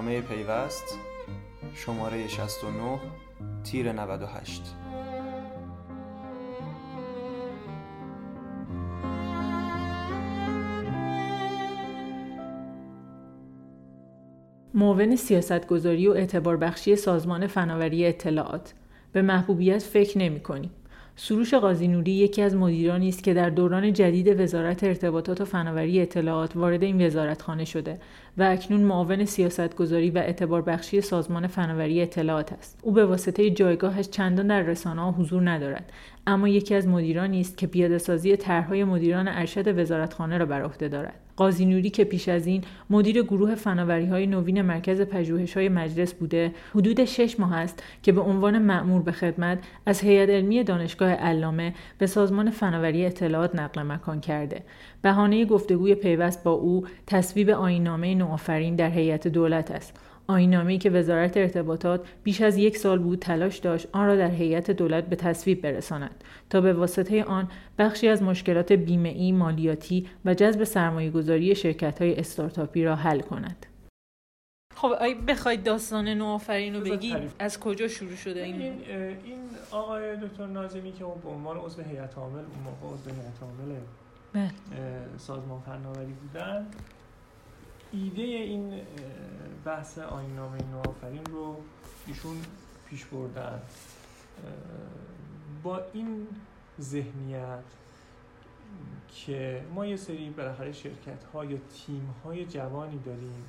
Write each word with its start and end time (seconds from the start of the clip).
نامه 0.00 0.20
پیوست 0.20 0.98
شماره 1.74 2.28
69 2.28 3.00
تیر 3.64 3.92
98 3.92 4.62
معاون 14.74 15.16
سیاستگذاری 15.16 16.08
و 16.08 16.10
اعتبار 16.12 16.56
بخشی 16.56 16.96
سازمان 16.96 17.46
فناوری 17.46 18.06
اطلاعات 18.06 18.74
به 19.12 19.22
محبوبیت 19.22 19.82
فکر 19.82 20.18
نمی 20.18 20.40
کنیم. 20.40 20.70
سروش 21.16 21.54
قاضی 21.54 21.88
نوری 21.88 22.12
یکی 22.12 22.42
از 22.42 22.56
مدیرانی 22.56 23.08
است 23.08 23.24
که 23.24 23.34
در 23.34 23.50
دوران 23.50 23.92
جدید 23.92 24.40
وزارت 24.40 24.84
ارتباطات 24.84 25.40
و 25.40 25.44
فناوری 25.44 26.00
اطلاعات 26.00 26.56
وارد 26.56 26.82
این 26.82 27.06
وزارتخانه 27.06 27.64
شده 27.64 27.98
و 28.38 28.42
اکنون 28.42 28.80
معاون 28.80 29.24
سیاستگذاری 29.24 30.10
و 30.10 30.18
اعتبار 30.18 30.62
بخشی 30.62 31.00
سازمان 31.00 31.46
فناوری 31.46 32.02
اطلاعات 32.02 32.52
است. 32.52 32.78
او 32.82 32.92
به 32.92 33.06
واسطه 33.06 33.50
جایگاهش 33.50 34.08
چندان 34.08 34.46
در 34.46 34.62
رسانه 34.62 35.02
ها 35.02 35.10
حضور 35.12 35.50
ندارد 35.50 35.92
اما 36.26 36.48
یکی 36.48 36.74
از 36.74 36.88
مدیرانی 36.88 37.40
است 37.40 37.58
که 37.58 37.66
پیاده 37.66 37.98
سازی 37.98 38.36
طرحهای 38.36 38.84
مدیران 38.84 39.28
ارشد 39.28 39.78
وزارتخانه 39.78 40.38
را 40.38 40.46
بر 40.46 40.62
عهده 40.62 40.88
دارد. 40.88 41.29
قاضی 41.40 41.66
نوری 41.66 41.90
که 41.90 42.04
پیش 42.04 42.28
از 42.28 42.46
این 42.46 42.64
مدیر 42.90 43.22
گروه 43.22 43.54
فناوری 43.54 44.06
های 44.06 44.26
نوین 44.26 44.62
مرکز 44.62 45.00
پژوهش 45.00 45.56
های 45.56 45.68
مجلس 45.68 46.14
بوده 46.14 46.54
حدود 46.74 47.04
شش 47.04 47.40
ماه 47.40 47.56
است 47.56 47.82
که 48.02 48.12
به 48.12 48.20
عنوان 48.20 48.58
مأمور 48.58 49.02
به 49.02 49.12
خدمت 49.12 49.58
از 49.86 50.00
هیئت 50.00 50.28
علمی 50.28 50.64
دانشگاه 50.64 51.10
علامه 51.10 51.74
به 51.98 52.06
سازمان 52.06 52.50
فناوری 52.50 53.06
اطلاعات 53.06 53.54
نقل 53.54 53.82
مکان 53.82 54.20
کرده. 54.20 54.62
بهانه 55.02 55.44
گفتگوی 55.44 55.94
پیوست 55.94 56.44
با 56.44 56.50
او 56.50 56.84
تصویب 57.06 57.50
آینامه 57.50 58.14
نوآفرین 58.14 58.76
در 58.76 58.90
هیئت 58.90 59.28
دولت 59.28 59.70
است. 59.70 60.09
آینامه‌ای 60.26 60.78
که 60.78 60.90
وزارت 60.90 61.36
ارتباطات 61.36 62.08
بیش 62.22 62.40
از 62.40 62.56
یک 62.56 62.76
سال 62.76 62.98
بود 62.98 63.18
تلاش 63.18 63.58
داشت 63.58 63.88
آن 63.92 64.06
را 64.06 64.16
در 64.16 64.30
هیئت 64.30 64.70
دولت 64.70 65.04
به 65.04 65.16
تصویب 65.16 65.62
برساند 65.62 66.24
تا 66.50 66.60
به 66.60 66.72
واسطه 66.72 67.24
آن 67.24 67.48
بخشی 67.78 68.08
از 68.08 68.22
مشکلات 68.22 68.72
بیمهای 68.72 69.32
مالیاتی 69.32 70.08
و 70.24 70.34
جذب 70.34 70.64
سرمایهگذاری 70.64 71.54
شرکت‌های 71.54 72.18
استارتاپی 72.18 72.84
را 72.84 72.96
حل 72.96 73.20
کند. 73.20 73.66
خب 74.76 74.92
اگه 75.00 75.14
بخواید 75.14 75.62
داستان 75.62 76.08
نوآفرین 76.08 76.74
رو 76.74 76.80
بگی 76.80 77.16
از 77.38 77.60
کجا 77.60 77.88
شروع 77.88 78.14
شده 78.14 78.42
این؟ 78.42 78.62
این, 78.62 78.72
این 79.24 79.38
آقای 79.70 80.16
دکتر 80.16 80.46
نازمی 80.46 80.92
که 80.92 81.04
به 81.22 81.28
عنوان 81.28 81.56
عضو 81.56 81.82
هیئت 81.82 82.18
عامل 82.18 82.38
اون 82.38 82.64
موقع 82.64 82.94
عضو 82.94 83.10
هیئت 83.10 83.42
عامل 83.42 83.76
بله. 84.32 84.50
سازمان 85.18 85.60
فناوری 85.60 86.12
بودن 86.12 86.66
ایده 87.92 88.22
این 88.22 88.80
بحث 89.64 89.98
آینامه 89.98 90.58
نوآفرین 90.72 91.24
رو 91.24 91.56
ایشون 92.06 92.36
پیش 92.88 93.04
بردن. 93.04 93.62
با 95.62 95.80
این 95.92 96.26
ذهنیت 96.80 97.64
که 99.14 99.64
ما 99.74 99.86
یه 99.86 99.96
سری 99.96 100.30
بالاخره 100.30 100.72
شرکت 100.72 101.24
ها 101.24 101.44
یا 101.44 101.58
تیم 101.58 102.14
های 102.24 102.44
جوانی 102.46 102.98
داریم 102.98 103.44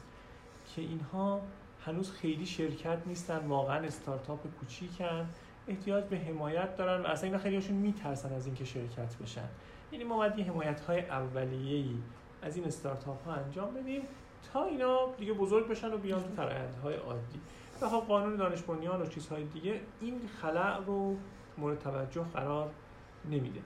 که 0.76 0.82
اینها 0.82 1.42
هنوز 1.86 2.12
خیلی 2.12 2.46
شرکت 2.46 2.98
نیستن 3.06 3.48
واقعا 3.48 3.86
استارتاپ 3.86 4.48
کوچیکن 4.60 5.30
احتیاج 5.68 6.04
به 6.04 6.18
حمایت 6.18 6.78
دارن 6.78 7.02
و 7.02 7.08
اصلا 7.08 7.26
اینا 7.26 7.38
خیلیشون 7.38 7.76
میترسن 7.76 8.34
از 8.34 8.46
اینکه 8.46 8.66
شرکت 8.66 9.16
بشن. 9.16 9.48
یعنی 9.92 10.04
ما 10.04 10.18
باید 10.18 10.40
یه 10.40 10.46
حمایت 10.46 10.80
های 10.80 11.00
اولیه‌ای 11.00 11.96
از 12.42 12.56
این 12.56 12.66
استارتاپ 12.66 13.26
ها 13.26 13.34
انجام 13.34 13.74
بدیم. 13.74 14.02
تا 14.54 14.66
اینا 14.66 15.14
دیگه 15.18 15.34
بزرگ 15.34 15.68
بشن 15.68 15.94
و 15.94 15.98
بیان 15.98 16.24
تو 16.24 16.30
فرآیندهای 16.30 16.96
عادی. 16.96 17.40
و 17.82 17.90
خب 17.90 18.06
قانون 18.08 18.36
دانش 18.36 18.62
بنیان 18.62 19.02
و 19.02 19.06
چیزهای 19.06 19.44
دیگه 19.44 19.82
این 20.02 20.22
خلع 20.42 20.78
رو 20.86 21.18
مورد 21.58 21.80
توجه 21.80 22.26
قرار 22.34 22.72
نمیده. 23.30 23.62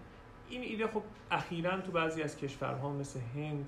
این 0.50 0.62
ایده 0.62 0.88
خب 0.88 1.02
اخیرا 1.31 1.81
تو 1.81 1.91
بعضی 1.91 2.24
از 2.24 2.38
کشورها 2.38 2.90
مثل 2.90 3.19
هند 3.19 3.68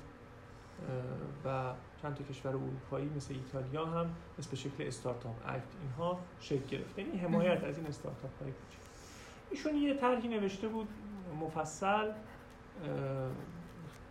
و 1.46 1.74
چند 2.02 2.16
تا 2.16 2.24
کشور 2.24 2.50
اروپایی 2.50 3.10
مثل 3.16 3.34
ایتالیا 3.34 3.86
هم 3.86 4.10
مثل 4.40 4.56
شکل 4.56 4.84
استارتاپ 4.88 5.36
اکت 5.48 5.64
اینها 5.82 6.20
شکل 6.40 6.66
گرفته. 6.66 7.02
این 7.02 7.20
حمایت 7.20 7.64
از 7.64 7.78
این 7.78 7.88
استارتاپ 7.88 8.42
های 8.42 8.52
ایشون 9.52 9.76
یه 9.76 9.94
طرحی 9.94 10.28
نوشته 10.28 10.68
بود 10.68 10.88
مفصل 11.42 12.12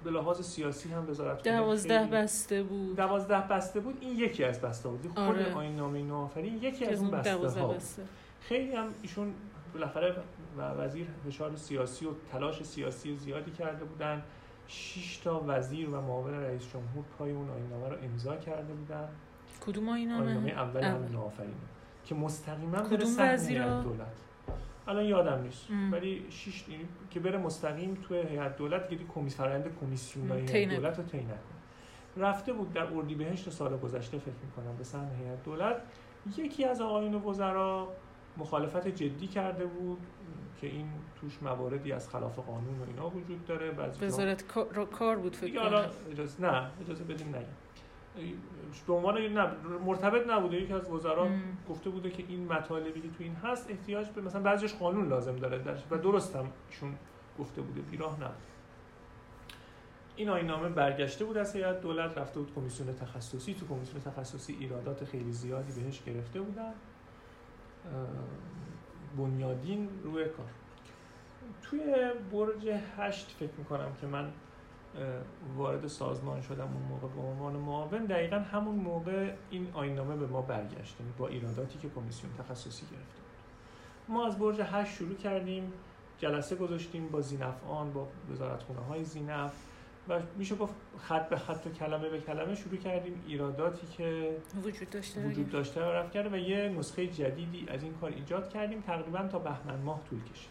به 0.06 0.12
لحاظ 0.12 0.40
سیاسی 0.40 0.88
هم 0.88 1.10
وزارت 1.10 1.42
دوازده 1.42 2.06
بسته 2.06 2.62
بود. 2.62 2.96
دوازده 2.96 3.40
بسته 3.40 3.80
بود. 3.80 3.98
این 4.00 4.18
یکی 4.18 4.44
از 4.44 4.60
بسته 4.60 4.88
بود. 4.88 5.06
خود 5.06 5.18
آره. 5.18 5.54
آین 5.54 5.76
نامه 5.76 6.02
نوآفرین 6.02 6.62
یکی 6.62 6.86
از 6.86 7.00
اون 7.00 7.10
بسته 7.10 7.60
ها 7.60 7.68
بسته. 7.68 8.02
خیلی 8.40 8.72
هم 8.72 8.88
ایشون 9.02 9.34
بالاخره 9.74 10.16
و 10.58 10.62
وزیر 10.62 11.06
فشار 11.26 11.56
سیاسی 11.56 12.06
و 12.06 12.08
تلاش 12.32 12.62
سیاسی 12.62 13.16
زیادی 13.16 13.50
کرده 13.50 13.84
بودن. 13.84 14.22
6 14.68 15.16
تا 15.16 15.44
وزیر 15.46 15.88
و 15.88 16.00
معاون 16.00 16.34
رئیس 16.34 16.62
جمهور 16.72 17.04
پای 17.18 17.30
اون 17.30 17.50
آینامه 17.50 17.88
رو 17.88 17.96
امضا 18.04 18.36
کرده 18.36 18.72
بودن. 18.74 19.08
کدوم 19.66 19.88
آینامه؟ 19.88 20.26
آینامه 20.26 20.50
اول 20.50 20.82
هم 20.82 21.08
نوآفرین 21.12 21.54
که 22.04 22.14
مستقیما 22.14 22.82
کدوم 22.82 23.14
وزیر 23.18 23.80
دولت. 23.80 24.25
الان 24.88 25.04
یادم 25.04 25.42
نیست. 25.42 25.66
ولی 25.92 26.26
شش 26.30 26.64
که 27.10 27.20
بره 27.20 27.38
مستقیم 27.38 27.94
تو 27.94 28.14
هیئت 28.14 28.56
دولت 28.56 28.88
دیگه 28.88 29.04
کمیس 29.14 29.36
فرآیند 29.36 29.76
کمیسیون 29.80 30.32
هیئت 30.32 30.74
دولت 30.74 30.98
رو 30.98 31.04
طی 31.04 31.26
رفته 32.16 32.52
بود 32.52 32.72
در 32.72 32.94
اردیبهشت 32.94 33.50
سال 33.50 33.76
گذشته 33.76 34.19
فکر 34.19 34.34
می‌کنم 34.44 34.76
به 34.76 34.84
سهم 34.84 35.10
هیئت 35.22 35.42
دولت. 35.44 35.82
یکی 36.36 36.64
از 36.64 36.80
آقایون 36.80 37.14
وزرا 37.14 37.88
مخالفت 38.36 38.88
جدی 38.88 39.26
کرده 39.26 39.66
بود 39.66 39.98
که 40.60 40.66
این 40.66 40.88
توش 41.20 41.42
مواردی 41.42 41.92
از 41.92 42.08
خلاف 42.08 42.38
قانون 42.38 42.78
و 42.80 42.84
اینا 42.86 43.08
وجود 43.08 43.47
داره. 43.47 43.70
بعضی 43.70 44.04
وزارت 44.04 44.44
کار 44.92 45.16
بود 45.16 45.36
فکر 45.36 45.68
کنم. 45.68 45.84
اجازه 46.10 46.42
نه 46.42 46.70
اجازه 46.80 47.04
بدیم 47.04 47.28
نگم 47.28 47.47
به 48.87 48.93
عنوان 48.93 49.28
مرتبط 49.84 50.31
نبوده. 50.31 50.56
یکی 50.56 50.72
از 50.72 50.91
وزرا 50.91 51.28
گفته 51.69 51.91
بوده 51.91 52.10
که 52.10 52.25
این 52.28 52.53
مطالبی 52.53 53.00
که 53.00 53.09
تو 53.09 53.25
این 53.25 53.34
هست 53.34 53.71
احتیاج 53.71 54.09
به 54.09 54.22
مثلا 54.22 54.43
بعضیش 54.43 54.75
قانون 54.75 55.09
لازم 55.09 55.37
داره 55.37 55.59
درش 55.59 55.82
و 55.91 55.99
درست 55.99 56.37
هم 56.37 56.53
ایشون 56.71 56.94
گفته 57.38 57.62
بوده. 57.62 57.81
بیراه 57.81 58.16
نبود 58.16 58.37
این 60.16 60.28
آینامه 60.28 60.69
برگشته 60.69 61.25
بود 61.25 61.37
از 61.37 61.56
هیئت 61.56 61.81
دولت 61.81 62.19
رفته 62.19 62.41
بود 62.41 62.54
کمیسیون 62.54 62.94
تخصصی. 62.94 63.54
تو 63.54 63.66
کمیسیون 63.66 64.00
تخصصی 64.00 64.56
ایرادات 64.60 65.04
خیلی 65.04 65.33
زیادی 65.33 65.81
بهش 65.81 66.03
گرفته 66.03 66.41
بودن. 66.41 66.72
بنیادین 69.19 69.88
روی 70.04 70.25
کار. 70.25 70.47
توی 71.62 72.10
برج 72.33 72.69
هشت 72.98 73.37
فکر 73.38 73.53
می‌کنم 73.59 73.93
که 74.00 74.06
من 74.06 74.33
وارد 75.56 75.86
سازمان 75.86 76.40
شدم 76.40 76.68
اون 76.74 76.82
موقع 76.82 77.08
به 77.08 77.20
عنوان 77.20 77.56
معاون. 77.56 78.04
دقیقا 78.04 78.36
همون 78.36 78.74
موقع 78.74 79.32
این 79.50 79.68
آینامه 79.74 80.16
به 80.16 80.26
ما 80.26 80.42
برگشت 80.42 81.00
یعنی 81.00 81.12
با 81.18 81.28
ایراداتی 81.28 81.78
که 81.78 81.88
کمیسیون 81.88 82.32
تخصصی 82.38 82.86
گرفته 82.86 83.20
ما 84.08 84.26
از 84.26 84.38
برج 84.38 84.60
هشت 84.60 84.92
شروع 84.92 85.14
کردیم 85.14 85.72
جلسه 86.18 86.56
گذاشتیم 86.56 87.08
با 87.08 87.20
زینفعان 87.20 87.92
با 87.92 88.08
وزارتخونه 88.30 88.80
های 88.80 89.04
زینف 89.04 89.52
و 90.08 90.20
میشه 90.36 90.54
گفت 90.54 90.74
خط 90.98 91.28
به 91.28 91.36
خط 91.36 91.66
و 91.66 91.70
کلمه 91.70 92.08
به 92.08 92.20
کلمه 92.20 92.54
شروع 92.54 92.76
کردیم. 92.76 93.22
ایراداتی 93.26 93.86
که 93.86 94.36
وجود 94.64 94.90
داشته 94.90 95.26
وجود 95.28 95.50
داشته 95.50 95.80
و 95.80 95.84
رفت 95.84 96.12
کرده 96.12 96.30
و 96.30 96.36
یه 96.36 96.68
نسخه 96.78 97.06
جدیدی 97.06 97.66
از 97.68 97.82
این 97.82 97.94
کار 97.94 98.10
ایجاد 98.10 98.48
کردیم. 98.48 98.80
تقریبا 98.80 99.28
تا 99.28 99.38
بهمن 99.38 99.80
ماه 99.84 100.00
طول 100.10 100.18
کشید. 100.22 100.50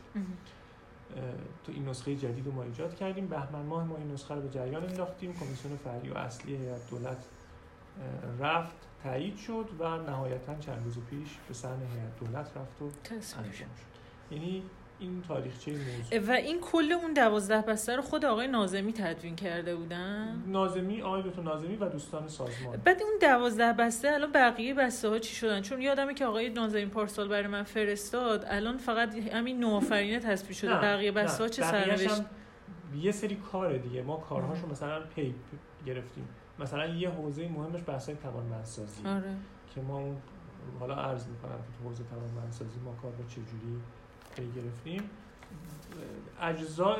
تو 1.63 1.71
این 1.71 1.89
نسخه 1.89 2.16
جدید 2.16 2.45
رو 2.45 2.51
ما 2.51 2.63
ایجاد 2.63 2.95
کردیم. 2.95 3.27
بهمن 3.27 3.61
ماه 3.61 3.83
ما 3.83 3.97
این 3.97 4.11
نسخه 4.11 4.35
رو 4.35 4.41
به 4.41 4.49
جریان 4.49 4.84
انداختیم. 4.84 5.34
کمیسیون 5.34 5.78
فرعی 5.78 6.09
و 6.09 6.17
اصلی 6.17 6.55
هیئت 6.55 6.90
دولت 6.90 7.25
رفت 8.40 8.75
تایید 9.03 9.37
شد 9.37 9.69
و 9.79 9.97
نهایتا 9.97 10.55
چند 10.55 10.84
روز 10.84 10.99
پیش 10.99 11.37
به 11.47 11.53
سن 11.53 11.78
هیئت 11.93 12.19
دولت 12.19 12.57
رفت 12.57 12.81
و 12.81 12.91
انجام 13.37 13.53
شد. 13.53 13.96
یعنی 14.31 14.63
این 15.00 15.22
تاریخچه 15.28 15.72
موضوع. 15.72 16.20
و 16.28 16.32
این 16.32 16.62
کل 16.62 16.92
اون 16.92 17.14
دوازده 17.14 17.62
بسته 17.62 17.96
رو 17.96 18.02
خود 18.02 18.26
آقای 18.26 18.47
نازمی 18.47 18.94
تدوین 18.94 19.36
کرده 19.36 19.76
بودن؟ 19.76 20.44
نازمی 20.47 21.02
آقای 21.02 21.24
دکتر 21.24 21.42
نازمی 21.42 21.76
و 21.76 21.90
دوستان 21.90 22.28
سازمان. 22.28 22.78
بعد 22.78 23.02
اون 23.03 23.14
دوازده 23.22 23.74
بسته 23.74 24.12
الان 24.12 24.32
بقیه 24.32 24.74
بسته 24.74 25.09
ها 25.09 25.20
چی 25.20 25.36
شدن؟ 25.36 25.62
چون 25.62 25.82
یادمه 25.82 26.14
که 26.14 26.26
آقای 26.26 26.50
نازمی 26.50 26.86
پارسال 26.86 27.28
برای 27.28 27.47
من 27.47 27.64
فرستاد 27.64 28.46
الان 28.47 28.78
فقط 28.78 29.16
همین 29.16 29.59
نوآفرینه 29.59 30.20
تصفیه 30.20 30.56
شده. 30.56 30.74
بقیه 30.74 31.12
بسته 31.12 31.44
ها 31.44 31.50
چه 31.50 31.64
سرنوشت؟ 31.64 32.22
یه 32.96 33.12
سری 33.12 33.36
کار 33.36 33.78
دیگه. 33.78 34.02
ما 34.02 34.18
کارهاشو 34.18 34.68
مثلا 34.68 35.02
پی 35.16 35.36
گرفتیم. 35.86 36.28
مثلا 36.59 36.86
یه 36.86 37.09
حوزه 37.09 37.47
مهمش 37.47 37.82
بحث 37.88 38.09
توانمندسازی. 38.09 39.08
آره. 39.08 39.36
که 39.76 39.82
ما 39.82 39.97
اون 39.97 40.18
حالا 40.80 40.96
عرض 40.96 41.28
می‌کنم 41.28 41.58
که 41.58 41.78
تو 41.78 41.90
حوزه 41.90 42.03
توانمندسازی 42.03 42.80
ما 42.80 42.96
کار 43.02 43.12
با 43.12 43.24
چجوری 43.24 43.82
پی 44.35 44.43
گرفتیم. 44.55 45.09
اجزاء 46.41 46.97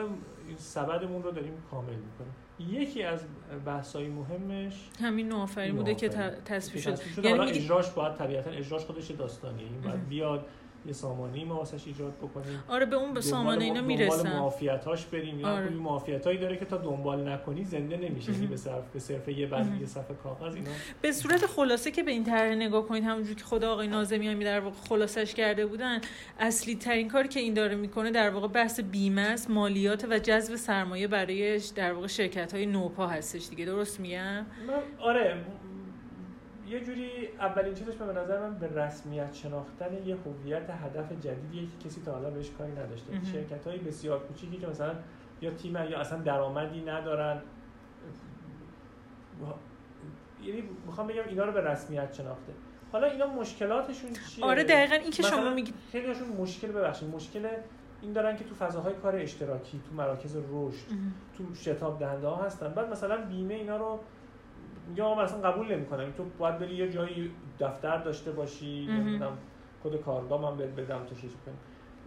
این 0.48 0.58
سبدمون 0.58 1.24
رو 1.24 1.32
داریم 1.32 1.54
کامل 1.72 1.96
می‌کنیم. 1.96 2.36
یکی 2.82 3.04
از 3.04 3.20
بحث‌های 3.66 4.08
مهمش 4.08 4.90
همین 5.02 5.30
نوآفرین 5.30 5.76
بوده 5.76 5.96
که 5.96 6.10
که 6.10 6.80
شد. 6.80 7.00
یعنی 7.26 7.50
اجراش 7.50 7.92
باید 7.92 8.16
طبیعتا 8.16 8.50
اجراش 8.50 8.86
خودش 8.86 9.12
داستانیه. 9.12 9.68
این 9.68 9.82
باید. 9.82 10.10
بیاد 10.10 10.46
یه 10.86 10.94
سامانه 10.94 11.46
ما 11.46 11.56
واسش 11.56 11.88
ایجاد 11.88 12.18
بکنیم 12.18 12.64
آره 12.68 12.86
به 12.86 12.96
اون 12.96 13.14
به 13.14 13.22
سامانه 13.22 13.64
اینا 13.64 13.82
دنبال 13.82 13.98
می‌رسن 13.98 14.34
معافیتاش 14.34 15.06
بریم 15.06 15.46
آره. 15.46 15.54
آره. 15.56 15.70
معافیتایی 15.70 16.38
داره 16.38 16.58
که 16.58 16.66
تا 16.66 16.78
دنبال 16.78 17.30
نکنی 17.30 17.66
زنده 17.66 17.98
نمیشه. 17.98 18.32
یعنی 18.32 18.48
به 18.48 18.58
صرف 18.58 18.84
به 18.94 19.00
صرف 19.00 19.28
یه 19.28 19.48
بند. 19.48 19.82
یه 19.82 19.88
صفحه 19.88 20.16
کاغذ 20.24 20.56
اینا 20.56 20.70
به 21.02 21.12
صورت 21.12 21.46
خلاصه 21.46 21.92
که 21.92 22.04
به 22.04 22.12
این 22.12 22.24
طرح 22.24 22.56
نگاه 22.56 22.86
کنید 22.86 23.04
همونجور 23.04 23.36
که 23.36 23.44
خود 23.44 23.64
آقای 23.64 23.88
نازمیانی 23.88 24.44
در 24.44 24.60
واقع 24.60 24.76
خلاصش 24.90 25.34
کرده 25.34 25.66
بودن 25.66 26.02
اصلی 26.40 26.76
ترین 26.76 27.08
کاری 27.08 27.28
که 27.28 27.40
این 27.40 27.54
داره 27.54 27.76
می‌کنه 27.76 28.12
در 28.12 28.30
واقع 28.30 28.48
بحث 28.48 28.80
بیمه 28.80 29.22
است 29.22 29.50
مالیات 29.50 30.06
و 30.10 30.20
جذب 30.20 30.56
سرمایه 30.56 31.08
برای 31.08 31.60
در 31.76 31.94
واقع 31.94 32.08
شرکت 32.08 32.54
های 32.54 32.66
نوپا 32.66 33.08
هستش 33.08 33.50
دیگه 33.50 33.66
درست 33.66 34.00
میگم 34.00 34.46
آره 35.00 35.38
یه 36.68 36.84
جوری 36.84 37.10
اولین 37.40 37.74
چیزش 37.74 37.96
به 37.96 38.14
نظر 38.14 38.40
من 38.40 38.56
به 38.56 38.68
رسمیت 38.68 39.34
شناختن 39.34 39.94
یه 40.06 40.18
هویت 40.26 40.70
هدف 40.70 41.12
جدیدیه 41.12 41.62
که 41.62 41.88
کسی 41.90 42.02
تا 42.02 42.12
حالا 42.12 42.30
بهش 42.30 42.50
کاری 42.58 42.72
نداشته. 42.72 43.14
شرکت 43.32 43.68
های 43.68 43.78
بسیار 43.78 44.20
کوچیکی 44.20 44.58
که 44.58 44.68
مثلا 44.68 44.96
یا 45.42 45.52
تیم 45.52 45.76
یا 45.76 46.00
اصلا 46.00 46.20
درآمدی 46.20 46.82
ندارن. 46.82 47.42
یعنی 50.44 50.64
می‌خوام 50.86 51.08
بگم 51.08 51.24
اینا 51.28 51.46
رو 51.46 51.52
به 51.52 51.62
رسمیت 51.62 52.14
شناخته. 52.14 52.54
حالا 52.92 53.08
اینا 53.08 53.28
مشکلاتشون 53.28 54.10
چیه؟ 54.14 54.46
آره 54.46 54.64
دقیقا 54.64 54.96
این 54.96 55.12
که 55.12 55.24
شما 55.24 55.54
میگید 55.54 55.76
خیلیشون 55.92 56.28
مشکل 56.28 56.68
ببخشید 56.68 57.10
مشکل 57.10 57.48
این 58.02 58.14
دارن 58.14 58.38
که 58.38 58.44
تو 58.44 58.56
فضاهای 58.56 58.94
کار 58.94 59.16
اشتراکی 59.16 59.82
تو 59.90 59.96
مراکز 59.96 60.36
رشد 60.36 60.88
تو 61.38 61.56
شتاب 61.56 62.00
دهنده 62.00 62.28
ها 62.28 62.36
هستن. 62.36 62.74
بعد 62.74 62.90
مثلا 62.90 63.18
بیمه 63.26 63.54
اینا 63.54 63.78
رو 63.78 64.00
آقا 65.02 65.16
من 65.16 65.24
اصلا 65.24 65.52
قبول 65.52 65.72
نمی‌کنم. 65.72 66.12
تو 66.12 66.26
باید 66.38 66.60
بری 66.60 66.76
یه 66.76 66.90
جایی 66.92 67.32
دفتر 67.60 67.98
داشته 67.98 68.32
باشی. 68.32 68.86
نمی‌دونم 69.00 69.38
کد 69.84 69.96
کارگاه 69.96 70.42
من 70.42 70.58
بهت 70.58 70.70
بدم 70.70 71.06
تو 71.06 71.16
چیز 71.16 71.32
کنی. 71.46 71.56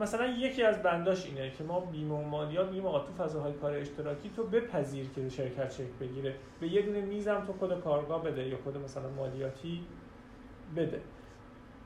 مثلا 0.00 0.26
یکی 0.26 0.62
از 0.62 0.82
بنداش 0.82 1.26
اینه 1.26 1.50
که 1.50 1.64
ما 1.64 1.80
بیمه 1.80 2.14
و 2.14 2.22
مالیات 2.22 2.68
میگیم 2.68 2.86
آقا 2.86 2.98
تو 2.98 3.12
فضاهای 3.12 3.52
کار 3.52 3.72
اشتراکی 3.74 4.30
تو 4.36 4.44
بپذیر 4.44 5.06
که 5.14 5.28
شرکت 5.28 5.76
چک 5.76 5.84
بگیره. 6.00 6.34
به 6.60 6.68
یه 6.68 6.82
دونه 6.82 7.00
میزم 7.00 7.44
تو 7.46 7.52
کد 7.66 7.80
کارگاه 7.80 8.22
بده 8.24 8.48
یا 8.48 8.56
کد 8.56 8.76
مثلا 8.76 9.08
مالیاتی 9.10 9.80
بده. 10.76 11.00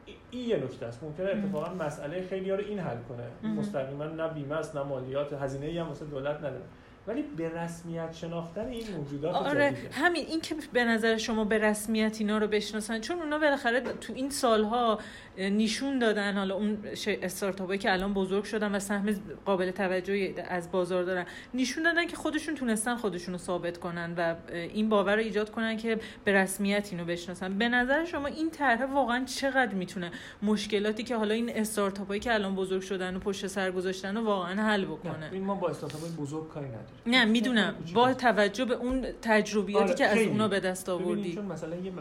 ای- 0.06 0.14
این 0.30 0.48
یه 0.48 0.56
نکته 0.56 0.86
است. 0.86 1.04
ممکنه. 1.04 1.30
اتفاقا 1.30 1.74
مسئله 1.74 2.22
خیلی 2.22 2.50
رو 2.50 2.58
این 2.58 2.78
حل 2.78 2.96
کنه. 3.08 3.52
مستقیما 3.54 4.04
نه 4.04 4.28
بیمه 4.28 4.54
است 4.54 4.76
نه 4.76 4.82
مالیات. 4.82 5.32
هزینه 5.32 5.66
ای 5.66 5.78
هم 5.78 5.88
واسه 5.88 6.04
دولت 6.04 6.36
نداره. 6.38 6.64
ولی 7.06 7.22
به 7.22 7.48
رسمیت 7.48 8.12
شناختن 8.12 8.66
این 8.66 8.84
موجودات 8.96 9.34
آره 9.34 9.70
جدیده. 9.70 9.94
همین 9.94 10.26
این 10.26 10.40
که 10.40 10.54
به 10.72 10.84
نظر 10.84 11.16
شما 11.16 11.44
به 11.44 11.58
رسمیت 11.58 12.16
اینا 12.20 12.38
رو 12.38 12.46
بشناسن 12.46 13.00
چون 13.00 13.18
اونا 13.18 13.38
بالاخره 13.38 13.80
تو 13.80 14.12
این 14.12 14.30
سالها 14.30 14.98
نشون 15.38 15.98
دادن 15.98 16.36
حالا 16.36 16.54
اون 16.54 16.78
استارتاپایی 17.06 17.78
که 17.78 17.92
الان 17.92 18.14
بزرگ 18.14 18.44
شدن 18.44 18.74
و 18.74 18.78
سهم 18.78 19.14
قابل 19.44 19.70
توجهی 19.70 20.34
از 20.48 20.72
بازار 20.72 21.04
دارن 21.04 21.26
نشون 21.54 21.82
دادن 21.82 22.06
که 22.06 22.16
خودشون 22.16 22.54
تونستن 22.54 22.96
خودشون 22.96 23.34
رو 23.34 23.38
ثابت 23.38 23.78
کنن 23.78 24.14
و 24.16 24.34
این 24.52 24.88
باور 24.88 25.14
رو 25.14 25.22
ایجاد 25.22 25.50
کنن 25.50 25.76
که 25.76 25.98
به 26.24 26.32
رسمیت 26.32 26.88
اینو 26.90 27.04
بشناسن. 27.04 27.58
به 27.58 27.68
نظر 27.68 28.04
شما 28.04 28.26
این 28.26 28.50
طرح 28.50 28.84
واقعا 28.84 29.24
چقدر 29.24 29.74
می‌تونه 29.74 30.10
مشکلاتی 30.42 31.02
که 31.02 31.16
حالا 31.16 31.34
این 31.34 31.50
استارتاپایی 31.56 32.20
که 32.20 32.34
الان 32.34 32.54
بزرگ 32.54 32.82
شدن 32.82 33.16
و 33.16 33.18
پشت 33.18 33.46
سر 33.46 33.70
گذاشتن 33.70 34.16
رو 34.16 34.24
واقعا 34.24 34.62
حل 34.62 34.80
نه 34.80 34.86
بکنه 34.86 35.28
این 35.32 35.44
ما 35.44 35.54
با 35.54 35.68
استارتاپ 35.68 36.00
بزرگ 36.18 36.48
کاری 36.48 36.66
نداریم. 36.66 36.91
نه 37.06 37.24
می‌دونم 37.24 37.74
با. 37.94 38.14
توجه 38.14 38.64
به 38.64 38.74
اون 38.74 39.06
تجربیاتی 39.22 39.84
آره، 39.84 39.94
که 39.94 40.06
از. 40.06 40.18
اونا 40.18 40.48
به 40.48 40.60
دست 40.60 40.88
آوردی 40.88 41.34
چون 41.34 41.44
مثلا 41.44 41.76
یه 41.76 41.92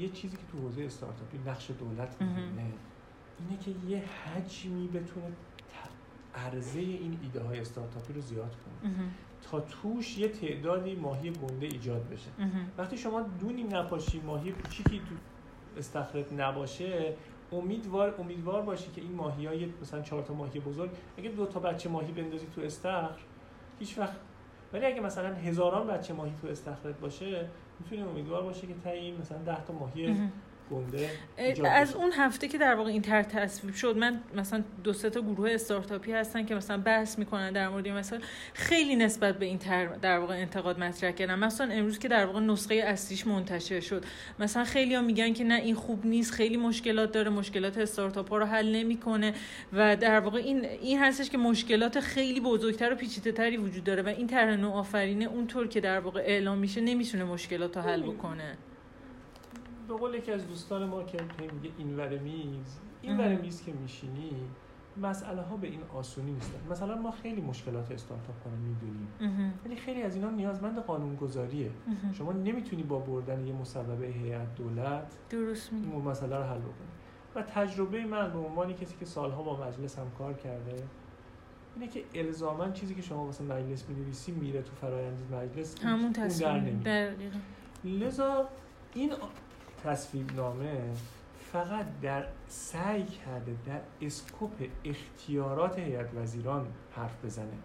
یه 0.00 0.08
چیزی 0.08 0.36
که 0.36 0.42
تو 0.52 0.58
حوزه 0.58 0.82
استارتاپی 0.82 1.38
نقش 1.46 1.70
دولت. 1.70 2.16
می‌بینه 2.20 2.72
اینه 3.40 3.62
که 3.64 3.70
یه 3.88 4.02
حجمی 4.24 4.88
بتونه 4.88 5.26
عرضه 6.34 6.80
این 6.80 7.18
ایده 7.22 7.40
های 7.40 7.60
استارتاپی 7.60 8.12
رو 8.12 8.20
زیاد 8.20 8.56
کنه. 8.82 8.92
تا 9.50 9.60
توش 9.60 10.18
یه 10.18 10.28
تعدادی 10.28 10.94
ماهی 10.94 11.30
گنده 11.30 11.66
ایجاد 11.66 12.08
بشه. 12.08 12.30
وقتی 12.78 12.98
شما 12.98 13.22
دونی 13.40 13.62
نپاشی 13.62 14.20
ماهی 14.20 14.52
کوچیکی 14.52 14.98
تو 14.98 15.14
استخرت 15.76 16.32
نباشه 16.32 17.14
امیدوار 17.52 18.14
امیدوار 18.18 18.62
باشی 18.62 18.90
که 18.94 19.00
این 19.00 19.12
ماهی 19.12 19.46
های 19.46 19.72
مثلا 19.82 20.02
چهار 20.02 20.22
تا 20.22 20.34
ماهی 20.34 20.60
بزرگ 20.60 20.90
اگه 21.18 21.30
دو 21.30 21.46
تا 21.46 21.60
بچه 21.60 21.88
ماهی 21.88 22.12
بندازی 22.12 22.46
تو 22.54 22.60
استخر 22.60 23.18
هیچ 23.78 23.98
وقت 23.98 24.16
ولی 24.72 24.86
اگه 24.86 25.00
مثلا 25.00 25.34
هزاران 25.34 25.86
بچه 25.86 26.14
ماهی 26.14 26.32
تو 26.42 26.48
استخرت 26.48 27.00
باشه 27.00 27.46
می‌تونی 27.80 28.02
امیدوار 28.02 28.42
باشه 28.42 28.66
که 28.66 28.74
تا 28.84 28.90
این 28.90 29.16
مثلا 29.20 29.38
ده 29.38 29.64
تا 29.64 29.72
ماهی. 29.72 30.06
گنده 30.72 31.10
از. 31.70 31.94
اون 31.94 32.12
هفته 32.12 32.48
که 32.48 32.58
در 32.58 32.74
واقع 32.74 32.90
این 32.90 33.02
طرح 33.02 33.22
تصویب 33.22 33.74
شد 33.74 33.96
من 33.96 34.20
مثلا 34.36 34.64
دو 34.84 34.92
سه 34.92 35.10
تا 35.10 35.20
گروه 35.20 35.50
استارتاپی 35.50 36.12
هستن 36.12 36.44
که 36.44 36.54
مثلا 36.54 36.78
بحث 36.78 37.18
می‌کنن 37.18 37.52
در 37.52 37.68
مورد 37.68 37.86
این 37.86 37.94
مثلا 37.94 38.20
خیلی 38.54 38.96
نسبت 38.96 39.38
به 39.38 39.46
این 39.46 39.58
طرح 39.58 39.96
در 39.96 40.18
واقع 40.18 40.34
انتقاد 40.34 40.78
مطرح 40.78 41.10
کردن. 41.10 41.38
مثلا 41.38 41.72
امروز 41.72 41.98
که 41.98 42.08
در 42.08 42.26
واقع 42.26 42.40
نسخه 42.40 42.74
اصلیش 42.74 43.26
منتشر 43.26 43.80
شد. 43.80 44.04
مثلا 44.38 44.64
خیلی 44.64 45.00
میگن 45.00 45.32
که 45.32 45.44
نه 45.44 45.54
این 45.54 45.74
خوب 45.74 46.06
نیست 46.06 46.32
خیلی 46.32 46.56
مشکلات 46.56 47.12
داره 47.12 47.30
مشکلات 47.30 47.78
استارتاپ 47.78 48.30
ها 48.30 48.38
رو 48.38 48.44
حل 48.44 48.74
نمی‌کنه 48.74 49.34
و 49.72 49.96
در 49.96 50.20
واقع 50.20 50.38
این 50.38 50.64
این 50.64 50.98
هستش 50.98 51.30
که 51.30 51.38
مشکلات 51.38 52.00
خیلی 52.00 52.40
بزرگتر 52.40 52.92
و 52.92 52.96
پیچیده 52.96 53.32
تری 53.32 53.56
وجود 53.56 53.84
داره 53.84 54.02
و 54.02 54.08
این 54.08 54.26
طرح 54.26 54.56
نوآفرینه 54.56 55.24
اونطور 55.24 55.68
که 55.68 55.80
در 55.80 56.00
واقع 56.00 56.20
اعلام 56.20 56.58
میشه 56.58 56.80
نمی‌تونه 56.80 57.24
مشکلات 57.24 57.76
رو 57.76 57.82
حل 57.82 58.02
بکنه. 58.02 58.58
به 59.88 59.94
قول 59.94 60.14
یکی 60.14 60.32
از 60.32 60.46
دوستان 60.48 60.84
ما 60.86 61.02
که 61.02 61.18
میگه 61.52 61.74
این 61.78 61.96
ور 61.96 62.18
میز 62.18 62.78
این. 63.02 63.18
ور 63.20 63.36
میز 63.36 63.62
که 63.62 63.72
میشینی 63.72 64.32
مسئله 65.02 65.42
ها 65.42 65.56
به 65.56 65.66
این 65.66 65.80
آسونی 65.94 66.32
نیستن 66.32 66.58
مثلا 66.70 66.96
ما 66.96 67.10
خیلی 67.10 67.40
مشکلات 67.40 67.92
استارتاپ 67.92 68.44
کنه 68.44 68.54
می‌دونیم. 68.56 69.08
ولی 69.66 69.76
خیلی 69.76 70.02
از 70.02 70.14
اینا 70.16 70.30
نیازمند 70.30 70.78
قانونگذاریه 70.78 71.70
مهم. 71.86 72.12
شما 72.12 72.32
نمی‌تونی 72.32 72.82
با 72.82 72.98
بردن 72.98 73.46
یه 73.46 73.52
مصوبه 73.52 74.06
هیئت 74.06 74.54
دولت 74.54 75.12
درست 75.30 75.72
میگی 75.72 75.90
این 75.90 76.02
مسئله 76.02 76.36
رو 76.36 76.42
حل 76.42 76.58
بکنی 76.58 76.88
و 77.34 77.42
تجربه 77.42 78.04
من 78.04 78.32
به 78.32 78.38
عنوان 78.38 78.72
کسی 78.72 78.94
که 79.00 79.04
سالها 79.06 79.42
با 79.42 79.66
مجلس 79.66 79.98
هم 79.98 80.10
کار 80.18 80.32
کرده 80.34 80.82
اینه 81.76 81.88
که 81.88 82.04
الزاما 82.14 82.70
چیزی 82.70 82.94
که 82.94 83.02
شما 83.02 83.24
واسه 83.24 83.44
مجلس 83.44 83.88
می‌نویسی 83.88 84.32
میره 84.32 84.62
تو 84.62 84.72
فرآیند 84.80 85.18
مجلس 85.34 85.74
اون- 85.78 85.86
همون 85.92 86.02
اون 86.02 86.12
در 86.12 86.24
تصمیم 86.24 86.50
نمیاد. 86.50 86.82
دقیقا 86.82 87.38
لذا 87.84 88.48
این 88.94 89.12
تصویب 89.84 90.36
نامه 90.36 90.80
فقط 91.52 91.86
در 92.02 92.24
سعی 92.48 93.04
کرده 93.04 93.56
در 93.66 93.80
اسکوپ 94.00 94.68
اختیارات 94.84 95.78
هیئت 95.78 96.14
وزیران 96.14 96.66
حرف 96.96 97.24
بزنه 97.24 97.56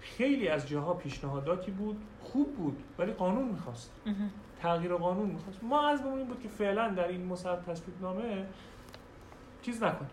خیلی 0.00 0.48
از 0.48 0.68
جاها 0.68 0.94
پیشنهاداتی 0.94 1.70
بود 1.70 1.96
خوب 2.20 2.56
بود 2.56 2.82
ولی 2.98 3.12
قانون 3.12 3.48
می‌خواست. 3.48 3.92
تغییر 4.62 4.94
قانون 4.94 5.30
می‌خواست 5.30 5.64
ما 5.64 5.88
از 5.88 6.06
این 6.06 6.26
بود 6.26 6.40
که 6.40 6.48
فعلا 6.48 6.88
در 6.88 7.08
این 7.08 7.26
مصوب 7.26 7.62
تصویب 7.62 8.02
نامه 8.02 8.46
چیز 9.62 9.82
نکنیم 9.82 10.10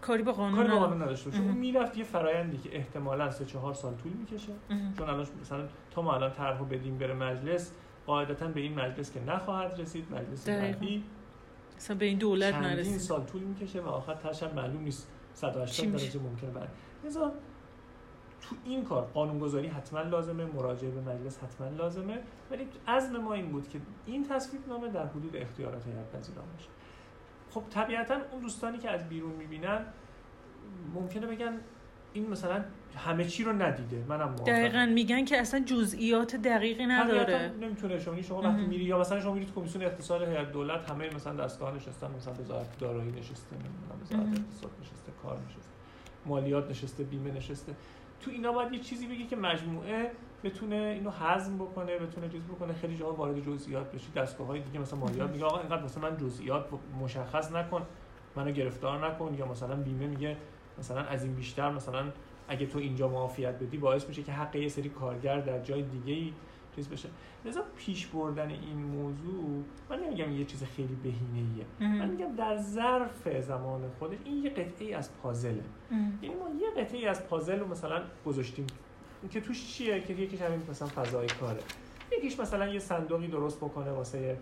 کاری 0.00 0.22
به 0.22 0.32
قانون 0.32 0.56
کاری. 0.56 0.78
قانون 0.78 1.02
نداشته 1.02 1.30
باشه. 1.30 1.42
اون 1.42 1.56
می‌رفت 1.56 1.96
یه 1.96 2.04
فرایندی 2.04 2.58
که 2.58 2.76
احتمالاً 2.76 3.30
سه 3.30 3.44
چهار 3.44 3.74
سال 3.74 3.94
طول 3.94 4.12
می‌کشه. 4.12 4.52
چون 4.98 5.08
الان 5.08 5.26
مثلا 5.40 5.68
تا 5.90 6.02
ما 6.02 6.14
الان 6.14 6.32
طرحو 6.32 6.64
بدیم 6.64 6.98
بره 6.98 7.14
مجلس 7.14 7.72
قاعدتا 8.10 8.48
به 8.48 8.60
این 8.60 8.74
مجلس 8.80 9.12
که 9.12 9.20
نخواهد 9.20 9.80
رسید 9.80 10.12
مجلس. 10.12 10.48
بعدی 10.48 11.04
اصلا 11.76 11.96
به 11.96 12.04
این 12.04 12.18
دولت 12.18 12.52
چندین 12.52 12.68
نرسید. 12.68 12.98
سال 12.98 13.24
طول 13.24 13.42
می‌کشه 13.42 13.80
و 13.80 13.86
آخر 13.86 14.46
هم 14.46 14.54
معلوم 14.54 14.82
نیست 14.82 15.08
چی 15.34 15.40
180 15.40 15.86
میشه؟ 15.86 16.06
درجه 16.06 16.20
ممکنه. 16.20 16.50
بعد 16.50 16.68
لذا 17.04 17.32
تو 18.40 18.56
این 18.64 18.84
کار 18.84 19.02
قانونگذاری 19.02 19.68
حتما 19.68 20.00
لازمه 20.00 20.44
مراجعه 20.44 20.90
به 20.90 21.00
مجلس 21.00 21.38
حتما 21.38 21.68
لازمه. 21.68 22.22
ولی 22.50 22.68
عزم 22.88 23.16
ما 23.16 23.34
این 23.34 23.52
بود 23.52 23.68
که 23.68 23.80
این 24.06 24.28
تصویب 24.28 24.68
نامه 24.68 24.88
در 24.88 25.06
حدود 25.06 25.36
اختیارات 25.36 25.86
هیئت 25.86 26.14
وزیران 26.14 26.44
باشه. 26.52 26.68
خب 27.50 27.62
طبیعتا 27.70 28.16
اون 28.32 28.42
دوستانی 28.42 28.78
که 28.78 28.90
از 28.90 29.08
بیرون 29.08 29.32
می‌بینن 29.32 29.84
ممکنه 30.94 31.26
بگن 31.26 31.60
این 32.12 32.30
مثلا 32.30 32.64
همه 32.96 33.24
چی 33.24 33.44
رو 33.44 33.52
ندیده 33.52 34.04
منم. 34.08 34.36
دقیقا 34.36 34.86
میگن 34.94 35.24
که 35.24 35.40
اصلا 35.40 35.60
جزئیات 35.60 36.36
دقیقی 36.36 36.86
نداره 36.86 37.52
نمی‌تونه 37.60 37.98
شما 37.98 38.22
شما 38.22 38.42
وقتی. 38.42 38.66
میری 38.66 38.84
یا 38.84 38.98
مثلا 38.98 39.20
شما 39.20 39.34
میرید 39.34 39.54
کمیسیون 39.54 39.84
اقتصاد 39.84 40.22
هیئت 40.22 40.52
دولت 40.52 40.90
همه 40.90 41.14
مثلا 41.14 41.44
دستگاه 41.44 41.74
نشستن 41.74 42.10
مثلا 42.16 42.34
وزارت 42.34 42.78
دارایی 42.78 43.10
نشسته 43.12 43.56
وزارت. 44.02 44.22
اقتصاد 44.22 44.70
نشسته 44.80 45.12
کار 45.22 45.38
نشسته 45.48 45.72
مالیات 46.26 46.70
نشسته 46.70 47.04
بیمه 47.04 47.30
نشسته 47.30 47.74
تو 48.20 48.30
اینا 48.30 48.52
باید 48.52 48.72
یه 48.72 48.78
چیزی 48.78 49.06
بگی 49.06 49.26
که 49.26 49.36
مجموعه 49.36 50.10
بتونه 50.44 50.76
اینو 50.76 51.10
هضم 51.10 51.58
بکنه 51.58 51.98
بتونه 51.98 52.28
چیز 52.28 52.42
بکنه 52.42 52.72
خیلی 52.72 52.96
جاها 52.96 53.12
وارد 53.12 53.40
جزئیات 53.40 53.92
بشی 53.92 54.12
دستگاه 54.16 54.46
های 54.46 54.60
دیگه 54.60 54.78
مثلا 54.78 54.98
مالیات. 54.98 55.30
میگه 55.30 55.44
آقا 55.44 55.60
اینقدر 55.60 55.82
مثلا 55.82 56.10
من 56.10 56.16
جزئیات 56.16 56.66
مشخص 57.00 57.52
نکن 57.52 57.86
منو 58.36 58.50
گرفتار 58.50 59.06
نکن 59.06 59.34
یا 59.38 59.46
مثلا 59.46 59.76
بیمه 59.76 60.06
میگه 60.06 60.36
مثلا 60.80 61.00
از 61.00 61.24
این 61.24 61.34
بیشتر 61.34 61.70
مثلا 61.70 62.04
اگه 62.48 62.66
تو 62.66 62.78
اینجا 62.78 63.08
معافیت 63.08 63.54
بدی 63.54 63.76
باعث 63.76 64.08
میشه 64.08 64.22
که 64.22 64.32
حق 64.32 64.56
یه 64.56 64.68
سری 64.68 64.88
کارگر 64.88 65.40
در 65.40 65.62
جای 65.62 65.82
دیگه 65.82 66.12
ای 66.12 66.32
چیز 66.76 66.88
بشه. 66.88 67.08
لذا 67.44 67.62
پیش 67.76 68.06
بردن 68.06 68.50
این 68.50 68.76
موضوع 68.76 69.62
من 69.90 70.00
نمیگم 70.00 70.32
یه 70.32 70.44
چیز 70.44 70.64
خیلی 70.64 70.94
بهینه 70.94 71.48
ایه 71.54 71.88
من 71.98 72.08
میگم 72.08 72.36
در 72.36 72.56
ظرف 72.56 73.40
زمان 73.40 73.80
خودش 73.98 74.18
این 74.24 74.44
یه 74.44 74.50
قطعه 74.50 74.96
از 74.96 75.10
پازله. 75.22 75.62
یعنی 76.22 76.34
ما 76.34 76.48
یه 76.60 76.84
قطعه 76.84 77.08
از 77.08 77.26
پازل 77.26 77.58
رو 77.58 77.68
مثلا 77.68 78.02
گذاشتیم. 78.26 78.66
که 79.30 79.40
توش 79.40 79.74
چیه؟ 79.74 80.00
که 80.00 80.14
یکیش 80.14 80.42
همین 80.42 80.62
مثلا 80.70 80.88
فضای 80.88 81.26
کاره. 81.26 81.60
یکیش 82.18 82.40
مثلا 82.40 82.68
یه 82.68 82.78
صندوقی 82.78 83.28
درست 83.28 83.58
بکنه 83.58 83.90
واسه 83.90 84.38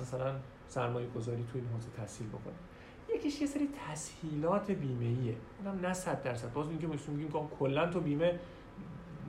مثلا 0.00 0.34
سرمایه 0.68 1.06
گذاری 1.08 1.44
توی 1.52 1.60
این 1.60 1.70
حوزه 1.70 1.88
تحصیل 1.96 2.26
بکنه. 2.26 2.54
یکیش 3.14 3.40
یه 3.40 3.46
سری 3.46 3.68
تسهیلات 3.88 4.70
بیمه 4.70 5.04
ایه 5.04 5.36
اونم 5.64 5.86
نه 5.86 5.92
صد 5.92 6.22
درصد. 6.22 6.52
باز 6.52 6.68
میگه 6.68 6.86
میگیم 6.86 7.28
که 7.28 7.38
کلا 7.58 7.86
تو 7.90 8.00
بیمه 8.00 8.38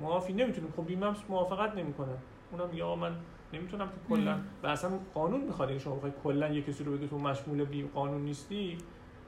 معافی 0.02 0.34
نمی‌تونیم 0.34 0.74
خب 0.78 0.86
بیمه 0.86 1.06
هم 1.06 1.16
موافقت 1.30 1.76
نمی‌کنه. 1.76 2.18
اونم 2.52 2.74
یا 2.74 2.96
من 2.96 3.16
نمی‌تونم 3.54 3.88
تو 3.88 4.16
کلا. 4.16 4.40
و 4.64 4.68
اصلا 4.68 4.92
قانون 5.14 5.42
می‌خواد 5.42 5.78
شما 5.78 5.96
بخوای 5.96 6.12
کلا 6.24 6.50
یه 6.50 6.62
کسی 6.62 6.84
رو 6.84 6.98
بگی 6.98 7.08
تو 7.08 7.18
مشمول 7.18 7.66
بی 7.66 7.84
قانون 7.84 8.22
نیستی؟ 8.22 8.78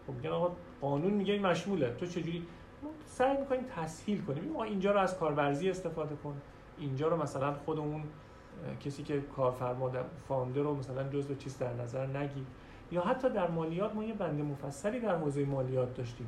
خب 0.07 0.13
میگن 0.13 0.29
آقا 0.29 0.55
قانون 0.81 1.13
میگه 1.13 1.33
این 1.33 1.45
مشموله. 1.45 1.95
تو 1.99 2.05
چجوری؟ 2.05 2.45
ما 2.83 2.89
سعی 3.05 3.37
می‌کنیم 3.37 3.63
تسهیل 3.75 4.21
کنیم. 4.21 4.43
ما 4.43 4.63
اینجا 4.63 4.91
رو 4.91 4.99
از 4.99 5.17
کارورزی 5.17 5.69
استفاده 5.69 6.15
کن. 6.15 6.41
اینجا 6.77 7.07
رو 7.07 7.21
مثلا 7.23 7.53
خودمون 7.53 8.03
کسی 8.79 9.03
که 9.03 9.21
کارفرما 9.21 9.91
فاندر 10.27 10.61
رو 10.61 10.75
مثلا 10.75 11.09
جزء 11.09 11.33
چیز 11.33 11.57
در 11.57 11.73
نظر 11.73 12.07
نگیر. 12.07 12.43
یا 12.91 13.01
حتی 13.01 13.29
در 13.29 13.49
مالیات 13.49 13.95
ما 13.95 14.03
یه 14.03 14.13
بند 14.13 14.41
مفصلی 14.41 14.99
در 14.99 15.15
حوزه 15.15 15.45
مالیات 15.45 15.93
داشتیم. 15.93 16.27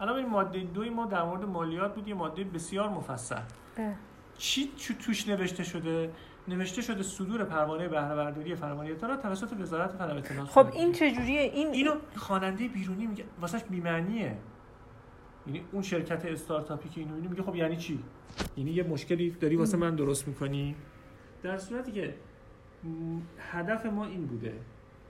الان 0.00 0.16
این 0.16 0.28
ماده 0.28 0.60
دوی 0.60 0.90
ما 0.90 1.06
در 1.06 1.22
مورد 1.22 1.44
مالیات 1.44 1.94
بود 1.94 2.08
یه 2.08 2.14
ماده 2.14 2.44
بسیار 2.44 2.88
مفصل. 2.88 3.40
چی 4.38 4.70
توش 5.04 5.28
نوشته 5.28 5.62
شده؟ 5.64 6.10
نوشته 6.48 6.82
شده 6.82 7.02
صدور 7.02 7.44
پروانه 7.44 7.88
بهره 7.88 8.14
برداری 8.16 8.54
فرمانی 8.54 8.92
اطلاعات 8.92 9.22
توسط 9.22 9.52
وزارت 9.60 9.92
فناوری 9.92 10.18
اطلاعات 10.18 10.48
خب 10.48 10.66
این 10.72 10.92
چجوریه؟ 10.92 11.40
این 11.40 11.68
اینو 11.68 11.94
خواننده 12.16 12.68
بیرونی 12.68 13.06
میگه 13.06 13.24
واسش 13.40 13.64
بی‌معنیه. 13.64 14.36
یعنی 15.46 15.64
اون 15.72 15.82
شرکت 15.82 16.24
استارتاپی 16.24 16.88
که 16.88 17.00
اینو 17.00 17.14
میگه 17.14 17.42
خب 17.42 17.56
یعنی 17.56 17.76
چی؟ 17.76 18.04
یعنی 18.56 18.70
یه 18.70 18.82
مشکلی 18.82 19.30
داری 19.30 19.56
واسه 19.56 19.76
من 19.76 19.94
درست 19.94 20.28
می‌کنی؟ 20.28 20.76
در 21.42 21.58
صورتی 21.58 21.92
که 21.92 22.14
هدف 23.38 23.86
ما 23.86 24.04
این 24.04 24.26
بوده 24.26 24.52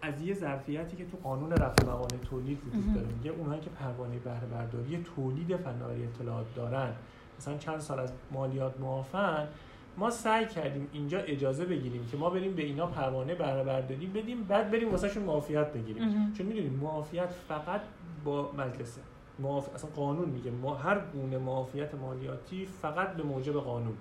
از 0.03 0.23
یه 0.23 0.35
ظرفیتی 0.35 0.97
که 0.97 1.05
تو 1.05 1.17
قانون 1.23 1.53
رفع 1.53 1.85
موانع 1.87 2.17
تولید 2.31 2.59
وجود 2.69 2.95
داره. 2.95 3.07
میگه 3.07 3.31
اونهایی 3.31 3.61
که 3.61 3.71
پروانه 3.71 4.19
بهره 4.19 4.47
برداری 4.47 5.05
تولید 5.17 5.57
فناوری 5.57 6.05
اطلاعات 6.05 6.47
دارن. 6.55 6.93
مثلا 7.39 7.59
چند 7.59 7.79
سال 7.81 8.01
از 8.01 8.13
مالیات 8.33 8.81
معافن. 8.81 9.49
ما 9.97 10.11
سعی 10.11 10.47
کردیم 10.47 10.89
اینجا 10.93 11.19
اجازه 11.19 11.65
بگیریم 11.65 12.07
که 12.07 12.17
ما 12.17 12.31
بریم 12.31 12.55
به 12.55 12.63
اینا 12.63 12.87
پروانه 12.87 13.35
بهره 13.35 13.65
برداری 13.65 14.07
بدیم 14.07 14.45
بعد 14.45 14.71
بریم 14.71 14.91
واسهشون 14.91 15.23
معافیت 15.23 15.73
بگیریم. 15.73 16.33
چون 16.33 16.47
می‌دونیم 16.47 16.73
معافیت 16.73 17.31
فقط 17.49 17.81
با 18.25 18.53
مجلسه 18.59 19.01
معاف... 19.39 19.75
اصلا 19.75 19.91
قانون 19.91 20.29
میگه. 20.29 20.51
ما 20.51 20.75
هر 20.75 20.99
گونه 21.13 21.39
معافیت 21.39 21.95
مالیاتی 21.95 22.67
فقط 22.67 23.13
به 23.13 23.23
موجب 23.23 23.53
قانون. 23.53 23.97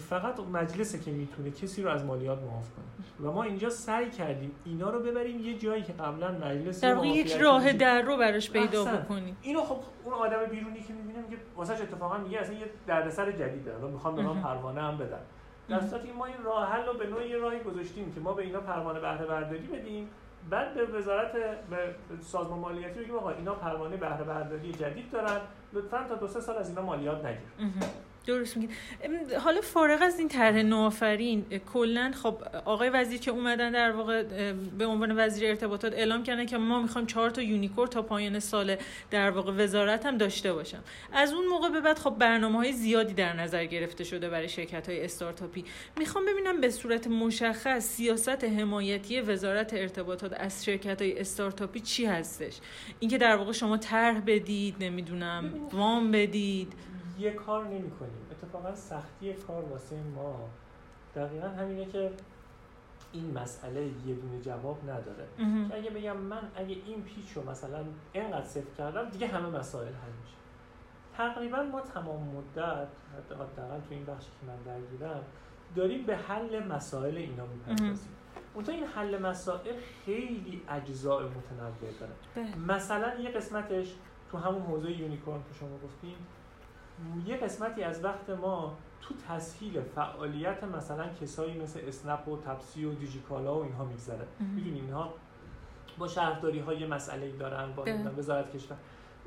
فقط 0.00 0.40
مجلسه 0.40 0.98
که 0.98 1.10
می‌تونه 1.10 1.50
کسی 1.50 1.82
رو 1.82 1.90
از 1.90 2.04
مالیات 2.04 2.38
معاف 2.42 2.70
کنه. 2.70 3.28
و 3.28 3.32
ما 3.32 3.42
اینجا 3.42 3.70
سعی 3.70 4.10
کردیم 4.10 4.50
اینا 4.64 4.90
رو 4.90 5.00
ببریم 5.00 5.40
یه 5.40 5.58
جایی 5.58 5.82
که 5.82 5.92
قبلا 5.92 6.32
مجلس 6.32 6.80
در 6.80 7.04
یک 7.04 7.32
راه 7.32 7.72
در 7.72 8.02
رو 8.02 8.16
براش 8.16 8.50
پیدا 8.50 8.84
بکنیم. 8.84 9.36
اینو 9.42 9.60
خب 9.60 9.76
اون 10.04 10.14
آدم 10.14 10.46
بیرونی 10.50 10.82
که 10.82 10.92
می‌بینه 10.92 11.18
میگه 11.22 11.36
واسه 11.56 11.72
اتفاقا 11.72 12.18
میگه 12.18 12.38
اصلا 12.38 12.54
یه 12.54 12.66
دردسر 12.86 13.32
جدیده. 13.32 13.76
و 13.76 13.88
می‌خوام 13.88 14.14
به 14.14 14.22
ما 14.22 14.34
پروانه 14.34 14.82
هم 14.82 14.98
بدن. 14.98 15.20
در 15.68 15.80
صورتی 15.80 16.12
ما 16.12 16.26
این 16.26 16.42
راه 16.44 16.72
حل 16.72 16.86
رو 16.86 16.98
به 16.98 17.06
نوعی 17.06 17.28
یه 17.28 17.36
راهی 17.36 17.60
گذاشتیم 17.60 18.12
که 18.12 18.20
ما 18.20 18.32
به 18.32 18.42
اینا 18.42 18.60
پروانه 18.60 19.00
بهره 19.00 19.26
برداری 19.26 19.66
بدیم. 19.66 20.08
بعد 20.50 20.74
به 20.74 20.98
وزارت 20.98 21.32
به 21.70 21.94
سازمان 22.20 22.58
مالیاتی 22.58 23.00
بگیم 23.00 23.14
آقا 23.14 23.30
اینا 23.30 23.54
پروانه 23.54 23.96
بهره 23.96 24.24
برداری 24.24 24.72
جدید 24.72 25.10
دارن. 25.10 25.40
لطفا 25.72 26.04
تا 26.08 26.14
دو 26.14 26.26
سه 26.26 26.40
سال 26.40 26.56
از 26.56 26.68
اینا 26.68 26.82
مالیات 26.82 27.24
نگیر. 27.24 27.48
درست 28.26 28.56
میگید 28.56 28.76
حالا 29.40 29.60
فارغ 29.60 30.02
از 30.02 30.18
این 30.18 30.28
طرح 30.28 30.62
نوآفرین 30.62 31.44
کلا 31.72 32.12
خب 32.22 32.36
آقای 32.64 32.88
وزیر 32.88 33.20
که 33.20 33.30
اومدن 33.30 33.72
در 33.72 33.92
واقع 33.92 34.22
به 34.78 34.86
عنوان 34.86 35.18
وزیر 35.18 35.48
ارتباطات 35.48 35.92
اعلام 35.92 36.22
کردن 36.22 36.46
که 36.46 36.58
ما 36.58 36.82
می‌خوایم 36.82 37.06
چهار 37.06 37.30
تا 37.30 37.42
unicorn 37.42 37.86
تا 37.86 38.02
پایان 38.02 38.38
سال 38.40 38.76
در 39.10 39.30
واقع 39.30 39.52
وزارت 39.52 40.06
هم 40.06 40.18
داشته 40.18 40.52
باشم. 40.52 40.84
از 41.12 41.32
اون 41.32 41.46
موقع 41.46 41.68
به 41.68 41.80
بعد 41.80 41.98
خب 41.98 42.10
برنامه 42.10 42.58
های 42.58 42.72
زیادی 42.72 43.14
در 43.14 43.32
نظر 43.32 43.64
گرفته 43.64 44.04
شده 44.04 44.28
برای 44.28 44.48
شرکت 44.48 44.88
های 44.88 45.04
استارتاپی. 45.04 45.64
می‌خوام 45.98 46.24
ببینم 46.26 46.60
به 46.60 46.70
صورت 46.70 47.06
مشخص 47.06 47.86
سیاست 47.86 48.44
حمایتی 48.44 49.20
وزارت 49.20 49.74
ارتباطات 49.74 50.32
از 50.36 50.64
شرکت 50.64 51.02
های 51.02 51.18
استارتاپی 51.20 51.80
چی 51.80 52.04
هستش؟ 52.04 52.58
اینکه 53.00 53.18
در 53.18 53.36
واقع 53.36 53.52
شما 53.52 53.76
طرح 53.76 54.20
بدید 54.20 54.74
نمی‌دونم 54.80 55.68
وام 55.72 56.10
بدید. 56.10 56.72
یه 57.18 57.30
کار 57.32 57.64
نمی 57.64 57.90
کنیم 57.90 58.26
اتفاقا 58.30 58.74
سختی 58.74 59.32
کار 59.32 59.64
واسه 59.64 59.96
ما. 59.96 60.48
دقیقا 61.14 61.48
همینه 61.48 61.84
که 61.84 62.10
این 63.12 63.38
مسئله 63.38 63.82
یه 64.06 64.14
دونه 64.14 64.40
جواب 64.40 64.90
نداره. 64.90 65.26
که 65.68 65.76
اگه 65.76 65.90
بگم 65.90 66.16
من 66.16 66.50
اگه 66.56 66.76
این 66.86 67.02
پیچ 67.02 67.32
رو 67.34 67.50
مثلا 67.50 67.84
اینقدر 68.12 68.44
صفر 68.44 68.74
کردم 68.78 69.10
دیگه 69.10 69.26
همه 69.26 69.58
مسائل 69.58 69.86
حل 69.86 70.12
میشه. 70.22 70.36
تقریبا 71.16 71.62
ما 71.62 71.80
تمام 71.80 72.22
مدت 72.22 72.88
حداقل 73.32 73.80
تو 73.80 73.90
این 73.90 74.04
بخشی 74.04 74.28
که 74.40 74.46
من 74.46 74.56
درگیرم 74.66 75.24
داریم 75.76 76.06
به 76.06 76.16
حل 76.16 76.66
مسائل 76.66 77.16
اینا 77.16 77.46
می‌پردازیم. 77.46 78.08
اونتا 78.54 78.72
این 78.72 78.84
حل 78.84 79.18
مسائل 79.18 79.74
خیلی 80.04 80.62
اجزاء 80.68 81.22
متنوع 81.22 81.92
داره. 82.00 82.12
بله. 82.34 82.58
مثلا 82.58 83.14
یه 83.20 83.30
قسمتش 83.30 83.94
تو 84.30 84.38
همون 84.38 84.62
حوزه 84.62 84.90
یونیکورن 84.90 85.38
که 85.38 85.58
شما 85.60 85.78
گفتیم 85.84 86.14
یه 87.26 87.36
قسمتی 87.36 87.82
از 87.82 88.04
وقت 88.04 88.30
ما 88.30 88.76
تو 89.00 89.14
تسهیل 89.28 89.80
فعالیت 89.80 90.64
مثلا 90.64 91.08
کسایی 91.20 91.60
مثل 91.60 91.80
اسنپ 91.88 92.28
و 92.28 92.36
تپسی 92.36 92.84
و 92.84 92.94
دیجیکالا 92.94 93.58
و 93.58 93.62
اینها 93.62 93.84
میگذره. 93.84 94.26
می‌دونی 94.40 94.80
اینها 94.80 95.14
با 95.98 96.08
شهرداری 96.08 96.58
های 96.58 96.86
مسئله 96.86 97.30
دارن 97.30 97.72
با 97.72 97.84
وزارت 98.18 98.56
کشور. 98.56 98.76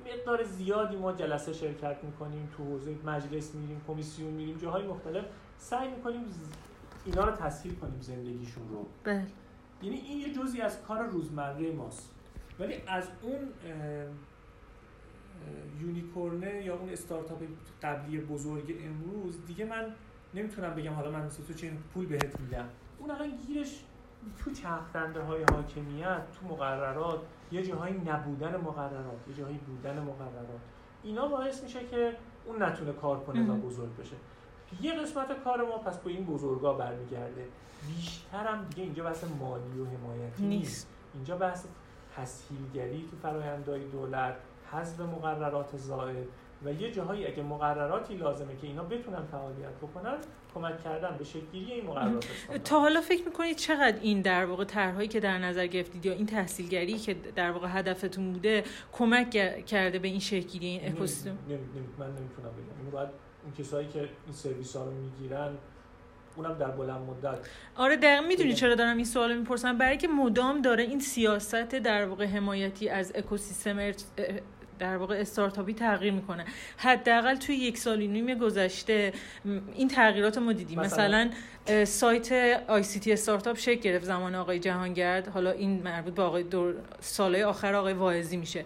مقدار 0.05 0.43
زیادی 0.43 0.95
ما 0.95 1.13
جلسه 1.13 1.53
شرکت 1.53 2.03
می‌کنیم 2.03 2.49
تو 2.57 2.63
حوزه 2.63 2.95
مجلس 3.05 3.55
میریم 3.55 3.81
کمیسیون 3.87 4.33
میریم 4.33 4.57
جاهای 4.57 4.87
مختلف. 4.87 5.25
سعی 5.57 5.91
می‌کنیم 5.91 6.25
اینا 7.05 7.25
رو 7.25 7.31
تسهیل 7.31 7.75
کنیم 7.75 8.01
زندگیشون 8.01 8.69
رو. 8.69 8.85
بله. 9.03 9.27
یعنی 9.81 9.95
این 9.95 10.19
یه 10.19 10.33
جزی 10.33 10.61
از 10.61 10.81
کار 10.81 11.03
روزمره 11.03 11.71
ماست. 11.71 12.13
ولی 12.59 12.75
از 12.87 13.07
اون 13.21 13.49
یونیکورنه 15.79 16.63
یا 16.63 16.75
اون 16.75 16.89
استارتاپ 16.89 17.43
قبلی 17.83 18.19
بزرگ 18.19 18.75
امروز 18.85 19.45
دیگه 19.45 19.65
من 19.65 19.93
نمی‌تونم 20.33 20.75
بگم 20.75 20.93
حالا 20.93 21.11
من 21.11 21.25
مثل 21.25 21.43
تو 21.43 21.53
چه 21.53 21.71
پول 21.93 22.05
بهت 22.05 22.39
میدم. 22.39 22.69
اون 22.99 23.11
الان 23.11 23.29
گیرش 23.47 23.83
تو 24.39 24.51
چرخدنده 24.51 25.21
های 25.21 25.43
حاکمیت 25.51 26.21
تو 26.31 26.47
مقررات 26.47 27.21
یه 27.51 27.63
جاهایی 27.63 28.01
نبودن 28.05 28.57
مقررات 28.57 29.27
یه 29.27 29.35
جاهایی 29.35 29.57
بودن 29.57 29.99
مقررات. 29.99 30.61
اینا 31.03 31.27
باعث 31.27 31.63
میشه 31.63 31.79
که 31.87 32.13
اون 32.45 32.63
نتونه 32.63 32.93
کار 32.93 33.19
کنه 33.19 33.51
و 33.51 33.55
بزرگ 33.55 33.97
بشه. 33.97 34.15
یه 34.81 34.93
قسمت 34.93 35.43
کار 35.43 35.67
ما 35.67 35.77
پس 35.77 35.97
با 35.97 36.09
این 36.09 36.25
بزرگا 36.25 36.73
برمیگرده. 36.73 37.47
بیشترم 37.87 38.65
دیگه 38.69 38.83
اینجا 38.83 39.03
بحث 39.03 39.23
مالی 39.23 39.79
و 39.79 39.85
حمایتی 39.85 40.45
نیست. 40.45 40.87
اینجا 41.13 41.37
بحث 41.37 41.65
تسهیلگری 42.15 43.07
تو 43.11 43.17
فرآیندهای 43.17 43.85
دولت 43.85 44.35
حذف 44.71 44.99
مقررات 44.99 45.77
زائد. 45.77 46.27
و 46.65 46.71
یه 46.71 46.91
جاهایی 46.91 47.27
اگه 47.27 47.43
مقرراتی 47.43 48.15
لازمه 48.15 48.55
که 48.55 48.67
اینا 48.67 48.83
بتونن 48.83 49.25
فعالیت 49.31 49.75
بکنن 49.81 50.17
کمک 50.53 50.83
کردن 50.83 51.17
به 51.17 51.23
شکلگیری 51.23 51.71
این 51.71 51.85
مقررات 51.85 52.25
تا 52.63 52.79
حالا 52.79 53.01
فکر 53.01 53.25
می‌کنید 53.25 53.55
چقدر 53.55 53.97
این 54.01 54.21
در 54.21 54.45
واقع 54.45 54.63
طرحهایی 54.63 55.07
که 55.07 55.19
در 55.19 55.37
نظر 55.37 55.67
گرفتید 55.67 56.05
یا 56.05 56.13
این 56.13 56.25
تحصیلگری 56.25 56.97
که 56.97 57.15
در 57.35 57.51
واقع 57.51 57.67
هدفتون 57.71 58.33
بوده 58.33 58.63
کمک 58.91 59.29
کرده 59.65 59.99
به 59.99 60.07
این 60.07 60.19
شکلگیری 60.19 60.65
این 60.65 60.91
اکوسیستم؟ 60.91 61.29
من 61.29 62.07
نمی‌تونم 62.07 62.49
بگم. 62.49 62.77
اینو 62.79 62.91
باید 62.91 63.09
اون 63.43 63.53
کسایی 63.53 63.87
که 63.87 63.99
این 63.99 64.33
سرویس 64.33 64.75
ها 64.75 64.85
رو 64.85 64.91
می‌گیرن 64.91 65.51
اونم 66.35 66.53
در 66.53 66.71
بلند 66.71 67.01
مدت 67.01 67.39
آره 67.75 67.97
دقیقا 67.97 68.27
می‌دونی 68.27 68.53
چرا 68.53 68.75
دارم 68.75 68.95
این 68.95 69.05
سوال 69.05 69.37
می‌پرسم؟ 69.37 69.77
برای 69.77 69.97
که 69.97 70.07
مدام 70.07 70.61
داره 70.61 70.83
این 70.83 70.99
سیاست 70.99 71.75
در 71.75 72.05
واقع 72.05 72.25
حمایتی 72.25 72.89
از 72.89 73.11
اکوسیستم 73.15 73.79
در 74.79 74.97
واقع 74.97 75.15
استارتاپی 75.15 75.73
تغییر 75.73 76.13
می‌کنه. 76.13 76.45
حداقل 76.77 77.35
توی 77.35 77.55
یک 77.55 77.77
سال 77.77 77.99
نیم 77.99 78.33
گذشته 78.33 79.13
این 79.75 79.87
تغییرات 79.87 80.37
ما 80.37 80.53
دیدیم. 80.53 80.79
مثلا, 80.79 81.29
مثلا 81.67 81.85
سایت 81.85 82.31
آی 82.67 82.83
سی 82.83 82.99
تی 82.99 83.13
استارتاپ 83.13 83.57
شکل 83.57 83.81
گرفت 83.81 84.05
زمان 84.05 84.35
آقای 84.35 84.59
جهانگرد. 84.59 85.27
حالا 85.27 85.51
این 85.51 85.83
مربوط 85.83 86.13
به 86.13 86.21
آقای 86.21 86.43
دور 86.43 86.75
سالهای 86.99 87.43
آخر 87.43 87.75
آقای 87.75 87.93
واعظی 87.93 88.37
میشه. 88.37 88.65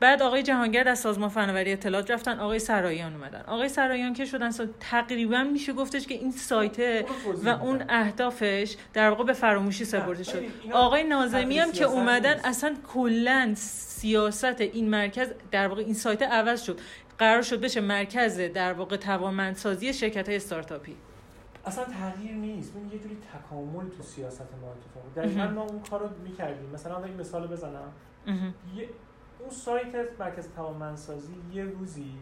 بعد 0.00 0.22
آقای 0.22 0.42
جهانگرد 0.42 0.88
از 0.88 0.98
سازمان 0.98 1.28
فناوری 1.28 1.72
اطلاعات 1.72 2.10
رفتن 2.10 2.38
آقای 2.38 2.58
سرایان 2.58 3.14
اومدن. 3.14 3.40
آقای 3.46 3.68
سرایان 3.68 4.14
که 4.14 4.24
شدن. 4.24 4.50
تقریبا 4.80 5.44
میشه 5.44 5.72
گفتش 5.72 6.06
که 6.06 6.14
این 6.14 6.30
سایت 6.30 7.04
و 7.44 7.48
اون 7.48 7.84
اهدافش 7.88 8.76
در 8.92 9.10
واقع 9.10 9.24
به 9.24 9.32
فراموشی 9.32 9.84
سپرده 9.84 10.22
شد. 10.22 10.42
آقای 10.72 11.04
نازمی 11.04 11.58
هم 11.58 11.72
که 11.72 11.84
اومدن 11.84 12.40
اصلا 12.44 12.74
کلا 12.94 13.54
سیاست 14.00 14.60
این 14.60 14.90
مرکز 14.90 15.28
در 15.50 15.68
واقع 15.68 15.82
این 15.82 15.94
سایت 15.94 16.22
عوض 16.22 16.62
شد. 16.62 16.80
قرار 17.18 17.42
شد 17.42 17.60
بشه 17.60 17.80
مرکز 17.80 18.40
در 18.40 18.72
واقع 18.72 18.96
توانمندسازی 18.96 19.92
شرکت 19.92 20.28
های 20.28 20.36
استارتاپی. 20.36 20.96
اصلا 21.66 21.84
تغییر 21.84 22.32
نیست. 22.32 22.72
ببین 22.74 22.92
یه 22.92 22.98
جوری 22.98 23.16
تکامل 23.34 23.88
تو 23.88 24.02
سیاست 24.02 24.40
ما 24.40 24.68
اتفاق. 24.72 25.24
دقیقا 25.26 25.46
ما 25.46 25.62
اون 25.62 25.80
کار 25.80 26.00
رو 26.00 26.08
می‌کردیم. 26.24 26.70
مثلا 26.70 27.08
یک 27.08 27.16
مثال 27.16 27.46
بزنم. 27.46 27.92
یه 28.76 28.88
اون 29.40 29.50
سایت 29.50 29.94
مرکز 30.20 30.48
توانمندسازی 30.56 31.34
یه 31.52 31.64
روزی 31.64 32.12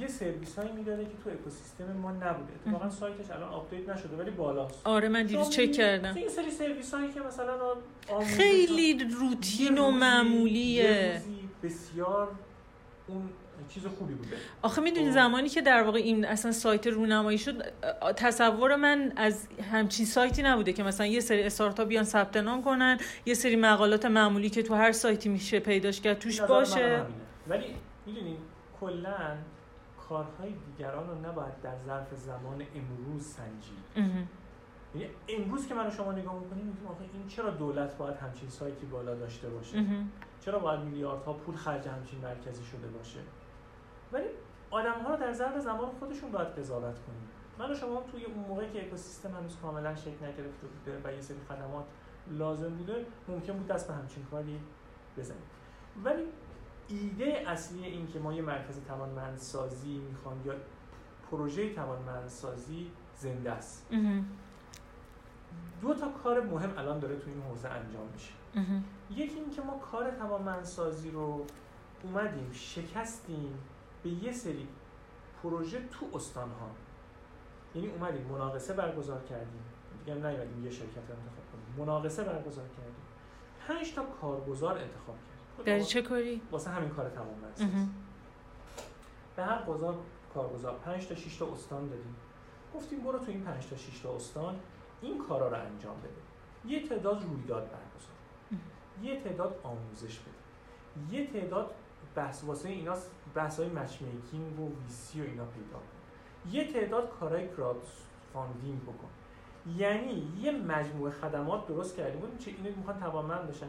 یه 0.00 0.06
سرویس 0.06 0.58
هایی 0.58 0.72
می‌داده 0.72 1.04
که 1.04 1.10
تو 1.24 1.30
اکوسیستم 1.30 1.92
ما 1.92 2.12
نبوده. 2.12 2.52
اتفاقا 2.66 2.90
سایتش 2.90 3.30
الان 3.30 3.48
update 3.48 3.88
نشده 3.88 4.16
ولی 4.16 4.30
بالاست. 4.30 4.86
آره 4.86 5.08
من 5.08 5.26
دیدی 5.26 5.44
چک 5.44 5.72
کردم. 5.72 6.14
این 6.14 6.28
سری 6.28 6.50
سرویس 6.50 6.94
هایی 6.94 7.12
که 7.12 7.20
مثلا 7.20 7.54
خیلی 8.36 9.04
روتین 9.20 9.78
و 9.78 9.90
معمولیه. 9.90 11.22
بسیار 11.62 12.28
اون 13.06 13.28
چیز 13.68 13.86
خوبی 13.86 14.14
بوده؟ 14.14 14.36
آخه 14.62 14.82
می‌دونی 14.82 15.10
زمانی 15.10 15.48
که 15.48 15.62
در 15.62 15.82
واقع 15.82 15.98
این 15.98 16.24
اصلا 16.24 16.52
سایت 16.52 16.86
رونمایی 16.86 17.38
شد 17.38 17.62
تصور 18.16 18.76
من 18.76 19.12
از 19.16 19.48
همچین 19.72 20.06
سایتی 20.06 20.42
نبوده 20.42 20.72
که 20.72 20.82
مثلا 20.82 21.06
یه 21.06 21.20
سری 21.20 21.42
استارتاپ 21.42 21.88
بیان 21.88 22.04
ثبت 22.04 22.36
نام 22.36 22.62
کنن 22.62 22.98
یه 23.26 23.34
سری 23.34 23.56
مقالات 23.56 24.04
معمولی 24.04 24.50
که 24.50 24.62
تو 24.62 24.74
هر 24.74 24.92
سایتی 24.92 25.28
میشه 25.28 25.60
پیداش 25.60 26.00
کرد 26.00 26.18
توش 26.18 26.40
باشه. 26.40 27.02
ولی 27.48 27.64
می‌دونین 28.06 28.36
کلا 28.80 29.36
کارهای 30.08 30.54
دیگران 30.66 31.08
رو 31.08 31.30
نباید 31.30 31.60
در 31.62 31.76
ظرف 31.86 32.14
زمان 32.14 32.62
امروز 32.74 33.26
سنجید. 33.26 34.14
یعنی 34.94 35.08
امروز 35.28 35.66
که 35.66 35.74
من 35.74 35.90
شما 35.90 36.12
نگاه 36.12 36.38
می‌کنیم 36.38 36.66
میگیم 36.66 36.86
آخه 36.86 37.00
این 37.14 37.28
چرا 37.28 37.50
دولت 37.50 37.96
باید 37.96 38.16
همچین 38.16 38.48
سایتی 38.48 38.86
بالا 38.86 39.14
داشته 39.14 39.48
باشه؟ 39.48 39.84
چرا 40.44 40.58
باید 40.58 40.80
میلیاردها 40.80 41.32
پول 41.32 41.56
خرج 41.56 41.88
همچین 41.88 42.18
مرکزی 42.20 42.64
شده 42.64 42.86
باشه؟ 42.86 43.18
ولی 44.14 44.26
آدم 44.70 45.00
ها 45.00 45.14
رو 45.14 45.20
در 45.20 45.32
ظرف 45.32 45.58
زمان 45.58 45.90
خودشون 45.90 46.30
باید 46.30 46.48
قضاوت 46.48 46.98
کنیم 46.98 47.28
من 47.58 47.70
و 47.70 47.74
شما 47.74 48.02
توی 48.12 48.24
اون 48.24 48.44
موقعی 48.48 48.70
که 48.70 48.86
اکوسیستم 48.86 49.34
هنوز 49.34 49.56
کاملا 49.62 49.94
شکل 49.94 50.26
نگرفته 50.26 50.66
بوده 50.66 51.00
و 51.04 51.12
یه 51.12 51.20
سری 51.20 51.36
خدمات 51.48 51.84
لازم 52.30 52.74
بوده 52.74 53.06
ممکن 53.28 53.52
بود 53.52 53.66
دست 53.66 53.88
به 53.88 53.94
همچین 53.94 54.24
کاری 54.30 54.60
بزنیم. 55.18 55.42
ولی 56.04 56.22
ایده 56.88 57.44
اصلی 57.46 57.84
این 57.84 58.06
که 58.06 58.18
ما 58.18 58.32
یه 58.32 58.42
مرکز 58.42 58.80
توانمندسازی 58.84 59.98
می‌خوام 59.98 60.40
یا 60.46 60.54
پروژه 61.30 61.74
توانمندسازی 61.74 62.90
زنده 63.16 63.50
است. 63.50 63.86
دو 65.80 65.94
تا 65.94 66.08
کار 66.08 66.40
مهم 66.40 66.78
الان 66.78 66.98
داره 66.98 67.16
تو 67.16 67.30
این 67.30 67.42
حوزه 67.42 67.68
انجام 67.68 68.06
میشه. 68.12 68.32
یکی 69.10 69.38
اینکه 69.40 69.62
ما 69.62 69.78
کار 69.78 70.10
توانمندسازی 70.10 71.10
رو 71.10 71.46
اومدیم 72.02 72.52
شکستیم 72.52 73.58
به 74.04 74.10
یه 74.10 74.32
سری 74.32 74.68
پروژه 75.42 75.88
تو 75.88 76.06
استان 76.14 76.50
ها 76.50 76.70
یعنی 77.74 77.88
اومدیم 77.88 78.26
مناقصه 78.26 78.74
برگزار 78.74 79.22
کردیم. 79.22 79.62
دیگه 79.98 80.14
نیومدیم 80.14 80.64
یه 80.64 80.70
شرکت 80.70 80.96
رو 80.96 81.00
انتخاب 81.00 81.44
کنیم. 81.52 81.86
مناقصه 81.86 82.24
برگزار 82.24 82.68
کردیم. 82.68 82.94
پنج 83.68 83.94
تا 83.94 84.04
کارگزار 84.04 84.78
انتخاب 84.78 85.16
کردیم. 85.58 85.78
در 85.78 85.80
چه 85.80 86.02
کاری؟ 86.02 86.42
واسه 86.50 86.70
همین 86.70 86.90
کار 86.90 87.08
تمام 87.08 87.34
به 89.36 89.44
هر 89.44 89.64
گذار 89.64 89.98
کارگزار 90.34 90.78
پنج 90.78 91.08
تا 91.08 91.14
6 91.14 91.36
تا 91.36 91.52
استان 91.52 91.88
دادیم. 91.88 92.16
گفتیم 92.74 93.00
برو 93.00 93.18
تو 93.18 93.30
این 93.30 93.40
پنج 93.40 93.66
تا 93.66 93.76
6 93.76 94.00
تا 94.00 94.16
استان 94.16 94.60
این 95.02 95.18
کارا 95.18 95.48
رو 95.48 95.56
انجام 95.56 95.96
بده. 95.96 96.72
یه 96.74 96.88
تعداد 96.88 97.22
رویداد 97.22 97.62
برگزار. 97.62 98.14
یه 99.02 99.20
تعداد 99.20 99.60
آموزش 99.62 100.18
بده. 100.18 101.16
یه 101.16 101.26
تعداد 101.26 101.74
بحث 102.14 102.44
واسه 102.44 102.68
اینا 102.68 102.94
بحث 103.34 103.60
های 103.60 103.68
matchmaking 103.68 104.60
و 104.60 104.72
VC 104.82 105.20
و 105.20 105.24
اینا 105.24 105.44
پیدا 105.44 105.72
کن 105.72 106.50
یه 106.50 106.72
تعداد 106.72 107.10
کارهای 107.20 107.48
crowdfunding 107.48 108.82
بکن. 108.82 109.08
یعنی 109.76 110.32
یه 110.40 110.52
مجموعه 110.52 111.12
خدمات 111.12 111.66
درست 111.66 111.96
کردیم 111.96 112.20
بودیم 112.20 112.38
چه 112.38 112.50
اینو 112.50 112.76
می‌خوان 112.76 113.00
توانمند 113.00 113.48
بشن. 113.48 113.66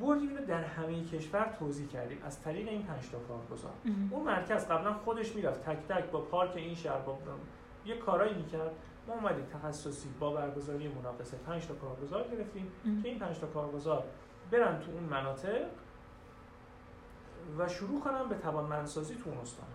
بردیم 0.00 0.28
اینو 0.28 0.46
در 0.46 0.64
همه 0.64 1.04
کشور 1.04 1.56
توزیع 1.58 1.88
کردیم 1.88 2.18
از 2.24 2.40
طریق 2.40 2.68
این 2.68 2.82
پنج 2.82 3.10
تا 3.10 3.18
کارگزار. 3.18 3.72
اون 4.10 4.24
مرکز 4.24 4.68
قبلا 4.68 4.94
خودش 4.94 5.34
می‌رفت. 5.36 5.62
تک 5.62 5.78
تک 5.88 6.10
با 6.10 6.20
پارک 6.20 6.56
این 6.56 6.74
شهر 6.74 6.98
با 6.98 7.18
یه 7.86 7.96
کارایی 7.96 8.34
می‌کرد. 8.34 8.74
ما 9.08 9.14
اومدیم 9.14 9.44
تخصصی 9.44 10.08
با 10.20 10.30
برگزاری 10.30 10.88
مناقصه 10.88 11.36
پنج 11.36 11.66
تا 11.66 11.74
کارگزار 11.74 12.28
گرفتیم. 12.28 12.72
که 13.02 13.08
این 13.08 13.18
پنج 13.18 13.38
تا 13.38 13.46
کارگزار 13.46 14.04
برن 14.50 14.80
تو 14.80 14.90
اون 14.90 15.02
مناطق 15.02 15.66
و 17.58 17.68
شروع 17.68 18.00
کنم 18.00 18.28
به 18.28 18.34
توانمندسازی 18.34 19.14
تو 19.14 19.30
اون 19.30 19.38
استان. 19.38 19.66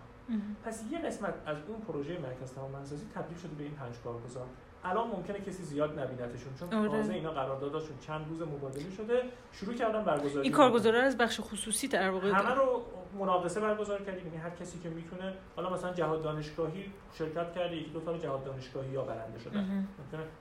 پس 0.65 0.83
یه 0.91 0.99
قسمت 0.99 1.33
از 1.45 1.57
اون 1.67 1.81
پروژه 1.81 2.19
مرکز 2.19 2.53
توانمندسازی 2.53 3.05
تبدیل 3.15 3.37
شده 3.37 3.55
به 3.55 3.63
این 3.63 3.73
پنج 3.73 3.93
کارگزار. 4.03 4.45
الان 4.83 5.07
ممکنه 5.07 5.39
کسی 5.39 5.63
زیاد 5.63 5.99
نبینتشون 5.99 6.53
چون 6.59 6.73
آره. 6.73 6.89
تازه 6.89 7.13
اینا 7.13 7.31
قراردادشون 7.31 7.97
چند 7.99 8.25
روز 8.29 8.41
مبادله 8.41 8.89
شده. 8.89 9.23
شروع 9.51 9.73
کردن 9.73 10.03
برگزاری 10.03 10.41
این 10.41 10.51
کارگزارا 10.51 11.01
از 11.01 11.17
بخش 11.17 11.39
خصوصی 11.41 11.87
در 11.87 12.09
واقع 12.09 12.31
همه 12.31 12.53
رو 12.53 12.85
مناقصه 13.19 13.59
برگزار 13.59 14.01
کردیم. 14.01 14.25
یعنی 14.25 14.37
هر 14.37 14.49
کسی 14.49 14.79
که 14.79 14.89
می‌تونه 14.89 15.33
حالا 15.55 15.69
مثلا 15.69 15.93
جهاد 15.93 16.23
دانشگاهی 16.23 16.93
شرکت 17.13 17.53
کرده 17.53 17.75
یکی 17.75 17.89
دو 17.89 17.99
تا 17.99 18.17
جهاد 18.17 18.43
دانشگاهی 18.43 18.91
یا 18.91 19.03
برنده 19.03 19.39
شدن 19.39 19.87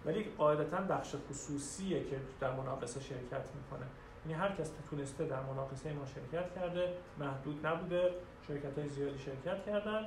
ولی 0.06 0.24
قاعدتا 0.38 0.80
بخش 0.80 1.14
خصوصیه 1.30 2.04
که 2.04 2.16
در 2.40 2.52
مناقصه 2.52 3.00
شرکت 3.00 3.48
می‌کنه. 3.56 3.86
یعنی 4.28 4.40
هر 4.40 4.52
کس 4.52 4.70
تونسته 4.90 5.24
در 5.24 5.42
مناقصه 5.42 5.92
ما 5.92 6.06
شرکت 6.06 6.54
کرده 6.54 6.92
محدود 7.18 7.66
نبوده 7.66 8.10
شرکت 8.48 8.78
های 8.78 8.88
زیادی 8.88 9.18
شرکت 9.18 9.66
کردن 9.66 10.06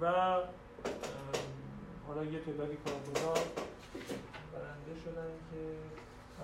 و 0.00 0.12
حالا 2.06 2.24
یه 2.24 2.40
تعدادی 2.40 2.76
کارگزار 2.76 3.38
برنده 4.52 5.00
شدن 5.04 5.28
که 5.50 5.58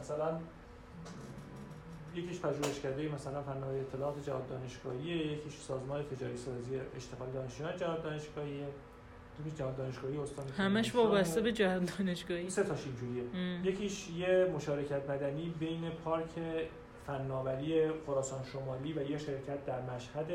مثلا 0.01 0.40
یکیش 2.14 2.40
پژوهشکده 2.40 3.09
مثلا 3.09 3.42
فناوری 3.42 3.81
اطلاعات 3.81 4.27
جهاد 4.27 4.49
دانشگاهیه 4.49 5.33
یکیش 5.33 5.57
سازمان 5.57 6.03
تجاری 6.03 6.37
سازی 6.37 6.81
اشتغال 6.96 7.31
دانشجویان 7.31 7.77
جهاد 7.77 8.03
دانشگاهیه. 8.03 8.66
یکیش 9.40 9.59
جهاد 9.59 9.77
دانشگاهی 9.77 10.16
استان 10.16 10.49
همش 10.49 10.94
وابسته 10.94 11.40
به 11.40 11.53
جهاد 11.53 11.99
دانشگاهی. 11.99 12.51
سه 12.51 12.62
تاش 12.62 12.85
اینجوریه. 12.87 13.25
یکیش 13.64 14.11
یه 14.11 14.51
مشارکت 14.55 15.11
مدنی 15.11 15.55
بین 15.59 15.90
پارک 15.90 16.29
فناوری 17.11 17.90
خراسان 18.07 18.44
شمالی 18.53 18.92
و 18.92 19.11
یه 19.11 19.18
شرکت 19.18 19.66
در 19.66 19.81
مشهد 19.81 20.31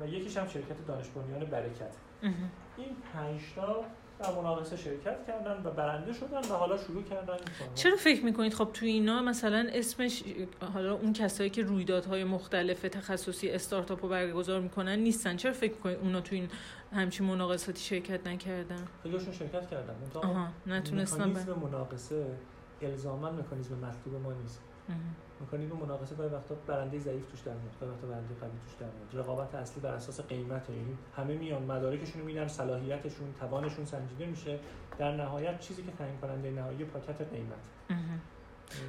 و 0.00 0.06
یکیش 0.06 0.36
هم 0.36 0.48
شرکت 0.48 0.86
دانش 0.86 1.06
برکت. 1.50 1.94
این 2.76 2.96
پنج 3.12 3.40
تا 3.56 3.84
در 4.18 4.34
مناقصه 4.34 4.76
شرکت 4.76 5.26
کردن 5.26 5.62
و 5.64 5.70
برنده 5.70 6.12
شدن 6.12 6.40
و 6.40 6.52
حالا 6.52 6.76
شروع 6.76 7.02
کردن 7.02 7.36
چرا 7.74 7.96
فکر 7.96 8.24
می‌کنید 8.24 8.54
خب 8.54 8.68
تو 8.72 8.86
اینا 8.86 9.22
مثلا 9.22 9.68
اسمش 9.72 10.24
حالا 10.74 10.94
اون 10.94 11.12
کسایی 11.12 11.50
که 11.50 11.62
رویدادهای 11.62 12.24
مختلف 12.24 12.80
تخصصی 12.80 13.50
استارتاپ 13.50 14.02
رو 14.02 14.08
برگزار 14.08 14.60
می‌کنن 14.60 14.98
نیستن؟ 14.98 15.36
چرا 15.36 15.52
فکر 15.52 15.72
می‌کنید 15.72 15.98
اونا 15.98 16.20
تو 16.20 16.34
این 16.34 16.48
همچین 16.92 17.26
مناقصاتی 17.26 17.80
شرکت 17.80 18.26
نکردن؟ 18.26 18.88
خیلیشون 19.02 19.32
شرکت 19.32 19.70
کردن. 19.70 19.94
آها 20.14 20.48
نتونستن 20.66 21.54
مناقصه 21.62 22.26
الزاما 22.82 23.30
مکانیزم 23.30 23.74
مطلوب 23.74 24.22
ما 24.22 24.32
نیست. 24.32 24.62
اون 25.52 25.80
مناقصه 25.82 26.14
گاهی 26.14 26.28
وقتا 26.28 26.54
برنده 26.66 26.98
ضعیف 26.98 27.30
توش 27.30 27.40
در 27.40 27.52
میاد 27.52 27.80
گاهی 27.80 27.92
وقتا 27.92 28.06
برنده 28.06 28.34
قوی 28.40 28.50
توش 28.66 28.74
در 28.80 28.86
میاد. 28.86 29.24
رقابت 29.24 29.54
اصلی 29.54 29.82
بر 29.82 29.94
اساس 29.94 30.20
قیمت 30.20 30.70
یعنی 30.70 30.98
همه 31.16 31.34
میان 31.34 31.62
مدارکشون 31.62 32.22
میدن 32.22 32.48
صلاحیتشون 32.48 33.26
توانشون 33.40 33.84
سنجیده 33.84 34.26
میشه. 34.26 34.58
در 34.98 35.16
نهایت 35.16 35.60
چیزی 35.60 35.82
که 35.82 35.92
تعیین 35.92 36.18
کننده 36.18 36.50
نهایی 36.50 36.84
پاکت 36.84 37.20
قیمت. 37.20 37.68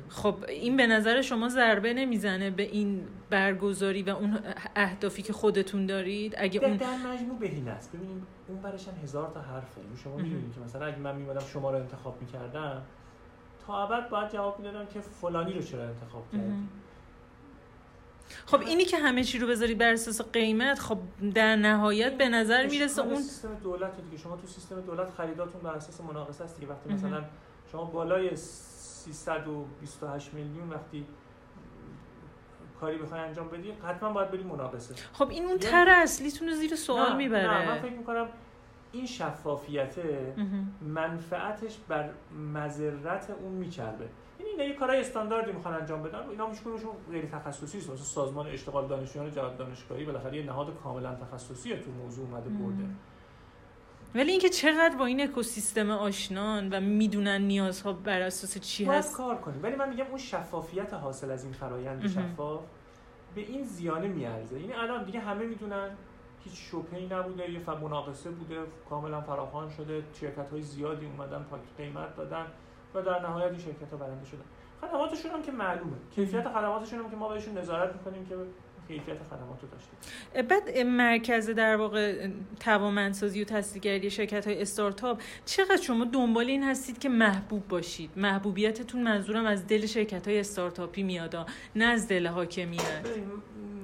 خب 0.09 0.35
این 0.47 0.77
به 0.77 0.87
نظر 0.87 1.21
شما 1.21 1.49
ضربه 1.49 1.93
نمی‌زنه 1.93 2.49
به 2.49 2.63
این 2.63 3.07
برگزاری 3.29 4.03
و 4.03 4.09
اون 4.09 4.39
اهدافی 4.75 5.21
که 5.21 5.33
خودتون 5.33 5.85
دارید؟ 5.85 6.35
اگه 6.37 6.63
اون 6.63 6.77
در 6.77 6.97
مجموع 6.97 7.39
بهین 7.39 7.67
است. 7.67 7.95
ببینید 7.95 8.23
اون 8.47 8.61
برش 8.61 8.87
هزار 9.03 9.29
تا 9.29 9.41
حرفه. 9.41 9.81
شما 10.03 10.15
می‌دونید 10.15 10.53
که 10.53 10.61
مثلا 10.61 10.85
اگه 10.85 10.97
من 10.97 11.15
میمدم 11.15 11.39
شما 11.39 11.71
رو 11.71 11.77
انتخاب 11.77 12.21
می‌کردم 12.21 12.81
تا 13.69 13.83
ابد 13.83 14.09
باید 14.09 14.31
جواب 14.31 14.59
می‌دادم 14.59 14.85
که 14.85 14.99
فلانی 15.01 15.53
رو 15.53 15.61
چرا 15.61 15.83
انتخاب 15.83 16.31
کردی؟ 16.31 16.53
خب 18.45 18.59
اینی 18.61 18.85
که 18.85 18.97
همه 18.97 19.23
چی 19.23 19.39
رو 19.39 19.47
بذاری 19.47 19.75
بر 19.75 19.93
اساس 19.93 20.21
قیمت 20.21 20.79
خب 20.79 20.97
در 21.35 21.55
نهایت 21.55 22.17
به 22.17 22.29
نظر 22.29 22.67
می‌رسه 22.67 23.01
اون 23.01 23.15
سیستم 23.15 23.55
دولت 23.55 24.01
دیگه. 24.01 24.17
شما 24.17 24.37
تو 24.37 24.47
سیستم 24.47 24.81
دولت 24.81 25.09
خریداتون 25.17 25.61
بر 25.61 25.73
اساس 25.73 26.01
مناقصه 26.01 26.43
است 26.43 26.59
دیگه. 26.59 26.71
وقتی 26.71 26.93
مثلا 26.93 27.23
شما 27.71 27.83
بالای 27.83 28.35
328 28.35 30.33
میلیون 30.33 30.69
وقتی 30.69 31.05
کاری 32.79 32.97
بخوای 32.97 33.19
انجام 33.21 33.49
بدی 33.49 33.71
حتما 33.71 34.13
باید 34.13 34.31
بری 34.31 34.43
مناقصه. 34.43 34.95
خب 35.13 35.29
این 35.29 35.43
اون 35.45 35.53
یه- 35.53 35.57
تر 35.59 35.89
اصلیتون 35.89 36.47
رو 36.47 36.53
زیر 36.53 36.75
سوال 36.75 37.09
نه، 37.09 37.15
می‌بره. 37.15 37.61
نه 37.61 37.67
من 37.67 37.81
فکر 37.81 37.93
می‌کنم 37.93 38.27
این 38.91 39.05
شفافیت 39.05 39.95
منفعتش 40.81 41.77
بر 41.87 42.09
مذرت 42.53 43.29
اون 43.29 43.51
میچربه. 43.51 44.09
این 44.39 44.47
اینا 44.47 44.63
یه 44.63 44.73
کارهای 44.73 44.99
استانداردی 44.99 45.51
می‌خوان 45.51 45.73
انجام 45.73 46.03
بدن. 46.03 46.29
اینا 46.29 46.49
هیچ 46.49 46.61
کدومشون 46.61 46.91
غیر 47.11 47.25
تخصصی 47.25 47.77
است 47.77 47.89
مثلا 47.89 48.05
سازمان 48.05 48.47
اشتغال 48.47 48.87
دانشجویان 48.87 49.31
جهاد 49.31 49.57
دانشگاهی 49.57 50.05
بالاخره 50.05 50.37
یه 50.37 50.45
نهاد 50.45 50.77
کاملا 50.83 51.15
تخصصی 51.15 51.75
تو 51.75 51.91
موضوع 51.91 52.25
اومده 52.25 52.49
برده. 52.49 52.83
ولی 54.15 54.31
اینکه 54.31 54.49
چقدر 54.49 54.95
با 54.99 55.05
این 55.05 55.21
اکوسیستم 55.21 55.91
آشنان 55.91 56.69
و 56.69 56.79
می‌دونن 56.79 57.41
نیازها 57.41 57.93
بر 57.93 58.21
اساس 58.21 58.57
چی 58.57 58.85
هست؟ 58.85 59.17
کار 59.17 59.37
کنیم. 59.37 59.63
ولی 59.63 59.75
من 59.75 59.89
میگم 59.89 60.05
اون 60.05 60.17
شفافیت 60.17 60.93
حاصل 60.93 61.31
از 61.31 61.43
این 61.43 61.53
فرایند. 61.53 62.07
شفاف 62.07 62.63
به 63.35 63.41
این 63.41 63.63
زیانه 63.63 64.07
میارزه. 64.07 64.59
یعنی 64.59 64.73
الان 64.73 65.03
دیگه 65.03 65.19
همه 65.19 65.45
می‌دونن 65.45 65.89
هیچ 66.43 66.53
شوکه‌ای 66.71 67.05
نبوده 67.05 67.51
یه 67.51 67.59
مناقصه 67.69 68.29
بوده 68.29 68.55
کاملا 68.89 69.21
فراخوان 69.21 69.69
شده 69.69 70.03
شرکت 70.13 70.49
های 70.49 70.61
زیادی 70.61 71.05
اومدن 71.05 71.45
پاک 71.49 71.61
قیمت 71.77 72.15
دادن 72.15 72.45
و 72.93 73.01
در 73.01 73.19
نهایت 73.19 73.51
این 73.51 73.59
شرکت 73.59 73.91
ها 73.91 73.97
برنده 73.97 74.25
شدن. 74.25 74.43
خدماتشون 74.81 75.31
هم 75.31 75.41
که 75.41 75.51
معلومه. 75.51 75.97
کیفیت 76.15 76.47
خدماتشون 76.47 76.99
هم 76.99 77.09
که 77.09 77.15
ما 77.15 77.29
بهشون 77.29 77.57
نظارت 77.57 77.95
می‌کنیم 77.95 78.25
که 78.25 78.35
کیفیت 78.89 79.17
خدمات 79.29 79.61
رو 79.61 79.67
داشته 79.67 80.41
بعد 80.41 80.77
مرکز 80.77 81.49
در 81.49 81.75
واقع 81.75 82.29
توانمندسازی 82.59 83.41
و 83.41 83.45
تصدیقگری 83.45 84.09
شرکت 84.09 84.47
های 84.47 84.61
استارتاپ 84.61 85.21
چقدر 85.45 85.81
شما 85.81 86.05
دنبال 86.05 86.45
این 86.45 86.63
هستید 86.63 86.99
که 86.99 87.09
محبوب 87.09 87.67
باشید؟ 87.67 88.09
محبوبیتتون 88.15 89.03
منظورم 89.03 89.45
از 89.45 89.67
دل 89.67 89.85
شرکت 89.85 90.27
های 90.27 90.39
استارتاپی 90.39 91.03
میاد 91.03 91.35
نه 91.75 91.85
از 91.85 92.07
دل 92.07 92.27
حاکمیت؟ 92.27 93.07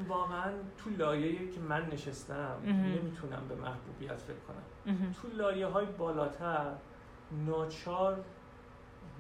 واقعا 0.08 0.52
تو 0.78 0.89
لایه‌ای 0.89 1.50
که 1.50 1.60
من 1.60 1.89
نشستم. 1.94 2.58
نمی‌تونم 2.65 3.41
به 3.50 3.56
محبوبیت 3.56 4.18
فکر 4.18 4.36
کنم. 4.48 5.13
تو 5.22 5.28
لایه 5.38 5.68
های 5.68 5.86
بالاتر 5.86 6.72
ناچار 7.46 8.24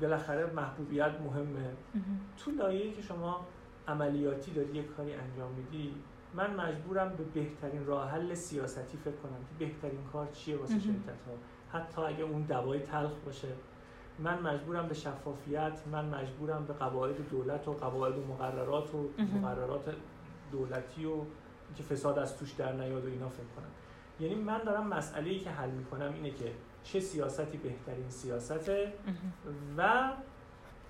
بالاخره 0.01 0.53
محبوبیت 0.53 1.21
مهمه 1.21 1.59
مهم. 1.95 2.19
تو 2.37 2.51
لایه‌ای 2.51 2.91
که 2.91 3.01
شما 3.01 3.47
عملیاتی 3.87 4.51
داری 4.51 4.75
یه 4.75 4.83
کاری 4.83 5.13
انجام 5.13 5.51
میدی 5.51 5.93
من 6.33 6.55
مجبورم 6.55 7.09
به 7.09 7.23
بهترین 7.23 7.85
راه 7.85 8.11
حل 8.11 8.33
سیاستی 8.33 8.97
فکر 8.97 9.15
کنم 9.15 9.39
که 9.49 9.65
بهترین 9.65 9.99
کار 10.13 10.27
چیه 10.27 10.57
واسه. 10.57 10.79
شرکت 10.79 11.21
ها 11.27 11.79
حتی 11.79 12.01
اگه 12.01 12.23
اون 12.23 12.41
دوای 12.41 12.79
تلخ 12.79 13.13
باشه 13.25 13.47
من 14.19 14.41
مجبورم 14.41 14.87
به 14.87 14.93
شفافیت 14.93 15.81
من 15.91 16.05
مجبورم 16.05 16.65
به 16.65 16.73
قواعد 16.73 17.29
دولت 17.29 17.67
و 17.67 17.73
قواعد 17.73 18.17
و 18.17 18.25
مقررات 18.33 18.95
و. 18.95 19.09
مقررات 19.37 19.95
دولتی 20.55 21.05
و 21.05 21.15
که 21.75 21.83
فساد 21.83 22.19
از 22.19 22.37
توش 22.37 22.51
در 22.51 22.73
نیاد 22.73 23.05
و 23.05 23.07
اینا 23.07 23.29
فکر 23.29 23.47
کنم 23.55 23.71
یعنی 24.19 24.35
من 24.35 24.63
دارم 24.63 24.87
مسئله 24.87 25.29
ای 25.29 25.39
که 25.39 25.49
حل 25.49 25.69
می‌کنم 25.69 26.13
اینه 26.13 26.31
که 26.31 26.51
چه 26.83 26.99
سیاستی 26.99 27.57
بهترین 27.57 28.09
سیاسته. 28.09 28.93
و 29.77 30.11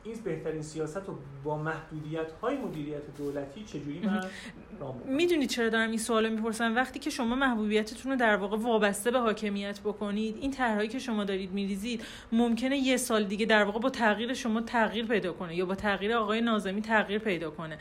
این 0.05 0.15
بهترین 0.23 0.61
سیاست 0.61 1.07
رو 1.07 1.17
با 1.43 1.57
محدودیت 1.57 2.31
های 2.31 2.57
مدیریت 2.57 3.17
دولتی 3.17 3.63
چجوری 3.63 3.99
من. 3.99 4.21
می‌دونید 5.05 5.49
چرا 5.49 5.69
دارم 5.69 5.89
این 5.89 5.99
سوالو 5.99 6.29
می‌پرسم؟ 6.29 6.75
وقتی 6.75 6.99
که 6.99 7.09
شما 7.09 7.35
محبوبیتتون 7.35 8.11
رو 8.11 8.17
در 8.17 8.35
واقع 8.35 8.57
وابسته 8.57 9.11
به 9.11 9.19
حاکمیت 9.19 9.79
بکنید 9.79 10.37
این 10.41 10.51
طرحهایی 10.51 10.89
که 10.89 10.99
شما 10.99 11.23
دارید 11.23 11.51
میریزید 11.51 12.03
ممکنه 12.31 12.77
یه 12.77 12.97
سال 12.97 13.23
دیگه 13.23 13.45
در 13.45 13.63
واقع 13.63 13.79
با 13.79 13.89
تغییر 13.89 14.33
شما 14.33 14.61
تغییر 14.61 15.05
پیدا 15.05 15.33
کنه 15.33 15.55
یا 15.55 15.65
با 15.65 15.75
تغییر 15.75 16.13
آقای 16.13 16.41
نازمی 16.41 16.81
تغییر 16.81 17.19
پیدا 17.19 17.49
کنه. 17.51 17.77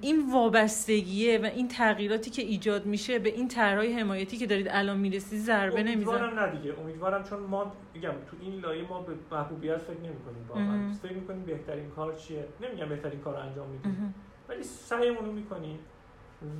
این 0.00 0.32
وابستگیه 0.32 1.38
و 1.38 1.44
این 1.44 1.68
تغییراتی 1.68 2.30
که 2.30 2.42
ایجاد 2.42 2.86
میشه 2.86 3.18
به 3.18 3.28
این 3.28 3.48
طرحهای 3.48 3.92
حمایتی 3.92 4.36
که 4.36 4.46
دارید 4.46 4.68
الان 4.70 4.98
می‌رسید 4.98 5.38
ضربه 5.38 5.82
نمیزن 5.82 6.10
امیدوارم 6.10 6.38
نه 6.38 6.58
دیگه. 6.58 6.74
امیدوارم 6.80 7.24
چون 7.24 7.40
ما 7.40 7.72
میگم 7.94 8.10
تو 8.10 8.36
این 8.40 8.60
لایه 8.60 8.88
ما 8.88 9.00
به 9.00 9.12
محبوبیت 9.32 9.78
فکر 9.78 10.00
نمی‌کنیم 10.00 10.46
واقعا. 10.48 10.92
فکر 11.02 11.12
می‌کنیم 11.34 11.56
بهترین 11.58 11.90
کار 11.90 12.14
چیه؟ 12.14 12.48
نمیگم 12.60 12.88
بهترین 12.88 13.20
کار 13.20 13.34
رو 13.34 13.40
انجام 13.40 13.68
میدیم 13.68 14.14
ولی 14.48 14.62
سعیمون 14.62 15.24
رو 15.24 15.32
می‌کنیم 15.32 15.78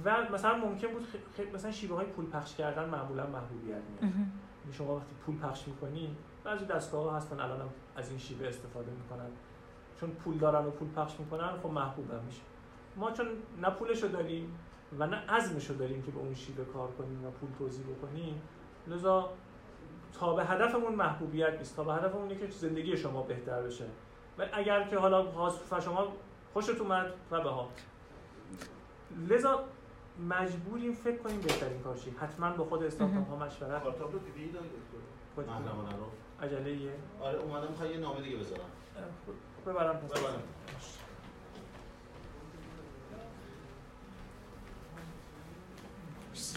و 0.04 0.16
مثلا 0.32 0.56
ممکن 0.58 0.88
بود 0.88 1.02
خ- 1.38 1.54
مثلا 1.54 1.70
شیوه 1.70 1.96
های 1.96 2.06
پول 2.06 2.26
پخش 2.26 2.56
کردن 2.56 2.88
معمولا 2.88 3.26
محبوبیت 3.26 3.76
میاد 3.76 4.02
یعنی 4.62 4.72
شما 4.72 4.96
وقتی 4.96 5.14
پول 5.26 5.38
پخش 5.38 5.68
می‌کنی 5.68 6.16
بعضی 6.44 6.64
دستگاه 6.64 7.04
ها 7.04 7.16
هستن 7.16 7.40
الان 7.40 7.60
هم 7.60 7.68
از 7.96 8.08
این 8.10 8.18
شیوه 8.18 8.48
استفاده 8.48 8.90
می‌کنن. 8.90 9.30
چون 10.00 10.10
پول 10.10 10.38
دارن 10.38 10.66
و 10.66 10.70
پول 10.70 10.88
پخش 10.88 11.20
می‌کنن 11.20 11.56
خب 11.62 11.70
محبوب 11.70 12.10
هم 12.10 12.24
میشه. 12.26 12.40
ما 12.96 13.10
چون 13.10 13.26
نه 13.62 13.70
پولشو 13.70 14.08
داریم 14.08 14.58
و 14.98 15.06
نه 15.06 15.16
عزمشو 15.16 15.74
داریم 15.74 16.02
که 16.02 16.10
به 16.10 16.18
اون 16.18 16.34
شیوه 16.34 16.64
کار 16.64 16.90
کنیم 16.90 17.24
و 17.26 17.30
پول 17.30 17.48
توضیح 17.58 17.84
بکنیم 17.86 18.42
لذا 18.86 19.32
تا 20.12 20.34
به 20.34 20.44
هدفمون 20.44 20.94
محبوبیت 20.94 21.58
نیست. 21.58 21.76
تا 21.76 21.84
به 21.84 21.94
هدفمون 21.94 22.22
اینه 22.28 22.40
که 22.40 22.46
زندگی 22.50 22.96
شما 22.96 23.22
بهتر 23.22 23.62
بشه. 23.62 23.84
و 24.38 24.46
اگر 24.52 24.88
که 24.88 24.98
حالا 24.98 25.30
خواست- 25.32 25.80
شما 25.80 26.08
خوشت 26.52 26.70
اومد 26.80 27.12
و 27.30 27.40
به 27.40 27.50
ها 27.50 27.68
لذا 29.28 29.64
مجبوریم 30.28 30.92
فکر 30.92 31.16
کنیم 31.16 31.40
بهترین 31.40 31.82
کار 31.82 31.96
چیه. 31.96 32.12
حتما 32.20 32.50
با 32.50 32.64
خود 32.64 32.82
استارتاپ 32.82 33.28
ها 33.28 33.36
مشورت. 33.36 33.82
کارتاب 33.82 34.12
رو 34.12 34.18
دیدی؟ 34.18 34.52
رو 35.36 36.06
عجله 36.42 36.70
یه 36.76 36.92
آره 37.20 37.38
اومدم 37.38 37.68
می‌خوای 37.68 37.90
یه 37.90 37.96
نامه 37.96 38.20
دیگه 38.22 38.36
بذارم. 38.36 38.60
ببرم. 39.66 39.96
پس 39.96 40.20
ببرم. 40.20 40.42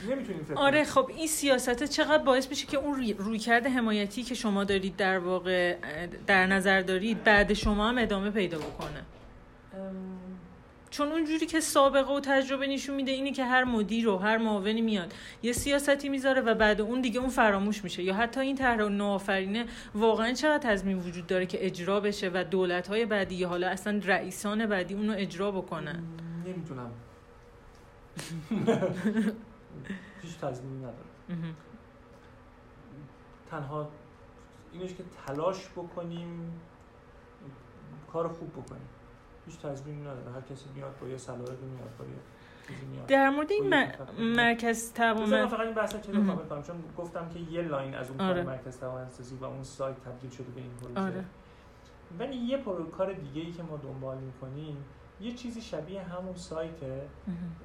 نمی‌تونیم 0.09 0.43
فکر 0.43 0.53
آره. 0.57 0.83
خب 0.83 1.09
این 1.17 1.27
سیاست 1.27 1.83
چقدر 1.83 2.23
باعث 2.23 2.49
میشه 2.49 2.67
که 2.67 2.77
اون 2.77 2.95
روی- 2.95 3.13
رویکرد 3.13 3.67
حمایتی 3.67 4.23
که 4.23 4.35
شما 4.35 4.63
دارید 4.63 4.95
در 4.95 5.19
واقع 5.19 5.75
در 6.27 6.45
نظر 6.47 6.81
دارید 6.81 7.23
بعد 7.23 7.53
شما 7.53 7.89
هم 7.89 7.97
ادامه 7.97 8.29
پیدا 8.29 8.57
بکنه؟ 8.57 9.05
ام، 9.73 10.25
چون 10.89 11.07
اونجوری 11.11 11.45
که 11.45 11.59
سابقه 11.59 12.13
و 12.13 12.19
تجربه 12.19 12.67
نشون 12.67 12.95
میده 12.95 13.11
اینه 13.11 13.31
که 13.31 13.45
هر 13.45 13.63
مدیر 13.63 14.07
و 14.07 14.17
هر 14.17 14.38
معاونی 14.38 14.81
میاد 14.81 15.13
یه 15.43 15.51
سیاستی 15.51 16.09
می‌ذاره 16.09 16.41
و 16.41 16.53
بعد 16.55 16.81
اون 16.81 17.01
دیگه 17.01 17.19
اون 17.19 17.29
فراموش 17.29 17.83
میشه. 17.83 18.03
یا 18.03 18.13
حتی 18.13 18.39
این 18.39 18.55
طرح 18.55 18.81
نوآفرینه 18.89 19.65
واقعا 19.95 20.33
چقدر 20.33 20.69
تضمین 20.71 20.99
وجود 20.99 21.27
داره 21.27 21.45
که 21.45 21.65
اجرا 21.65 21.99
بشه 21.99 22.31
و 22.33 22.43
دولت 22.51 22.88
های 22.88 23.05
بعدی 23.05 23.43
حالا 23.43 23.67
اصلا 23.67 24.01
رئیسان 24.05 24.65
بعدی 24.65 24.93
اونو 24.93 25.13
اجرا 25.17 25.51
بکنن؟ 25.51 26.03
نمی‌تونم. 26.45 26.91
هیچ 30.25 30.39
تضمینی 30.39 30.77
ندارم 30.77 30.95
مهم. 31.29 31.55
تنها 33.51 33.89
اینش 34.71 34.93
که 34.93 35.03
تلاش 35.27 35.69
بکنیم 35.69 36.61
کار 38.13 38.27
خوب 38.27 38.49
بکنیم 38.49 38.89
هیچ 39.45 39.59
تضمینی 39.59 40.01
نداره 40.01 40.31
هر 40.31 40.41
کسی 40.41 40.65
میاد 40.75 40.99
با 41.01 41.07
یه 41.07 41.17
صلاحیت 41.17 41.49
میاد 41.49 41.97
با 41.99 42.05
یه 42.05 42.11
در 43.07 43.29
مورد 43.29 43.51
این. 43.51 43.69
مرکز 44.19 44.93
توانمند 44.93 45.47
فقط 45.47 45.59
این 45.59 45.73
بحث. 45.73 45.95
کامل 45.95 46.45
کنم 46.45 46.63
چون 46.63 46.75
گفتم 46.97 47.29
که 47.29 47.39
یه 47.39 47.61
لاین 47.61 47.95
از 47.95 48.09
اون 48.09 48.21
آره. 48.21 48.43
مرکز 48.43 48.79
توانسازی 48.79 49.35
و 49.35 49.45
اون 49.45 49.63
سایت 49.63 49.99
تبدیل 49.99 50.29
شده 50.29 50.51
به 50.51 50.61
این 50.61 50.71
پروژه 50.81 50.99
آره. 50.99 51.25
ولی 52.19 52.35
یه 52.35 52.57
پرو 52.57 52.89
کار 52.89 53.13
دیگه 53.13 53.41
ای 53.41 53.51
که 53.51 53.63
ما 53.63 53.77
دنبال 53.77 54.17
می‌کنیم 54.17 54.77
یه 55.21 55.31
چیزی 55.31 55.61
شبیه 55.61 56.01
همون 56.01 56.35
سایته 56.35 57.07
مهم. 57.27 57.55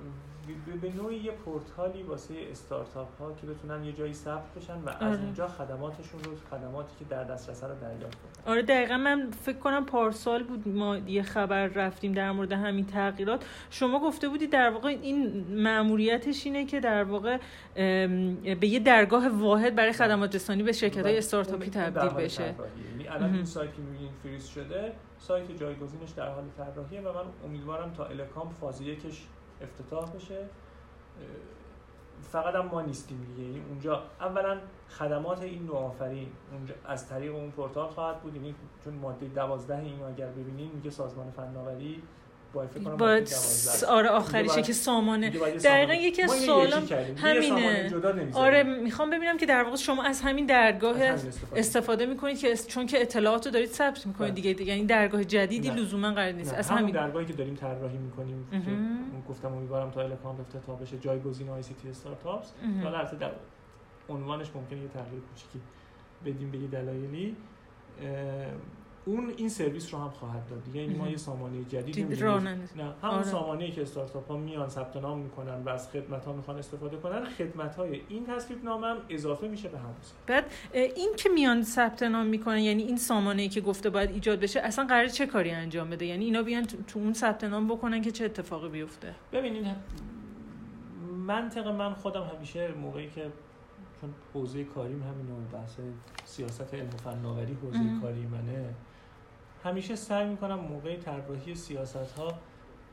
به- 0.82 0.92
نوعی 0.96 1.16
یه 1.16 1.32
پورتالی 1.32 2.02
واسه 2.02 2.34
استارتاپ 2.50 3.18
ها 3.18 3.32
که 3.32 3.46
بتونن 3.46 3.84
یه 3.84 3.92
جایی 3.92 4.14
ثبت 4.14 4.54
بشن 4.54 4.74
و 4.74 4.88
از 4.88 5.02
آره. 5.02 5.20
اونجا 5.20 5.48
خدماتشون 5.48 6.20
رو 6.24 6.32
خدماتی 6.50 6.92
که 6.98 7.04
در 7.04 7.24
دسترس 7.24 7.64
رو 7.64 7.74
دریافت 7.74 8.18
کنن 8.22 8.52
آره 8.52 8.62
دقیقا 8.62 8.96
من 8.96 9.30
فکر 9.30 9.58
کنم 9.58 9.86
پارسال 9.86 10.42
بود 10.42 10.68
ما 10.68 10.96
یه 10.98 11.22
خبر 11.22 11.66
رفتیم 11.66 12.12
در 12.12 12.32
مورد 12.32 12.52
همین 12.52 12.86
تغییرات 12.86 13.44
شما 13.70 14.00
گفته 14.00 14.28
بودی 14.28 14.46
در 14.46 14.70
واقع 14.70 14.88
این 14.88 15.44
مأموریتش 15.62 16.46
اینه 16.46 16.66
که 16.66 16.80
در 16.80 17.04
واقع 17.04 17.38
به 17.74 18.66
یه 18.66 18.78
درگاه 18.78 19.28
واحد 19.28 19.74
برای 19.74 19.92
خدمات 19.92 20.34
رسانی 20.34 20.62
به 20.62 20.72
شرکت 20.72 21.04
های 21.04 21.14
و 21.14 21.18
استارتاپی 21.18 21.70
تبدیل 21.70 22.24
بشه. 22.24 22.42
یعنی 22.42 23.08
الان. 23.08 23.34
این 23.34 23.44
سایت 23.44 23.74
که 23.74 23.82
می‌بینید 23.82 24.10
فریز 24.22 24.46
شده 24.46 24.92
سایت 25.18 25.58
جایگزینش 25.60 26.10
در 26.10 26.28
حال 26.28 26.44
طراحیه 26.56 27.00
و 27.00 27.04
من 27.04 27.24
امیدوارم 27.44 27.92
تا 27.92 28.04
الکام 28.04 28.50
فاز 28.60 28.80
یکش 28.80 29.26
افتتاح 29.62 30.10
بشه. 30.10 30.46
فقط 32.22 32.54
هم 32.54 32.66
ما 32.66 32.82
نیستیم 32.82 33.24
دیگه. 33.24 33.48
یعنی 33.48 33.64
اونجا 33.68 34.02
اولا 34.20 34.58
خدمات 34.88 35.42
این 35.42 35.66
نوآفرین 35.66 36.28
اونجا 36.52 36.74
از 36.84 37.08
طریق 37.08 37.34
اون 37.34 37.50
پورتال 37.50 37.88
خواهد 37.88 38.20
بود. 38.20 38.36
یعنی 38.36 38.54
چون 38.84 38.94
ماده 38.94 39.28
12 39.28 39.78
اینو 39.78 40.04
اگر 40.04 40.26
ببینید 40.26 40.74
میگه 40.74 40.90
سازمان 40.90 41.30
فناوری 41.30 42.02
با 42.52 42.64
12. 42.64 43.86
آره 43.86 44.08
آخریشه 44.08 44.62
که 44.62 44.72
سامانه. 44.72 45.30
دقیقا 45.64 45.94
یکی 45.94 46.22
از 46.22 46.30
سوالم 46.30 46.88
همینه. 47.16 47.90
آره 48.32 48.62
می‌خوام 48.62 49.10
ببینم 49.10 49.36
که 49.36 49.46
در 49.46 49.62
واقع 49.62 49.76
شما 49.76 50.02
از 50.02 50.20
همین 50.20 50.46
درگاه 50.46 51.02
از 51.02 51.20
همین 51.20 51.28
استفاده. 51.28 51.60
استفاده 51.60 52.06
می‌کنید 52.06 52.38
که 52.38 52.56
چون 52.56 52.86
که 52.86 53.00
اطلاعات 53.00 53.46
رو 53.46 53.52
دارید 53.52 53.68
ثبت 53.68 54.06
می‌کنید 54.06 54.32
بله. 54.32 54.42
دیگه. 54.42 54.52
دیگه 54.52 54.72
یعنی 54.72 54.86
درگاه 54.86 55.24
جدیدی. 55.24 55.70
لزوما 55.70 56.10
قرار 56.10 56.32
نیست. 56.32 56.52
نه، 56.52 56.58
از 56.58 56.70
همین. 56.70 56.94
درگاهی 56.94 57.26
که 57.26 57.32
داریم 57.32 57.54
طراحی 57.54 57.98
می‌کنیم 57.98 58.46
که 58.50 58.70
گفتم 59.28 59.52
امیدوارم 59.52 59.90
تا 59.90 60.00
الکام 60.00 60.40
افتتاح 60.40 60.80
بشه 60.80 60.98
جایگزین 60.98 61.48
آی 61.48 61.62
سی 61.62 61.74
تی 61.82 61.88
استارتاپس. 61.88 62.52
حالا 62.82 62.98
البته 62.98 63.16
در 63.16 63.30
عنوانش 64.08 64.46
ممکنه 64.54 64.78
یه 64.78 64.88
تغییر 64.88 65.22
کوچیکی 65.30 65.60
بدیم 66.24 66.50
به 66.50 66.58
دلایلی. 66.78 67.36
اون 69.04 69.32
این 69.36 69.48
سرویس 69.48 69.94
رو 69.94 70.00
هم 70.00 70.10
خواهد 70.10 70.48
داد 70.48 70.64
دیگه 70.64 70.80
یعنی 70.80 70.94
ما. 70.94 71.08
یه 71.08 71.16
سامانه 71.16 71.64
جدید. 71.64 72.22
راننده. 72.22 72.68
نه 72.76 72.82
همون 72.82 73.14
آره. 73.14 73.24
سامانه 73.24 73.70
که 73.70 73.82
استارتاپ 73.82 74.28
ها 74.28 74.36
میان 74.36 74.68
ثبت 74.68 74.96
نام 74.96 75.18
می‌کنن 75.18 75.62
و 75.62 75.68
از 75.68 75.90
خدمت 75.90 76.24
ها 76.24 76.32
می‌خوان 76.32 76.58
استفاده 76.58 76.96
کنن 76.96 77.24
خدمت 77.24 77.76
های 77.76 78.00
این 78.08 78.26
تصویب 78.26 78.64
نامه 78.64 78.86
هم 78.86 78.96
اضافه 79.08 79.48
میشه 79.48 79.68
به 79.68 79.78
همون 79.78 79.94
سامانه. 80.02 80.26
بعد 80.26 80.52
این 80.96 81.12
که 81.16 81.28
میان 81.28 81.62
ثبت 81.62 82.02
نام 82.02 82.26
می‌کنن 82.26 82.58
یعنی 82.58 82.82
این 82.82 82.96
سامانه 82.96 83.42
ای 83.42 83.48
که 83.48 83.60
گفته 83.60 83.90
باید 83.90 84.10
ایجاد 84.10 84.40
بشه 84.40 84.60
اصلا 84.60 84.86
قرار 84.86 85.08
چه 85.08 85.26
کاری 85.26 85.50
انجام 85.50 85.90
بده 85.90 86.06
یعنی 86.06 86.24
اینا 86.24 86.42
بیان 86.42 86.64
تو 86.64 86.98
اون 86.98 87.12
ثبت 87.12 87.44
نام 87.44 87.68
بکنن 87.68 88.02
که 88.02 88.10
چه 88.10 88.24
اتفاقی 88.24 88.68
بیفته 88.68 89.14
ببینید 89.32 89.66
منطق 91.26 91.66
من 91.66 91.94
خودم 91.94 92.30
همیشه 92.36 92.72
موقعی 92.72 93.10
که 93.10 93.26
چون 94.00 94.10
حوزه 94.34 94.64
کاریم 94.64 95.02
همینه 95.02 95.32
و 95.32 95.56
بحث 95.56 95.76
سیاست 96.24 96.74
علم 96.74 96.88
و 96.88 96.96
فناوری 96.96 97.56
حوزه. 97.62 98.00
کاری 98.02 98.26
منه 98.26 98.74
همیشه 99.64 99.96
سعی 99.96 100.28
می‌کنم 100.28 100.60
موقع 100.60 100.96
طراحی 100.96 101.54
سیاست 101.54 102.18
ها 102.18 102.32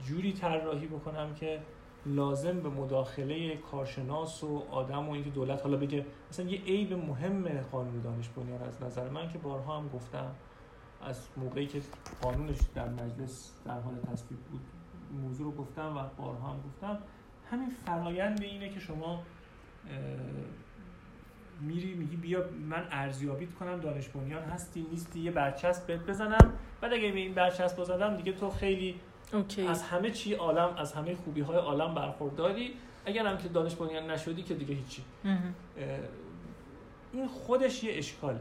جوری 0.04 0.34
طراحی 0.34 0.88
بکنم 0.88 1.34
که 1.34 1.60
لازم 2.06 2.60
به 2.60 2.70
مداخله 2.70 3.58
کارشناس 3.58 4.44
و 4.44 4.64
آدم 4.72 5.10
و 5.10 5.12
اینکه 5.12 5.30
دولت 5.30 5.62
حالا 5.62 5.78
بگه 5.78 6.06
مثلا 6.32 6.46
یه 6.46 6.62
عیب 6.62 6.94
مهم 6.94 7.62
قانون 7.62 8.02
دانش 8.02 8.30
بنیان 8.30 8.62
از 8.62 8.84
نظر 8.84 9.10
من 9.10 9.30
که 9.30 9.38
بارها 9.38 9.78
هم 9.78 9.90
گفتم 9.90 10.36
از 11.02 11.28
موقعی 11.38 11.68
که 11.68 11.82
قانونش 12.22 12.58
در 12.76 12.90
مجلس 12.90 13.52
در 13.66 13.80
حال 13.80 13.96
تصویب 13.96 14.40
بود 14.40 14.62
موضوع 15.22 15.46
رو 15.46 15.52
گفتم 15.52 15.98
و 15.98 16.24
بارها 16.24 16.48
هم 16.48 16.62
گفتم 16.62 16.98
همین 17.52 17.70
فرایند 17.70 18.42
اینه 18.42 18.70
که 18.70 18.80
شما 18.80 19.24
میری 21.62 21.94
میگی 21.94 22.16
بیا 22.16 22.46
من 22.70 22.88
ارزیابیت 22.92 23.54
کنم 23.54 23.80
دانش 23.80 24.08
بنیان 24.08 24.44
هستی 24.44 24.86
نیستی 24.92 25.20
یه 25.20 25.32
برچسب 25.32 25.88
بهت 25.88 26.00
بزنم. 26.00 26.54
بعد 26.82 26.94
اگه 26.94 27.12
به 27.12 27.20
این 27.20 27.34
برچسب 27.34 27.84
زدم 27.84 28.16
دیگه 28.16 28.32
تو 28.32 28.50
خیلی 28.50 29.00
اوکی. 29.34 29.68
از 29.68 29.84
همه 29.84 30.12
چی 30.12 30.34
عالم 30.34 30.76
از 30.78 30.94
همه 30.94 31.16
خوبی 31.16 31.42
های 31.42 31.58
عالم 31.58 31.96
برخورداری. 31.96 32.74
اگر 33.06 33.26
هم 33.26 33.38
که 33.38 33.48
دانش 33.48 33.76
بنیان 33.76 34.12
نشدی 34.12 34.44
که 34.44 34.54
دیگه 34.54 34.76
هیچی. 34.76 35.04
این 37.14 37.28
خودش 37.28 37.84
یه 37.84 37.98
اشکاله. 37.98 38.40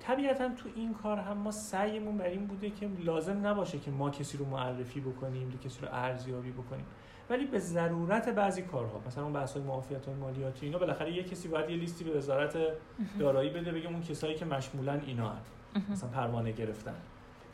طبیعتا 0.00 0.48
تو 0.48 0.68
این 0.76 0.94
کار 0.94 1.18
هم 1.18 1.36
ما 1.36 1.50
سعیمون 1.50 2.18
بر 2.18 2.24
این 2.24 2.46
بوده 2.46 2.70
که 2.70 2.88
لازم 2.98 3.46
نباشه 3.46 3.78
که 3.78 3.90
ما 3.90 4.10
کسی 4.10 4.38
رو 4.38 4.44
معرفی 4.44 5.00
بکنیم 5.00 5.50
یا 5.50 5.56
کسی 5.56 5.80
رو 5.82 5.88
ارزیابی 5.92 6.50
بکنیم. 6.50 6.84
ولی 7.30 7.46
به 7.46 7.58
ضرورت 7.58 8.28
بعضی 8.28 8.62
کارها 8.62 9.00
مثلا 9.06 9.24
اون 9.24 9.32
بحث 9.32 9.52
های 9.52 9.62
معافیت 9.62 10.06
های 10.06 10.14
مالیاتی 10.14 10.66
اینا 10.66 10.78
بالاخره 10.78 11.12
یه 11.12 11.22
کسی 11.22 11.48
باید 11.48 11.70
یه 11.70 11.76
لیستی 11.76 12.04
به 12.04 12.10
وزارت 12.18 12.56
دارایی 13.18 13.50
بده 13.50 13.72
بگه 13.72 13.86
اون 13.86 14.02
کسایی 14.02 14.34
که 14.34 14.44
مشمولن 14.44 15.00
اینا 15.06 15.28
هن. 15.28 15.40
مثلا 15.90 16.08
پروانه 16.10 16.52
گرفتن. 16.52 16.94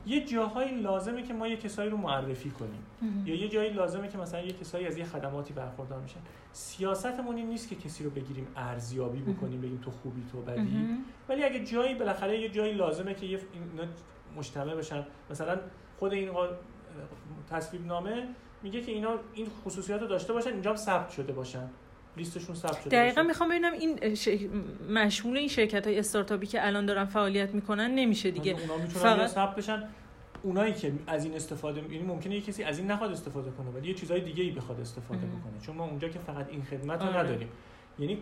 یه 0.07 0.25
جاهایی 0.25 0.81
لازمه 0.81 1.23
که 1.23 1.35
ما 1.35 1.49
یه 1.49 1.57
کسایی 1.57 1.91
رو 1.91 1.97
معرفی 1.97 2.51
کنیم. 2.51 2.83
یا 3.27 3.35
یه 3.35 3.49
جایی 3.49 3.71
لازمه 3.71 4.09
که 4.09 4.19
مثلا 4.19 4.41
یه 4.41 4.53
کسایی 4.53 4.87
از 4.87 4.99
یه 4.99 5.05
خدماتی 5.05 5.55
برخوردار 5.55 6.01
میشن. 6.01 6.21
سیاستمون 6.53 7.37
این 7.37 7.49
نیست 7.49 7.69
که 7.69 7.75
کسی 7.77 8.05
رو 8.05 8.11
بگیریم 8.11 8.47
ارزیابی 8.57 9.21
بکنیم 9.21 9.61
بگیم 9.61 9.79
تو 9.85 9.91
خوبی 9.91 10.23
تو 10.33 10.41
بدی. 10.41 10.87
ولی 11.29 11.45
اگه 11.45 11.65
جایی 11.65 11.95
بالاخره 11.95 12.41
یه 12.41 12.49
جایی 12.49 12.75
لازمه 12.75 13.15
که 13.15 13.27
یه 13.27 13.39
اینا 13.53 13.91
مجتمع 14.37 14.75
بشن. 14.75 15.07
مثلا 15.31 15.59
خود 15.99 16.13
این 16.13 16.31
تصویب 17.51 17.87
نامه 17.87 18.29
میگه 18.63 18.81
که 18.81 18.93
اینا 18.93 19.15
این 19.35 19.47
خصوصیات 19.65 20.01
رو 20.01 20.07
داشته 20.07 20.33
باشن 20.33 20.51
اینجا 20.51 20.71
هم 20.71 20.77
ثبت 20.77 21.11
شده 21.11 21.33
باشن 21.33 21.71
لیستشون 22.17 22.55
ثبت 22.55 22.81
شده 22.81 22.89
دقیقا 22.89 23.15
باشه. 23.15 23.27
می‌خوام 23.27 23.49
ببینم 23.49 23.73
این 23.73 24.15
ش... 24.15 24.29
مشمول 24.91 25.37
این 25.37 25.49
شرکت 25.49 25.87
های 25.87 25.99
استارتاپی 25.99 26.47
که 26.47 26.67
الان 26.67 26.87
دارن 26.87 27.05
فعالیت 27.05 27.55
می‌کنن 27.55 27.91
نمیشه 27.91 28.31
دیگه 28.31 28.53
اونا 28.53 28.77
می‌تونن 28.77 29.03
فقط-. 29.03 29.27
ثبت 29.27 29.57
بشن 29.57 29.89
اونایی 30.43 30.73
که 30.73 30.93
از 31.07 31.25
این 31.25 31.35
استفاده 31.35 31.81
یعنی 31.81 32.03
ممکنه 32.03 32.35
یه 32.35 32.41
کسی 32.41 32.65
از 32.65 32.79
این 32.79 32.91
نخواد 32.91 33.13
استفاده 33.13 33.51
کنه 33.51 33.71
ولی 33.71 33.89
یه 33.89 33.95
چیزای 33.95 34.21
دیگه 34.21 34.45
ای 34.45 34.51
بخواد 34.51 34.81
استفاده. 34.81 35.27
بکنه 35.27 35.61
چون 35.67 35.77
ما 35.77 35.85
اونجا 35.85 36.09
که 36.09 36.19
فقط 36.19 36.49
این 36.49 36.63
خدمت 36.63 37.03
رو 37.03 37.09
آره. 37.09 37.19
نداریم 37.19 37.49
یعنی 37.99 38.19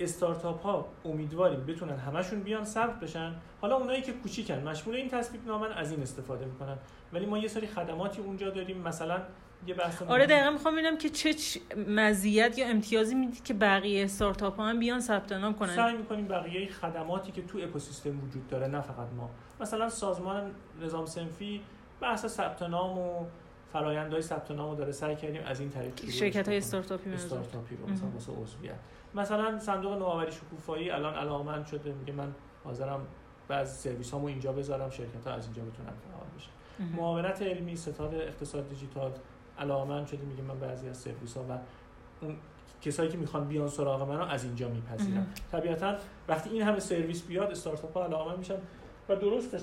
استارتاپ 0.00 0.62
ها 0.62 0.88
امیدواریم 1.04 1.66
بتونن 1.66 1.96
همشون 1.96 2.40
بیان 2.40 2.64
ثبت 2.64 3.00
بشن 3.00 3.34
حالا 3.60 3.76
اونایی 3.76 4.02
که 4.02 4.12
کوچیکن 4.12 4.54
مشمول 4.54 4.96
این 4.96 5.08
تصویب 5.08 5.46
نامن 5.46 5.72
از 5.72 5.90
این 5.90 6.02
استفاده 6.02 6.44
می‌کنن 6.44 6.76
ولی 7.12 7.26
ما 7.26 7.38
یه 7.38 7.48
سری 7.48 7.66
خدماتی 7.66 8.20
اونجا 8.20 8.50
داریم 8.50 8.78
مثلا 8.78 9.22
یه 9.66 9.74
بحث 9.74 10.02
آره 10.02 10.26
دقیقا 10.26 10.50
می‌خوام 10.50 10.74
ببینم 10.74 10.98
که 10.98 11.08
چه 11.10 11.32
چ- 11.32 11.76
مزیت 11.88 12.58
یا 12.58 12.66
امتیازی 12.66 13.14
می‌دید 13.14 13.44
که 13.44 13.54
بقیه 13.54 14.04
استارتاپ 14.04 14.56
ها 14.56 14.66
هم 14.68 14.78
بیان 14.78 15.00
ثبت 15.00 15.32
نام 15.32 15.54
کنن 15.54 15.76
سعی 15.76 15.96
می‌کنیم 15.96 16.28
بقیه 16.28 16.68
خدماتی 16.72 17.32
که 17.32 17.42
تو 17.42 17.58
اکوسیستم 17.58 18.24
وجود 18.24 18.48
داره 18.48 18.66
نه 18.66 18.80
فقط 18.80 19.08
ما 19.16 19.30
مثلا 19.60 19.88
سازمان 19.88 20.50
نظام 20.82 21.06
سنفی 21.06 21.60
بحث 22.00 22.26
ثبت 22.26 22.62
نام 22.62 22.98
و 22.98 23.24
فرآیندهای 23.72 24.22
ثبت 24.22 24.50
نام 24.50 24.70
رو 24.70 24.76
داره 24.76 24.92
سعی 24.92 25.16
کردیم 25.16 25.42
از 25.46 25.60
این 25.60 25.70
طریق 25.70 26.10
شرکت 26.10 26.48
های. 26.48 26.56
استارتاپی 26.58 27.10
استارتاپی 27.10 27.76
رو 27.76 27.86
مثلا. 27.92 28.08
واسه 28.08 28.32
عضویت 28.32 28.74
مثلا 29.14 29.58
صندوق 29.58 29.92
نوآوری 29.98 30.32
شکوفایی 30.32 30.90
الان 30.90 31.14
علاقمند 31.14 31.66
شده 31.66 31.92
میگه 31.92 32.12
من 32.12 32.34
حاضرم 32.64 33.06
بعض 33.48 33.76
سرویس 33.78 34.10
هامو 34.10 34.26
اینجا 34.26 34.52
بذارم 34.52 34.90
شرکت 34.90 35.26
ها 35.26 35.32
از 35.32 35.44
اینجا 35.44 35.62
بتونن 35.62 35.88
فعال 35.88 36.26
بشن. 36.38 36.50
معاونت 36.96 37.42
علمی 37.42 37.76
ستاد 37.76 38.14
اقتصاد 38.14 38.68
دیجیتال 38.68 39.12
علاقمند 39.58 40.06
شده 40.06 40.22
میگه 40.22 40.42
من 40.42 40.58
بعضی 40.58 40.88
از 40.88 40.96
سرویس 40.96 41.36
ها 41.36 41.42
و 41.50 41.58
اون 42.20 42.36
کسایی 42.82 43.08
که 43.08 43.18
می‌خوان 43.18 43.48
بیان 43.48 43.68
سراغ 43.68 44.08
منو 44.08 44.22
از 44.24 44.44
اینجا 44.44 44.68
میپذیرم 44.68 45.18
مهم. 45.18 45.26
طبیعتا 45.52 45.96
وقتی 46.28 46.50
این 46.50 46.62
همه 46.62 46.80
سرویس 46.80 47.22
بیاد 47.22 47.50
استارتاپ 47.50 47.94
ها 47.94 48.04
علاقمند 48.04 48.38
میشن 48.38 48.56
و 49.08 49.16
درستش 49.16 49.60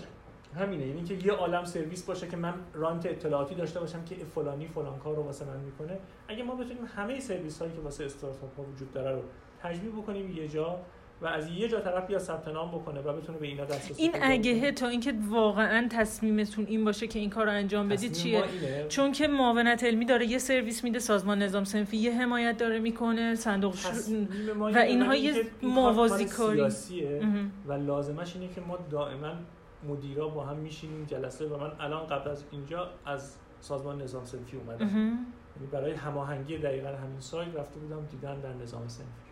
همینه. 0.55 0.87
یعنی 0.87 1.03
که 1.03 1.13
یه 1.13 1.31
عالم 1.31 1.65
سرویس 1.65 2.03
باشه 2.03 2.27
که 2.27 2.37
من 2.37 2.53
رانت 2.73 3.05
اطلاعاتی 3.05 3.55
داشته 3.55 3.79
باشم 3.79 4.03
که 4.03 4.15
فلانی 4.15 4.67
فلان 4.67 4.99
کار 4.99 5.15
رو 5.15 5.23
واسه 5.23 5.45
من 5.45 5.59
می‌کنه. 5.59 5.99
اگه 6.27 6.43
ما 6.43 6.55
بتونیم 6.55 6.85
همه 6.95 7.19
سرویس 7.19 7.59
هایی 7.59 7.73
که 7.73 7.81
واسه 7.81 8.05
استارتاپ 8.05 8.57
ها 8.57 8.63
وجود 8.63 8.93
داره 8.93 9.11
رو 9.11 9.21
تجمیع 9.63 9.91
بکنیم 9.91 10.31
یه 10.31 10.47
جا 10.47 10.79
و 11.21 11.27
از 11.27 11.49
یه 11.49 11.67
جا 11.67 11.79
طرف 11.79 12.07
بیا 12.07 12.19
ثبت 12.19 12.47
نام 12.47 12.71
بکنه 12.71 13.01
و 13.01 13.13
بتونه 13.13 13.37
به 13.37 13.47
اینا 13.47 13.65
دسترسی 13.65 14.03
این. 14.03 14.11
اگهه 14.21 14.71
تا 14.71 14.87
اینکه 14.87 15.13
واقعا 15.29 15.87
تصمیمتون 15.91 16.65
این 16.65 16.85
باشه 16.85 17.07
که 17.07 17.19
این 17.19 17.29
کار 17.29 17.45
رو 17.45 17.51
انجام 17.51 17.89
بدید 17.89 18.11
چیه. 18.11 18.43
چون 18.89 19.11
که 19.11 19.27
معاونت 19.27 19.83
علمی 19.83 20.05
داره 20.05 20.25
یه 20.25 20.37
سرویس 20.37 20.83
میده 20.83 20.99
سازمان 20.99 21.41
نظام 21.41 21.63
صنفی 21.63 21.97
یه 21.97 22.21
حمایت 22.21 22.57
داره 22.57 22.79
می‌کنه 22.79 23.35
صندوق 23.35 23.75
ش... 23.75 23.85
تصمیم 23.85 24.29
ما 24.57 24.65
و 24.65 24.67
اینه، 24.67 24.81
اینها 24.81 25.15
یه 25.15 25.45
موازی 25.63 26.25
کار 26.25 26.57
کاری. 26.57 27.05
و 27.67 27.73
لازمش 27.73 28.35
اینه 28.35 28.53
که 28.53 28.61
ما 28.61 28.77
دائما 28.89 29.33
مدیرا 29.89 30.27
با 30.27 30.43
هم 30.43 30.57
میشینیم 30.57 31.05
جلسه 31.05 31.45
و 31.45 31.57
من 31.57 31.71
الان 31.79 32.07
قبل 32.07 32.29
از 32.29 32.43
اینجا 32.51 32.89
از 33.05 33.35
سازمان 33.59 34.01
نظام 34.01 34.25
صنفی 34.25 34.57
اومدم. 34.57 34.85
یعنی 34.87 35.67
برای 35.71 35.91
هماهنگی 35.91 36.57
دقیقا 36.57 36.87
همین 36.87 37.19
سایت 37.19 37.55
رفته 37.55 37.79
بودم 37.79 38.05
دیدن 38.11 38.39
در 38.39 38.53
نظام 38.53 38.87
صنفی 38.87 39.30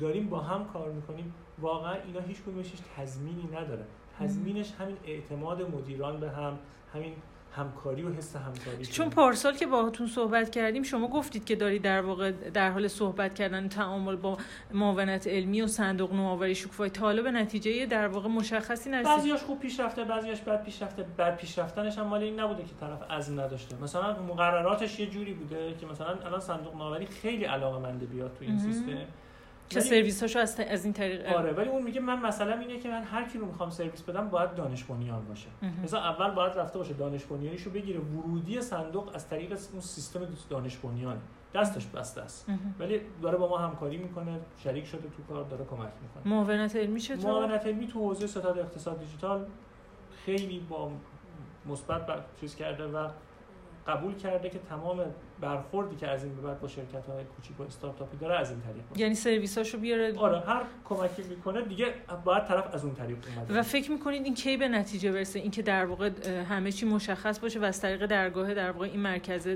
داریم 0.00 0.28
با 0.28 0.40
هم 0.40 0.64
کار 0.72 0.90
می‌کنیم 0.92 1.34
واقعا 1.58 1.94
اینا 2.06 2.20
هیچ 2.20 2.42
کدومش 2.42 2.70
هیچ 2.70 2.80
تضمینی 2.96 3.48
نداره. 3.52 3.84
تضمینش 4.18 4.72
همین 4.78 4.96
اعتماد 5.04 5.62
مدیران 5.62 6.20
به 6.20 6.30
هم 6.30 6.58
همین 6.94 7.12
همکاری 7.56 8.02
و 8.02 8.12
حس 8.12 8.36
همکاری. 8.36 8.84
چون 8.84 9.10
پارسال 9.10 9.56
که 9.56 9.66
باهاتون 9.66 10.06
صحبت 10.06 10.50
کردیم 10.50 10.82
شما 10.82 11.08
گفتید 11.08 11.44
که 11.44 11.56
دارید 11.56 11.82
در 11.82 12.00
واقع 12.00 12.32
در 12.32 12.70
حال 12.70 12.88
صحبت 12.88 13.34
کردن 13.34 13.68
تعامل 13.68 14.16
با 14.16 14.38
معاونت 14.74 15.26
علمی 15.26 15.62
و 15.62 15.66
صندوق 15.66 16.14
نوآوری 16.14 16.54
شکوفایی 16.54 16.90
تا 16.90 17.04
حالا 17.04 17.22
به 17.22 17.30
نتیجه 17.30 17.86
در 17.86 18.08
واقع 18.08 18.28
مشخصی 18.28 18.90
نرسید؟ 18.90 19.16
بعضیاش 19.16 19.42
خوب 19.42 19.60
پیش 19.60 19.80
رفته 19.80 20.04
بعضیاش 20.04 20.40
بد 20.40 20.64
پیش 20.64 20.82
رفته. 20.82 21.02
بد 21.02 21.36
پیش 21.36 21.58
رفتنش 21.58 21.98
هم 21.98 22.06
مال 22.06 22.22
این 22.22 22.40
نبوده 22.40 22.62
که 22.62 22.74
طرف 22.80 23.10
عزم 23.10 23.40
نداشته. 23.40 23.76
مثلا 23.82 24.22
مقرراتش 24.22 25.00
یه 25.00 25.06
جوری 25.06 25.34
بوده 25.34 25.74
که 25.80 25.86
مثلا 25.86 26.14
الان 26.24 26.40
صندوق 26.40 26.76
نوآوری 26.76 27.06
خیلی 27.06 27.44
علاقه 27.44 27.92
بیاد 27.92 28.34
تو 28.38 28.44
این. 28.44 28.58
سیستم. 28.58 28.98
که 29.70 29.80
سرویس 29.80 30.20
هاشو 30.20 30.38
از, 30.38 30.60
از 30.60 30.84
این 30.84 30.92
طریق 30.92 31.26
آره 31.26 31.52
ولی 31.52 31.68
اون 31.68 31.82
میگه 31.82 32.00
من 32.00 32.20
مثلا 32.20 32.58
اینه 32.58 32.78
که 32.78 32.88
من 32.88 33.02
هر 33.02 33.24
کی 33.24 33.38
رو 33.38 33.46
می‌خوام 33.46 33.70
سرویس 33.70 34.02
بدم 34.02 34.28
باید 34.28 34.54
دانش 34.54 34.84
بنیان 34.84 35.24
باشه. 35.24 35.48
مثلا 35.84 36.00
اول 36.00 36.30
باید 36.30 36.52
رفته 36.52 36.78
باشه 36.78 36.94
دانش 36.94 37.24
بنیانیشو 37.24 37.70
بگیره. 37.70 38.00
ورودی 38.00 38.60
صندوق 38.60 39.10
از 39.14 39.28
طریق 39.28 39.58
اون 39.72 39.80
سیستم 39.80 40.20
دانش 40.50 40.76
بنیان 40.76 41.20
دستش 41.54 41.86
بسته 41.86 42.20
است. 42.20 42.46
ولی 42.78 43.00
داره 43.22 43.38
با 43.38 43.48
ما 43.48 43.58
همکاری 43.58 43.96
می‌کنه 43.96 44.40
شریک 44.64 44.86
شده 44.86 45.08
تو 45.16 45.34
کار 45.34 45.44
داره 45.44 45.64
کمک 45.64 45.92
می‌کنه. 46.02 46.34
معاونت 46.34 46.76
علمی 46.76 47.00
چطور؟ 47.00 47.30
معاونت 47.30 47.66
علمی 47.66 47.86
تو 47.86 47.98
حوزه 47.98 48.26
ستاد 48.26 48.58
اقتصاد 48.58 49.00
دیجیتال 49.00 49.46
خیلی 50.24 50.60
با 50.68 50.90
مثبت 51.66 52.02
چیز 52.40 52.56
کرده 52.56 52.86
و 52.86 53.08
قبول 53.90 54.14
کرده 54.14 54.50
که 54.50 54.58
تمام 54.58 55.04
برخوردی 55.40 55.96
که 55.96 56.08
از 56.08 56.24
این 56.24 56.36
به 56.36 56.42
بعد 56.42 56.60
با 56.60 56.68
شرکت 56.68 57.06
های 57.06 57.24
کوچیک 57.36 57.60
و 57.60 57.62
استارتاپی 57.62 58.16
داره 58.16 58.38
از 58.38 58.50
این 58.50 58.60
طریق 58.60 58.88
باشه. 58.88 59.00
یعنی 59.00 59.14
سرویساشو 59.14 59.78
بیاره؟ 59.78 60.18
آره 60.18 60.40
هر 60.40 60.62
کمکی 60.84 61.22
می‌کنه 61.22 61.62
دیگه 61.62 61.94
باید 62.24 62.44
طرف 62.44 62.74
از 62.74 62.84
اون 62.84 62.94
طریق 62.94 63.18
اومده. 63.36 63.58
و 63.58 63.62
فکر 63.62 63.90
می‌کنید 63.90 64.24
این 64.24 64.34
کی 64.34 64.56
به 64.56 64.68
نتیجه 64.68 65.12
برسه؟ 65.12 65.38
اینکه 65.38 65.62
در 65.62 65.84
واقع 65.84 66.10
همه 66.48 66.72
چی 66.72 66.86
مشخص 66.86 67.40
باشه 67.40 67.60
و 67.60 67.64
از 67.64 67.80
طریق 67.80 68.06
درگاه 68.06 68.54
در 68.54 68.70
واقع 68.70 68.86
این 68.86 69.00
مرکز 69.00 69.48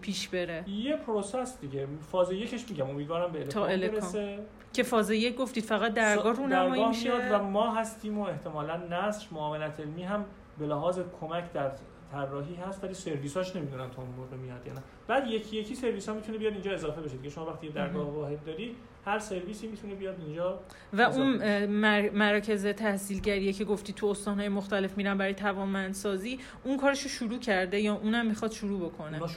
پیش 0.00 0.28
بره. 0.28 0.64
یه 0.68 0.96
process 0.96 1.60
دیگه 1.60 1.86
فاز 2.10 2.32
یکش 2.32 2.70
میگم 2.70 2.90
امیدوارم 2.90 3.32
تا 3.32 3.66
الکامپ 3.66 4.00
برسه. 4.00 4.38
که 4.72 4.82
فاز 4.82 5.10
یک 5.10 5.36
گفتید 5.36 5.64
فقط 5.64 5.94
درگاه 5.94 6.36
رو 6.36 6.46
نمایی 6.46 6.70
درگاه 6.70 6.88
میشه 6.88 7.28
و 7.28 7.42
ما 7.42 7.74
هستیم 7.74 8.18
و 8.18 8.22
احتمالا 8.22 8.76
نصر 8.76 9.26
معاونت 9.32 9.80
علمی 9.80 10.02
هم 10.02 10.24
به 10.58 10.66
لحاظ 10.66 11.00
کمک 11.20 11.52
در 11.52 11.70
طراحی 12.12 12.54
هست 12.54 12.84
ولی 12.84 12.94
سرویساش 12.94 13.56
نمی‌دونم 13.56 13.90
تا 13.90 14.02
اون 14.02 14.10
موقع 14.10 14.36
میاد 14.36 14.66
یا 14.66 14.72
نه. 14.72 14.82
بعد 15.06 15.26
یکی 15.26 15.56
یکی 15.56 15.74
سرویس 15.74 16.08
ها 16.08 16.14
می‌تونه 16.14 16.38
بیاد 16.38 16.52
اینجا 16.52 16.72
اضافه 16.72 17.00
بشه 17.00 17.16
دیگه. 17.16 17.30
شما 17.30 17.46
وقتی 17.46 17.68
درگاه 17.68 18.10
واحد 18.10 18.44
داری 18.44 18.76
هر 19.04 19.18
سرویسی 19.18 19.66
می‌تونه 19.66 19.94
بیاد 19.94 20.20
اینجا 20.26 20.60
و 20.92 21.00
اون 21.00 21.36
مر- 21.66 22.10
مراکز 22.10 22.66
تحصیلگریه 22.66 23.52
که 23.52 23.64
گفتی 23.64 23.92
تو 23.92 24.06
استانهای 24.06 24.48
مختلف 24.48 24.96
میرن 24.96 25.18
برای 25.18 25.34
توانمندسازی 25.34 26.38
اون 26.64 26.76
کارشو 26.76 27.08
شروع 27.08 27.38
کرده 27.38 27.80
یا 27.80 27.94
اونم 27.94 28.26
می‌خواد 28.26 28.50
شروع 28.52 28.88
بکنه. 28.88 29.22
اون... 29.22 29.32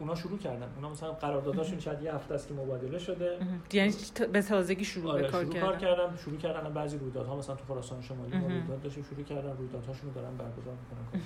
اونا 0.00 0.14
شروع 0.14 0.38
کردن. 0.38 0.68
اونا 0.76 0.90
مثلا 0.90 1.12
قرارداداشون 1.12 1.80
شاید 1.80 2.02
یه 2.02 2.14
هفته 2.14 2.34
است 2.34 2.48
که 2.48 2.54
مبادله 2.54 2.98
شده. 2.98 3.38
یعنی 3.72 3.94
به 4.32 4.42
تازگی 4.42 4.84
شروع 4.84 5.12
آره 5.12 5.22
به 5.22 5.28
کار 5.28 5.42
شروع 5.42 5.54
کردن. 5.54 5.66
کار 5.66 5.76
کردن 5.76 6.16
شروع 6.16 6.36
کردن. 6.36 6.72
بعضی 6.72 6.98
رویدادها 6.98 7.36
مثلا 7.36 7.56
تو 7.56 7.64
خراسان 7.64 8.02
شمالی 8.02 8.36
ما. 8.36 8.46
رویداد 8.46 8.82
داشتیم 8.82 9.04
شروع 9.10 9.22
کردن. 9.22 9.56
رویدادهاشون 9.56 10.08
رو 10.08 10.14
دارن 10.14 10.36
برگزار 10.36 10.74
می‌کنن. 10.74 11.20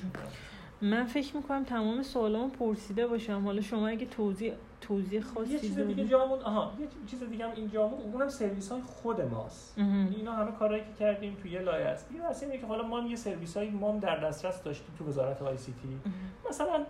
من 0.83 1.05
فکر 1.05 1.37
می‌کنم 1.37 1.65
تمام 1.65 2.03
سوالامو 2.03 2.49
پرسیده 2.49 3.07
باشم. 3.07 3.43
حالا 3.45 3.61
شما 3.61 3.89
اگه 3.89 4.07
توضیح 4.07 4.53
توضیح 4.81 5.21
خاصی 5.21 5.53
یه 5.53 5.59
چیز 5.61 5.79
دیگه؟ 5.79 6.05
جامون 6.05 6.39
آها 6.39 6.73
یه 6.81 6.87
چیز 7.07 7.23
دیگه 7.23 7.45
هم 7.45 7.51
این 7.57 7.71
جامون 7.71 8.01
اونم 8.01 8.29
سرویس 8.29 8.73
های 8.73 8.83
خود 8.83 9.21
ماست. 9.21 9.79
اینا 9.79 10.33
همه 10.33 10.53
کارهایی 10.53 10.83
که 10.83 10.93
کردیم 10.99 11.37
توی 11.43 11.51
یه 11.51 11.61
لایه 11.61 11.85
است. 11.85 12.13
یه 12.13 12.23
واسه 12.23 12.47
اینه 12.47 12.59
که 12.59 12.67
حالا 12.67 12.83
ما 12.83 13.01
هم 13.01 13.07
یه 13.07 13.17
سرویس 13.17 13.57
های 13.57 13.71
ما 13.71 13.93
هم 13.93 13.99
در 13.99 14.17
دسترس 14.17 14.63
داشتیم 14.63 14.95
تو 14.99 15.05
وزارت 15.05 15.43
آی 15.43 15.57
سی 15.57 15.75
تی. 15.83 16.11
مثلا 16.51 16.85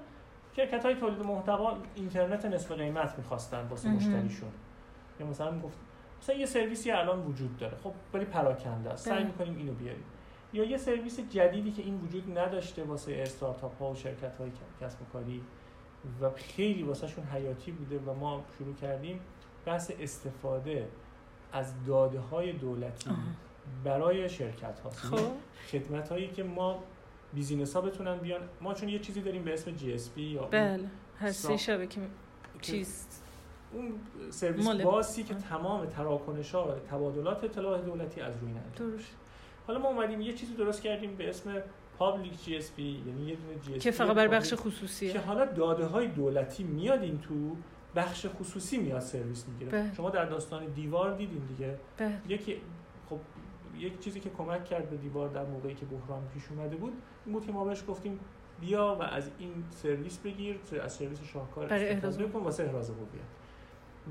شرکت 0.56 0.84
های 0.84 0.94
تولید 0.94 1.22
محتوا 1.22 1.76
اینترنت 1.94 2.44
نصف 2.44 2.72
قیمت 2.72 3.18
می‌خواستن 3.18 3.66
واسه. 3.66 3.88
مشتریشون 3.88 4.52
یا 5.20 5.26
مثلا 5.26 5.58
گفت 5.60 5.78
مثلا 6.22 6.36
یه 6.36 6.46
سرویسی 6.46 6.90
الان 6.90 7.26
وجود 7.26 7.56
داره 7.56 7.76
خب 7.76 7.92
ولی 8.14 8.24
پراکنده 8.24 8.90
است 8.90 9.04
سعی 9.04 9.14
بله. 9.14 9.26
می‌کنیم 9.26 9.56
اینو 9.56 9.72
بیاریم 9.72 10.04
یا 10.52 10.64
یه 10.64 10.76
سرویس 10.76 11.20
جدیدی 11.20 11.72
که 11.72 11.82
این 11.82 12.00
وجود 12.00 12.38
نداشته 12.38 12.84
واسه 12.84 13.12
استارتاپ 13.12 13.78
ها 13.78 13.90
و 13.90 13.94
شرکت 13.94 14.36
های 14.36 14.50
کسب 14.80 15.02
و 15.02 15.04
کاری 15.12 15.42
و 16.20 16.30
خیلی 16.30 16.82
واسهشون 16.82 17.24
حیاتی 17.24 17.72
بوده 17.72 17.98
و 17.98 18.14
ما 18.14 18.44
شروع 18.58 18.74
کردیم 18.74 19.20
بحث 19.66 19.90
استفاده 20.00 20.88
از 21.52 21.84
داده 21.86 22.20
های 22.20 22.52
دولتی. 22.52 23.10
برای 23.84 24.28
شرکت 24.28 24.80
ها 24.80 24.90
خب 24.90 25.32
خدمت 25.70 26.08
هایی 26.08 26.28
که 26.28 26.42
ما 26.42 26.82
business 27.34 27.74
ها 27.76 27.80
بتونن 27.80 28.18
بیان. 28.18 28.40
ما 28.60 28.74
چون 28.74 28.88
یه 28.88 28.98
چیزی 28.98 29.20
داریم 29.20 29.42
به 29.44 29.52
اسم 29.54 29.70
GSB 29.70 30.22
یا 30.22 30.42
بله 30.42 30.90
هسته 31.20 31.56
سا- 31.56 31.60
شبکه 31.60 32.00
که 32.62 32.72
چیز 32.72 33.06
اون 33.72 33.92
service 34.30 34.68
bus 34.68 35.09
ی 35.09 35.22
که 35.22 35.34
تمام 35.34 35.86
تراکنش 35.86 36.54
ها 36.54 36.68
و 36.68 36.70
تبادلات 36.90 37.44
اطلاعات 37.44 37.84
دولتی 37.84 38.20
از 38.20 38.34
روی 38.40 38.52
درست. 38.76 39.10
حالا 39.66 39.78
ما 39.78 39.88
اومدیم 39.88 40.20
یه 40.20 40.32
چیزی 40.32 40.54
درست 40.54 40.82
کردیم 40.82 41.16
به 41.16 41.28
اسم 41.28 41.62
public 41.98 42.44
GSB 42.44 42.82
یعنی 42.82 43.28
یه 43.28 43.36
دونه 43.36 43.58
GSB 43.66 43.82
که 43.82 43.90
فقط 43.90 44.16
بر 44.16 44.28
بخش 44.28 44.54
خصوصیه. 44.54 45.12
که 45.12 45.18
حالا 45.18 45.44
داده 45.44 45.86
های 45.86 46.06
دولتی 46.08 46.62
میاد 46.64 47.02
این 47.02 47.18
تو 47.20 47.56
بخش 47.96 48.26
خصوصی 48.26 48.78
میاد 48.78 49.00
سرویس 49.00 49.48
می‌گیره. 49.48 49.70
بله. 49.70 49.94
شما 49.94 50.10
در 50.10 50.24
داستان 50.24 50.66
دیوار 50.66 51.16
دیدین 51.16 51.42
دیگه. 51.48 51.78
بله. 51.98 52.18
یکی 52.28 52.56
یک 53.78 54.00
چیزی 54.00 54.20
که 54.20 54.30
کمک 54.30 54.64
کرد 54.64 54.90
به 54.90 54.96
دیوار 54.96 55.28
در 55.28 55.44
موقعی 55.44 55.74
که 55.74 55.86
بحران 55.86 56.22
پیش 56.34 56.42
اومده 56.50 56.76
بود 56.76 56.92
این 57.26 57.32
بود 57.32 57.46
که 57.46 57.52
ما 57.52 57.64
بهش 57.64 57.84
گفتیم 57.88 58.20
بیا 58.60 58.96
و 59.00 59.02
از 59.02 59.30
این 59.38 59.64
سرویس 59.70 60.18
بگیر 60.18 60.60
از 60.84 60.92
سرویس 60.92 61.22
شاهکار 61.22 61.72
استفاده 61.72 62.28
کن 62.28 62.40
واسه 62.40 62.64
احراز 62.64 62.90
هویت. 62.90 63.02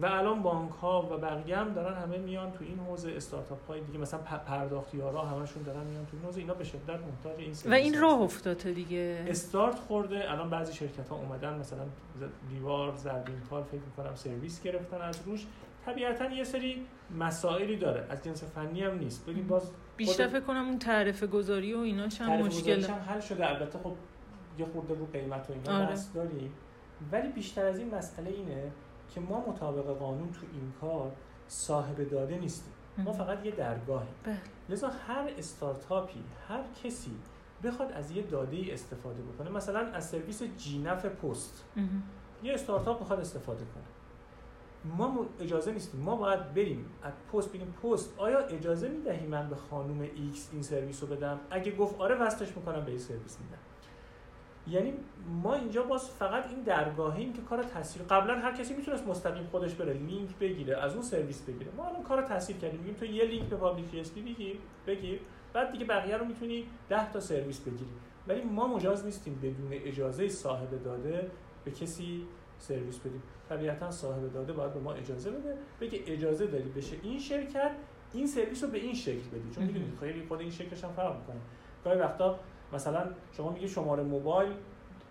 و 0.02 0.06
الان 0.06 0.42
بانک 0.42 0.72
ها 0.72 1.02
و 1.12 1.18
بقیه 1.18 1.58
هم 1.58 1.74
دارن 1.74 2.02
همه 2.02 2.18
میان 2.18 2.52
تو 2.52 2.64
این 2.64 2.80
حوزه 2.80 3.12
استارتاپ 3.12 3.68
های 3.68 3.82
دیگه 3.82 4.00
مثلا 4.00 4.20
پرداختیارا 4.20 5.22
همشون 5.22 5.64
دارن 5.64 5.84
میان 5.84 6.06
تو 6.06 6.18
این 6.18 6.26
حوزه 6.26 6.40
اینا 6.40 6.54
به 6.54 6.64
شدت 6.64 6.90
محتاج 6.90 7.40
این 7.40 7.54
و 7.66 7.74
این. 7.74 8.02
راه 8.02 8.22
افتاده 8.22 8.72
دیگه. 8.72 9.26
استارت 9.28 9.80
خورده 9.80 10.32
الان 10.32 10.50
بعضی 10.50 10.74
شرکت 10.74 11.08
ها 11.08 11.16
اومدن 11.16 11.60
مثلا 11.60 11.84
دیوار 12.50 12.96
زربین 12.96 13.40
فکر 13.40 13.82
می‌کنم 13.86 14.16
سرویس 14.16 14.64
گرفتن 14.64 15.02
از 15.02 15.20
روش. 15.26 15.46
طبیعتا 15.86 16.26
یه 16.26 16.44
سری 16.44 16.86
مسائلی 17.20 17.78
داره. 17.78 18.08
از 18.10 18.24
جنس 18.24 18.44
فنی 18.44 18.84
هم 18.84 18.98
نیست. 18.98 19.26
ببین 19.26 19.48
باز 19.48 19.72
بیشتر 19.98 20.28
فکر 20.28 20.40
کنم 20.40 20.66
اون 20.66 20.80
تعرفه 20.80 21.28
گذاری 21.28 21.74
و 21.74 21.80
ایناش 21.80 22.22
هم 22.22 22.42
مشکل 22.42 22.84
هم 22.84 23.00
حل 23.00 23.20
شده. 23.20 23.50
البته 23.50 23.80
خب 23.80 23.96
یه 24.60 24.66
خورده 24.66 24.94
رو 24.94 25.06
قیمت 25.06 25.50
و 25.50 25.54
اینا 25.54 25.86
آره. 25.86 25.96
داریم. 26.14 26.54
ولی 27.12 27.28
بیشتر 27.28 27.66
از 27.66 27.80
این 27.80 27.96
مسئله 27.96 28.30
اینه 28.30 28.72
که 29.14 29.22
ما 29.22 29.50
مطابق 29.50 29.98
قانون 29.98 30.32
تو 30.32 30.40
این 30.54 30.74
کار 30.82 31.12
صاحب 31.48 32.10
داده 32.10 32.38
نیستیم. 32.38 32.74
ما 32.98 33.12
فقط 33.12 33.46
یه 33.46 33.52
درگاهیم. 33.52 34.14
بله. 34.24 34.38
لذا 34.70 34.90
هر 35.08 35.30
استارتاپی 35.38 36.24
هر 36.48 36.64
کسی 36.84 37.12
بخواد 37.64 37.92
از 37.92 38.12
یه 38.12 38.22
داده 38.22 38.58
ای 38.58 38.72
استفاده 38.72 39.22
بکنه. 39.22 39.50
مثلا 39.50 39.80
از 39.80 40.10
سرویس 40.10 40.44
GNAF 40.44 41.06
پست. 41.06 41.66
یه 42.44 42.54
استارتاپ 42.54 43.00
می‌خواد 43.00 43.20
استفاده 43.20 43.60
کنه. 43.60 43.84
ما 44.86 45.26
اجازه 45.40 45.72
نیستیم 45.72 46.02
ما 46.02 46.16
باید 46.16 46.54
بریم. 46.54 46.86
از 47.04 47.14
پست 47.34 47.52
بگیم 47.52 47.74
پست 47.84 48.14
آیا 48.18 48.40
اجازه 48.40 48.90
می‌دهی 48.90 49.28
من 49.28 49.50
به 49.50 49.56
خانم 49.56 50.02
X 50.02 50.50
این 50.54 50.62
سرویس 50.62 51.04
رو 51.04 51.10
بدم؟ 51.10 51.40
اگه 51.52 51.76
گفت 51.76 52.02
آره 52.02 52.16
وصلش 52.16 52.58
می‌کنم 52.58 52.86
به 52.86 52.90
این 52.92 53.00
سرویس 53.00 53.38
میدم. 53.40 53.58
یعنی 54.68 54.94
ما 55.44 55.56
اینجا 55.56 55.84
باز 55.84 56.10
فقط 56.10 56.48
این 56.48 56.62
درگاهیم 56.62 57.34
که 57.34 57.42
کار 57.42 57.64
تسهیل 57.64 58.06
قبلا 58.08 58.40
هر 58.40 58.52
کسی 58.52 58.74
می‌تونست 58.74 59.08
مستقیم 59.08 59.44
خودش 59.44 59.74
بره 59.74 59.94
لینک 59.94 60.38
بگیره 60.38 60.78
از 60.78 60.94
اون 60.94 61.04
سرویس 61.04 61.42
بگیره. 61.42 61.72
ما 61.78 61.88
الان 61.88 62.04
کار 62.04 62.22
تسهیل 62.22 62.58
کردیم. 62.58 62.80
میگیم 62.80 62.96
تو 62.96 63.06
یه 63.06 63.26
لینک 63.26 63.50
به 63.50 63.56
public 63.56 63.96
GSB 63.96 64.12
بگیر 64.12 64.60
بگیر. 64.88 65.20
بعد 65.54 65.72
دیگه 65.72 65.86
بقیه 65.86 66.18
رو 66.18 66.26
می‌تونی 66.26 66.66
10 66.90 67.12
تا 67.12 67.20
سرویس 67.20 67.60
بگیری. 67.60 67.92
ولی 68.28 68.42
ما 68.42 68.68
مجاز 68.68 69.06
نیستیم 69.06 69.40
بدون 69.44 69.70
اجازه 69.72 70.30
صاحب 70.30 70.84
داده 70.84 71.32
به 71.66 71.72
کسی 71.72 72.28
سرویس 72.62 73.00
بدیم. 73.00 73.24
طبیعتا 73.50 73.92
صاحب 73.92 74.34
داده 74.34 74.54
باید 74.54 74.74
به 74.74 74.80
ما 74.80 74.94
اجازه 74.94 75.32
بده 75.32 75.58
بگه 75.82 76.00
اجازه 76.08 76.48
داری 76.48 76.70
به 76.70 76.96
این 77.04 77.20
شرکت 77.20 77.72
این 78.14 78.28
سرویس 78.28 78.64
رو 78.64 78.70
به 78.70 78.78
این 78.78 78.94
شکل 78.94 79.30
بدی. 79.30 79.50
چون. 79.56 79.64
می‌دونید 79.64 79.98
خیلی 80.00 80.26
خود 80.28 80.40
این 80.40 80.50
شکلش 80.50 80.84
هم 80.84 80.92
فرق 80.92 81.20
می‌کنه. 81.20 81.42
گاهی 81.86 82.00
وقتا 82.00 82.40
مثلا 82.74 83.08
شما 83.32 83.52
میگی 83.52 83.68
شماره 83.68 84.04
موبایل 84.04 84.52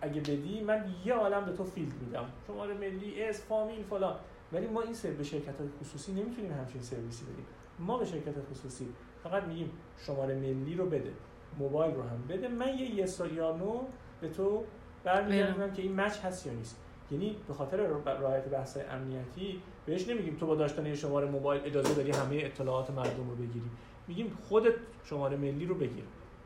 اگه 0.01 0.21
بدی 0.21 0.61
من 0.61 0.85
یه 1.05 1.13
عالم 1.13 1.45
به 1.45 1.51
تو 1.51 1.63
field 1.63 1.93
میدم. 2.01 2.25
شماره 2.47 2.73
ملی 2.73 3.23
اسم 3.23 3.45
فامیل 3.45 3.83
فلان. 3.83 4.15
ولی 4.53 4.67
ما 4.67 4.81
این 4.81 4.93
سر 4.93 5.11
به 5.11 5.23
شرکت 5.23 5.59
های 5.59 5.69
خصوصی 5.81 6.11
نمی‌تونیم 6.11 6.51
همچین 6.51 6.81
سرویسی 6.81 7.25
بدیم. 7.25 7.45
ما 7.79 7.97
به 7.97 8.05
شرکت 8.05 8.33
خصوصی 8.51 8.87
فقط 9.23 9.43
میگیم 9.43 9.71
شماره 9.97 10.35
ملی 10.35 10.75
رو 10.75 10.85
بده 10.85 11.13
موبایل 11.59 11.95
رو 11.95 12.01
هم 12.01 12.27
بده. 12.29 12.47
من 12.47 12.67
یه 12.67 12.95
yes 12.95 13.21
یا 13.35 13.57
no 13.57 13.81
به 14.21 14.29
تو 14.29 14.63
برمیگردونم 15.03 15.73
که 15.73 15.81
این 15.81 15.95
match 15.95 16.17
هست 16.19 16.47
یا 16.47 16.53
نیست. 16.53 16.77
یعنی 17.11 17.35
به 17.47 17.53
خاطر 17.53 17.77
رعایت 18.05 18.45
بحث 18.45 18.77
امنیتی 18.89 19.61
بهش 19.85 20.07
نمیگیم 20.07 20.35
تو 20.35 20.47
با 20.47 20.55
داشتن 20.55 20.85
یه 20.85 20.95
شماره 20.95 21.27
موبایل 21.27 21.61
اجازه 21.65 21.93
داری 21.93 22.11
همه 22.11 22.35
اطلاعات 22.35 22.89
مردم 22.89 23.29
رو 23.29 23.35
بگیری. 23.35 23.69
میگیم 24.07 24.37
خودت 24.43 24.73
شماره 25.03 25.37
ملی 25.37 25.65
رو 25.65 25.75
بگیر. 25.75 26.03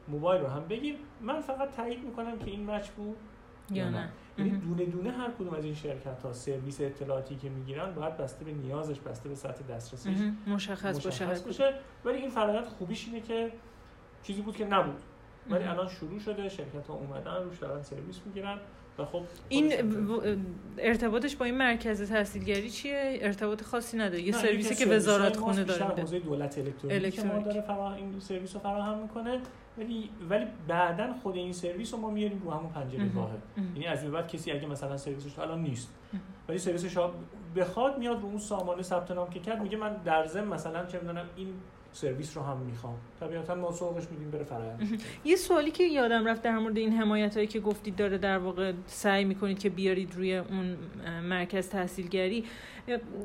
موبایل 0.07 0.41
رو 0.41 0.47
هم 0.47 0.67
بگیر. 0.67 0.95
من 1.21 1.41
فقط 1.41 1.71
تایید 1.75 2.03
می‌کنم 2.03 2.39
که 2.39 2.51
این 2.51 2.71
مچ 2.71 2.89
بود 2.89 3.17
یا 3.71 3.89
نه. 3.89 4.09
یعنی. 4.37 4.49
دونه 4.51 4.85
دونه 4.85 5.11
هر 5.11 5.31
کدوم 5.31 5.53
از 5.53 5.65
این 5.65 5.73
شرکت 5.73 6.21
ها 6.21 6.33
سرویس 6.33 6.81
اطلاعاتی 6.81 7.35
که 7.35 7.49
می‌گیرن 7.49 7.93
باید 7.93 8.17
بسته 8.17 8.45
به 8.45 8.51
نیازش 8.51 8.99
بسته 8.99 9.29
به 9.29 9.35
سطح 9.35 9.63
دسترسیش. 9.63 10.17
مشخص 10.47 11.05
مشخص. 11.05 11.41
باشه. 11.41 11.73
ولی 12.05 12.17
این 12.17 12.29
فرآیند 12.29 12.65
خوبیش 12.65 13.07
اینه 13.07 13.21
که 13.21 13.51
چیزی 14.23 14.41
بود 14.41 14.55
که 14.55 14.65
نبود. 14.65 15.01
ولی. 15.49 15.63
الان 15.63 15.87
شروع 15.87 16.19
شده. 16.19 16.49
شرکت 16.49 16.87
ها 16.87 16.93
اومدن 16.93 17.43
روش 17.43 17.59
دارن 17.59 17.81
سرویس 17.81 18.21
می‌گیرن. 18.25 18.59
و 18.99 19.05
خب 19.05 19.21
این 19.49 19.91
و- 20.07 20.35
ارتباطش 20.77 21.35
با 21.35 21.45
این 21.45 21.57
مرکز 21.57 22.09
تحصیلگری 22.09 22.69
چیه 22.69 23.19
ارتباط 23.21 23.63
خاصی 23.63 23.97
نداره 23.97 24.21
یه 24.21 24.31
سرویسی 24.31 24.75
که 24.75 24.85
وزارت 24.85 25.37
خونه 25.37 25.63
داره 25.63 25.85
حوزه 25.85 26.19
دولت 26.19 26.57
الکترونیک 26.57 27.25
ما. 27.25 27.39
داره 27.39 27.61
فراهم 27.61 27.93
این 27.95 28.19
سرویس 28.19 28.53
رو 28.53 28.59
فراهم 28.59 28.99
می‌کنه 28.99 29.39
ولی 29.77 30.09
ولی 30.29 30.45
بعدا 30.67 31.13
خود 31.23 31.35
این 31.35 31.53
سرویس 31.53 31.93
رو 31.93 31.99
ما 31.99 32.09
میاریم 32.09 32.41
رو 32.45 32.51
همون 32.51 32.69
پنجره. 32.69 33.09
واحد. 33.15 33.39
یعنی 33.57 33.87
از 33.87 34.05
بعد 34.05 34.27
کسی 34.27 34.51
اگه 34.51 34.67
مثلا 34.67 34.97
سرویسش 34.97 35.39
الان 35.39 35.61
نیست. 35.61 35.89
ولی 36.49 36.57
سرویسش 36.57 36.97
بخواد 37.55 37.97
میاد 37.97 38.21
رو 38.21 38.25
اون 38.25 38.37
سامانه 38.37 38.81
ثبت 38.81 39.11
نام 39.11 39.29
که 39.29 39.39
کرد 39.39 39.61
میگه 39.61 39.77
من 39.77 39.93
در 40.05 40.25
ضمن 40.27 40.47
مثلا 40.47 40.85
چه 40.85 40.99
می‌دونم 40.99 41.25
این 41.35 41.47
سرویس 41.95 42.37
رو 42.37 42.43
هم 42.43 42.57
می‌خوام. 42.57 42.95
طبیعتا 43.19 43.55
ما 43.55 43.71
سوقش 43.71 44.03
میدیم 44.11 44.31
بره 44.31 44.43
فرآیند. 44.43 45.01
یه 45.25 45.35
سوالی 45.35 45.71
که 45.71 45.83
یادم 45.83 46.25
رفت 46.25 46.41
در 46.41 46.57
مورد 46.57 46.77
این 46.77 46.93
حمایت 46.93 47.35
هایی 47.35 47.47
که 47.47 47.59
گفتید 47.59 47.95
داره 47.95 48.17
در 48.17 48.37
واقع 48.37 48.73
سعی 48.87 49.25
می‌کنید 49.25 49.59
که 49.59 49.69
بیارید 49.69 50.15
روی 50.15 50.37
اون 50.37 50.77
مرکز 51.23 51.69
تحصیلگری 51.69 52.45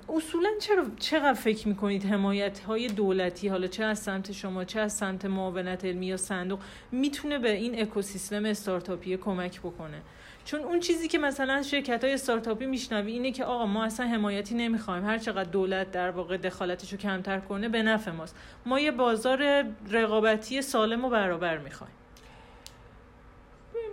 اصولا 0.08 0.50
چرا 0.60 0.84
چقدر 0.98 1.32
فکر 1.32 1.68
می‌کنید 1.68 2.04
حمایت 2.04 2.58
های 2.58 2.88
دولتی 2.88 3.48
حالا 3.48 3.66
چه 3.66 3.84
از 3.84 3.98
سمت 3.98 4.32
شما 4.32 4.64
چه 4.64 4.80
از 4.80 4.92
سمت 4.92 5.24
معاونت 5.24 5.84
علمی 5.84 6.06
یا 6.06 6.16
صندوق 6.16 6.60
می‌تونه 6.92 7.38
به 7.38 7.50
این 7.52 7.82
اکوسیستم 7.82 8.44
استارتاپی 8.44 9.16
کمک 9.16 9.60
بکنه؟ 9.60 10.02
چون 10.44 10.60
اون 10.60 10.80
چیزی 10.80 11.08
که 11.08 11.18
مثلا 11.18 11.62
شرکت 11.62 12.04
های 12.04 12.12
استارتاپی 12.12 12.66
میشنوی 12.66 13.12
اینه 13.12 13.32
که 13.32 13.44
آقا 13.44 13.66
ما 13.66 13.84
اصلا 13.84 14.06
حمایتی 14.06 14.54
نمی‌خوایم. 14.54 15.04
هر 15.04 15.18
چقدر 15.18 15.50
دولت 15.50 15.90
در 15.90 16.10
واقع 16.10 16.36
دخالتش 16.36 16.92
رو 16.92 16.98
کمتر 16.98 17.40
کنه 17.40 17.68
به 17.68 17.82
نفع 17.82 18.10
ماست. 18.10 18.36
ما 18.66 18.80
یه 18.80 18.90
بازار 18.90 19.64
رقابتی 19.90 20.62
سالم 20.62 21.04
و 21.04 21.08
برابر 21.08 21.58
می‌خوایم. 21.58 21.92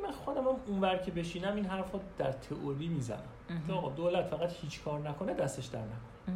من 0.08 0.14
خودم 0.14 0.42
هم 0.42 0.56
اونور 0.68 0.98
که 0.98 1.12
بشینم 1.12 1.56
این 1.56 1.66
حرف 1.66 1.92
رو 1.92 2.00
در 2.18 2.32
تئوری 2.32 2.88
می‌زنم. 2.88 3.24
که 3.68 3.74
آقا 3.74 3.90
دولت 3.90 4.26
فقط 4.26 4.52
هیچ 4.54 4.84
کار 4.84 5.00
نکنه 5.10 5.34
دستش 5.34 5.66
در 5.66 5.80
نکنه. 5.80 6.36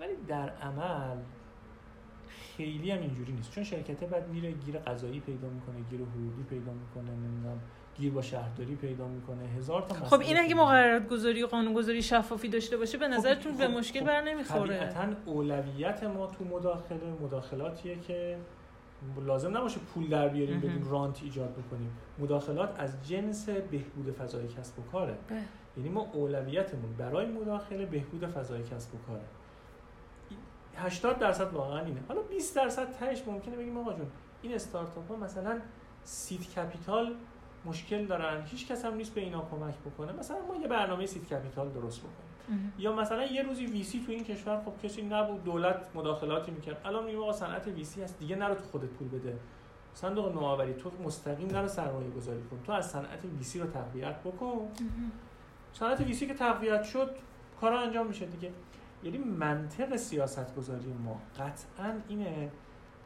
ولی 0.00 0.12
در 0.28 0.48
عمل 0.48 1.16
خیلی 2.56 2.90
هم 2.90 3.00
اینجوری 3.00 3.32
نیست. 3.32 3.50
چون 3.50 3.64
شرکته 3.64 4.06
بعد 4.06 4.28
میره 4.28 4.52
گیر 4.52 4.78
قضایی 4.78 5.20
پیدا 5.20 5.48
می‌کنه 5.48 5.76
گیر 5.90 6.00
حقوقی 6.00 6.42
پیدا 6.50 6.72
می‌کنه 6.72 7.10
نمی‌دونم 7.10 7.60
گیر 7.96 8.12
با 8.12 8.22
شهرداری 8.22 8.74
پیدا 8.74 9.08
می‌کنه. 9.08 9.44
هزار 9.44 9.82
تا 9.82 9.94
خب 9.94 10.20
این 10.20 10.38
اگه 10.38 10.54
مقررات 10.54 11.08
گذاری 11.08 11.42
و 11.42 11.46
قانون 11.46 11.74
گذاری 11.74 12.02
شفافی 12.02 12.48
داشته 12.48 12.76
باشه 12.76 12.98
به 12.98 13.08
نظرتون 13.08 13.52
خب- 13.52 13.58
به 13.58 13.66
خب- 13.66 13.78
مشکل 13.78 14.00
خب 14.00 14.06
بر 14.06 14.20
نمی‌خوره؟ 14.20 14.78
طبیعتا 14.78 15.08
اولویت 15.26 16.04
ما 16.04 16.26
تو 16.26 16.44
مداخله 16.44 17.12
مداخلاتیه 17.22 17.98
که 18.00 18.38
لازم 19.26 19.56
نباشه 19.56 19.80
پول 19.80 20.08
در 20.08 20.28
بیاریم. 20.28 20.60
بدیم 20.60 20.90
رانت 20.90 21.22
ایجاد 21.22 21.52
بکنیم 21.52 21.90
مداخلات 22.18 22.80
از 22.80 23.08
جنس 23.08 23.48
بهبود 23.48 24.10
فضای 24.10 24.48
کسب 24.48 24.78
و 24.78 24.82
کاره 24.82 25.18
بله. 25.28 25.42
یعنی 25.76 25.88
ما 25.88 26.00
اولویتمون 26.12 26.92
برای 26.98 27.26
مداخله 27.26 27.86
بهبود 27.86 28.26
فضای 28.26 28.62
کسب 28.62 28.94
و 28.94 28.98
کاره 29.06 29.24
80 30.76 31.18
درصد 31.18 31.52
واقعا 31.52 31.80
اینه 31.80 32.00
حالا 32.08 32.22
20 32.22 32.56
درصد 32.56 32.92
تهش 32.92 33.22
ممکنه 33.26 33.56
بگیم 33.56 33.78
آقا 33.78 33.92
جون 33.92 34.06
این 34.42 34.54
استارتاپ 34.54 35.08
ها 35.08 35.16
مثلا 35.16 35.60
seed 36.04 36.54
capital 36.54 37.14
مشکل 37.64 38.06
دارن 38.06 38.44
هیچ 38.46 38.66
کس 38.66 38.84
هم 38.84 38.94
نیست 38.94 39.14
به 39.14 39.20
اینا 39.20 39.48
کمک 39.50 39.74
بکنه 39.78 40.12
مثلا 40.12 40.36
ما 40.48 40.56
یه 40.56 40.68
برنامه 40.68 41.06
seed 41.06 41.28
capital 41.28 41.68
درست 41.68 42.00
بکنیم. 42.00 42.27
یا 42.78 42.92
مثلا 42.92 43.24
یه 43.24 43.42
روزی 43.42 43.66
VC 43.66 44.02
تو 44.06 44.12
این 44.12 44.24
کشور 44.24 44.62
خب 44.64 44.86
کسی 44.86 45.02
نبود 45.02 45.44
دولت 45.44 45.88
مداخلاتی 45.94 46.50
می‌کرد. 46.50 46.80
الان 46.84 47.04
میگیم 47.04 47.20
آقا 47.20 47.32
صنعت 47.32 47.66
VC 47.66 48.02
هست 48.02 48.18
دیگه 48.18 48.36
نرو 48.36 48.54
تو 48.54 48.64
خودت 48.64 48.88
پول 48.88 49.08
بده. 49.08 49.36
صندوق 49.94 50.34
نوآوری 50.34 50.74
تو 50.74 50.90
مستقیم 51.04 51.48
نرو 51.48 51.68
سرمایه 51.68 52.10
گذاری 52.10 52.42
کن. 52.50 52.60
تو 52.66 52.72
از 52.72 52.90
صنعت 52.90 53.24
ویسی 53.38 53.60
رو 53.60 53.66
تقویت 53.66 54.22
بکن. 54.22 54.68
صنعت 55.72 56.00
ویسی 56.00 56.26
که 56.26 56.34
تقویت 56.34 56.82
شد 56.82 57.10
کارا 57.60 57.80
انجام 57.80 58.06
میشه 58.06 58.26
دیگه. 58.26 58.52
یعنی 59.02 59.18
منطق 59.18 59.96
سیاست 59.96 60.56
گذاری 60.56 60.92
ما 60.92 61.20
قطعا 61.38 61.92
اینه 62.08 62.50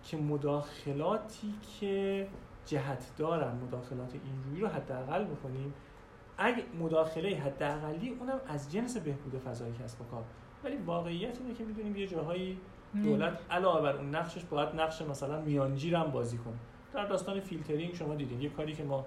که 0.05 0.17
مداخلاتی 0.17 1.55
که 1.81 2.29
جهت 2.67 3.17
دارن 3.17 3.57
مداخلات 3.57 4.15
اینجوری 4.25 4.61
رو 4.61 4.69
حداقل 4.69 5.25
بکنیم 5.25 5.75
اگه 6.43 6.65
مداخله 6.81 7.37
حداقلی 7.37 8.17
اونم 8.21 8.41
از 8.47 8.73
جنس 8.73 8.97
بهبود 8.97 9.39
فضای 9.39 9.73
کسب 9.73 10.01
و 10.01 10.05
کار. 10.05 10.25
ولی 10.65 10.77
واقعیت 10.77 11.39
اینه 11.41 11.55
که 11.55 11.65
می‌دونیم 11.65 11.97
یه 11.97 12.07
جاهایی 12.07 12.59
دولت 13.03 13.39
علاوه 13.51 13.83
بر 13.83 13.97
اون 13.97 14.15
نقشش 14.15 14.45
باید 14.45 14.69
نقش 14.81 15.03
مثلا 15.03 15.41
میانجیر 15.41 15.97
هم 15.97 16.11
بازی 16.11 16.39
کنه. 16.39 16.57
در 16.95 17.07
داستان 17.07 17.41
فیلترینگ 17.41 17.95
شما 17.95 18.15
دیدین. 18.15 18.41
یه 18.41 18.49
کاری 18.49 18.75
که 18.75 18.85
ما 18.85 19.07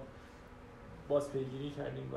باز 1.08 1.32
پیگیری 1.32 1.70
کردیم 1.70 2.14
و 2.14 2.16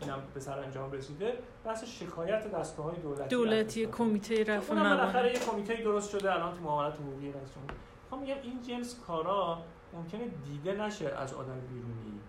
اینم 0.00 0.18
به 0.34 0.40
سر 0.40 0.58
انجام 0.58 0.92
رسیده 0.92 1.32
بحث 1.64 1.84
شکایت 1.84 2.50
دستگاه 2.50 2.86
های 2.86 3.00
دولتی 3.00 3.28
دولتی. 3.28 3.86
کمیته 3.86 4.44
رفع 4.44 4.72
اونم 4.72 4.96
بالاخره 4.96 5.32
یه 5.32 5.38
کمیته 5.38 5.74
درست 5.74 6.10
شده 6.10 6.34
الان 6.34 6.54
تو 6.54 6.60
معاملات 6.60 6.94
حقوقی 6.94 7.32
رئیس 7.32 7.48
جمهور 7.54 8.26
میگم 8.26 8.42
این 8.42 8.62
جنس 8.62 9.00
کارا 9.06 9.58
ممکنه 9.92 10.28
دیده 10.44 10.72
نشه 10.72 11.08
از 11.08 11.34
آدم 11.34 11.60
بیرونی. 11.68 12.20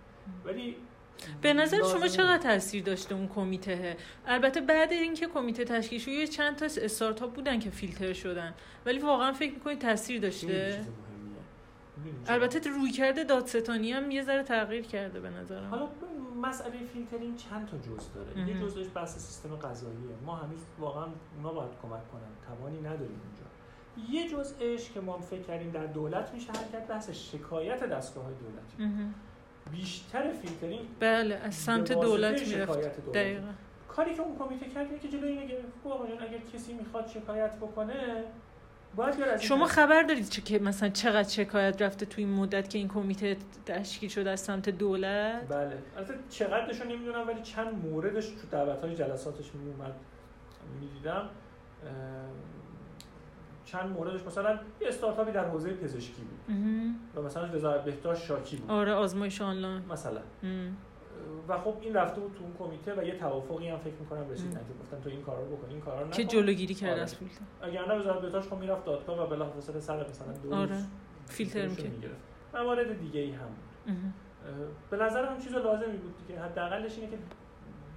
ولی 0.45 0.75
به 1.41 1.53
نظر 1.53 1.77
شما. 1.77 2.07
چقدر 2.07 2.37
تاثیر 2.37 2.83
داشته 2.83 3.15
اون 3.15 3.27
کمیته؟ 3.27 3.97
البته 4.27 4.61
بعد 4.61 4.91
اینکه 4.91 5.27
کمیته 5.27 5.63
تشکیل 5.65 5.99
شد 5.99 6.07
یه 6.07 6.27
چند 6.27 6.55
تا 6.55 6.65
استارتاپ 6.65 7.33
بودن 7.33 7.59
که 7.59 7.69
فیلتر 7.69 8.13
شدن. 8.13 8.53
ولی 8.85 8.99
واقعا 8.99 9.33
فکر 9.33 9.53
می‌کنید 9.53 9.79
تاثیر 9.79 10.21
داشته؟ 10.21 10.85
البته 12.27 12.69
روی 12.69 12.91
کرده 12.91 13.23
دادستانی 13.23 13.91
هم 13.91 14.11
یه 14.11 14.23
ذره 14.23 14.43
تغییر 14.43 14.85
کرده 14.85 15.19
به 15.19 15.29
نظرم. 15.29 15.69
حالا 15.69 15.89
مسئله 16.41 16.85
فیلترینگ 16.93 17.35
چند 17.35 17.67
تا 17.67 17.77
جزء 17.77 18.09
داره؟ 18.15 18.49
یه. 18.49 18.61
جزءش 18.61 18.85
بحث 18.95 19.17
سیستم 19.17 19.55
قضاییه. 19.55 20.15
ما 20.25 20.35
هنوز 20.35 20.59
واقعا 20.79 21.05
اونا 21.37 21.53
باید 21.53 21.71
کمک 21.81 22.11
کنن. 22.11 22.31
توانی 22.47 22.79
نداریم 22.79 23.21
اونجا 23.23 24.11
یه 24.11 24.29
جزءش 24.29 24.91
که 24.91 24.99
ما 24.99 25.19
فکر 25.19 25.41
کردیم 25.41 25.71
در 25.71 25.85
دولت 25.85 26.33
میشه 26.33 26.51
حل 26.51 26.71
کرد 26.71 26.87
بحث 26.87 27.09
شکایت 27.09 27.83
دستگاه 27.83 28.23
های 28.23 28.33
دولتی. 28.33 28.93
بیشتر 29.71 30.31
فیلترینگ 30.31 30.85
بله 30.99 31.35
از 31.35 31.55
سمت 31.55 31.91
دولت 31.91 32.47
می‌رفت. 32.47 32.79
دقیقا. 33.13 33.47
کاری 33.87 34.15
که 34.15 34.21
اون 34.21 34.37
کمیته 34.37 34.69
کرد 34.69 34.87
اینه 34.87 34.99
که 34.99 35.07
جلوی 35.07 35.29
اینو 35.29 35.47
گرفت 35.47 35.67
آقا 35.85 36.07
جان 36.07 36.21
اگر 36.21 36.37
کسی 36.53 36.73
می‌خواد 36.73 37.07
شکایت 37.07 37.55
بکنه 37.55 38.23
باید 38.95 39.37
شما. 39.37 39.65
خبر 39.65 40.03
دارید 40.03 40.29
چه 40.29 40.41
که 40.41 40.59
مثلا 40.59 40.89
چقدر 40.89 41.29
شکایت 41.29 41.81
رفته 41.81 42.05
توی 42.05 42.23
این 42.23 42.33
مدت 42.33 42.69
که 42.69 42.77
این 42.77 42.87
کمیته 42.87 43.37
تشکیل 43.65 44.09
شده 44.09 44.29
از 44.29 44.39
سمت 44.39 44.69
دولت؟ 44.69 45.47
بله. 45.49 45.77
البته 45.97 46.13
چقدرش 46.29 46.81
رو 46.81 46.89
نمی‌دونم 46.89 47.27
ولی 47.27 47.41
چند 47.41 47.85
موردش 47.85 48.25
تو 48.25 48.47
دعوت 48.51 48.81
های 48.81 48.95
جلساتش 48.95 49.55
میومد 49.55 49.93
می‌دیدم. 50.81 51.29
چند 53.71 53.89
موردش 53.89 54.25
مثلا 54.25 54.59
یه 54.81 54.87
استارتاپی 54.87 55.31
در 55.31 55.45
حوزه 55.45 55.73
پزشکی 55.73 56.21
بود. 56.21 56.55
و 57.15 57.21
مثلا 57.21 57.55
وزارت 57.55 57.83
بهداشت 57.83 58.23
شاکی 58.23 58.57
بود 58.57 58.71
آره 58.71 58.93
آزمایش 58.93 59.41
آنلاین 59.41 59.81
مثلا 59.89 60.21
مم. 60.43 60.75
و 61.47 61.57
خب 61.57 61.73
این 61.81 61.93
رفته 61.93 62.21
بود 62.21 62.33
تو 62.33 62.43
اون 62.43 62.53
کمیته 62.59 63.01
و 63.01 63.03
یه 63.03 63.15
توافقی 63.15 63.69
هم 63.69 63.77
فکر 63.77 63.93
می‌کنم 63.99 64.29
رسید 64.29 64.51
م. 64.51 64.53
که 64.53 64.73
گفتن 64.81 65.01
تو 65.01 65.09
این 65.09 65.21
کارا 65.21 65.39
رو 65.43 65.55
بکن 65.55 65.69
این 65.69 65.81
کارا 65.81 66.01
رو 66.01 66.09
که 66.09 66.23
نکن. 66.23 66.31
جلوگیری 66.31 66.73
کرد 66.73 66.91
آره. 66.91 67.01
از 67.01 67.15
فیلتر 67.15 67.41
اگر 67.61 67.85
نه 67.85 67.93
وزارت 67.93 68.21
بهداشت 68.21 68.49
خب 68.49 68.57
می‌رفت 68.57 68.85
دادگاه 68.85 69.23
و 69.23 69.27
بلافاصله 69.27 69.79
سر 69.79 70.09
مثلا 70.09 70.33
دو 70.33 70.55
آره. 70.55 70.77
فیلتر. 71.25 71.67
می‌گرفت. 71.67 72.15
موارد 72.53 72.99
دیگه 72.99 73.19
ای 73.19 73.31
هم 73.31 73.47
بود. 73.85 74.13
به 74.89 74.97
نظر 74.97 75.25
اون 75.25 75.37
چیز 75.39 75.53
لازمی 75.53 75.97
بود 75.97 76.13
دیگه 76.27 76.41
حداقلش 76.41 76.97
اینه 76.97 77.11
که 77.11 77.17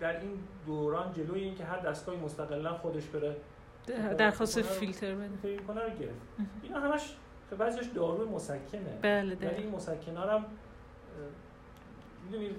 در 0.01 0.21
این 0.21 0.39
دوران 0.67 1.13
جلوی 1.13 1.41
این 1.41 1.55
که 1.55 1.65
هر 1.65 1.79
دستگاهی 1.79 2.19
مستقلا 2.19 2.75
خودش 2.75 3.07
بره 3.07 3.37
درخواست 4.19 4.63
خب، 4.63 4.69
فیلتر 4.69 5.15
بده. 5.15 5.37
فکر 5.43 5.63
کنه 5.63 5.83
رو 5.83 5.91
گرفت. 5.91 6.21
اینا 6.63 6.81
همش 6.81 7.17
که 7.51 7.57
بعضیش 7.57 7.87
دارو 7.87 8.31
مسکنه. 8.31 8.99
بله 9.03 9.35
ولی 9.35 9.63
این 9.63 9.71
مسکن 9.71 10.17
ها 10.17 10.39
هم 10.39 10.45
می‌دونید 12.25 12.57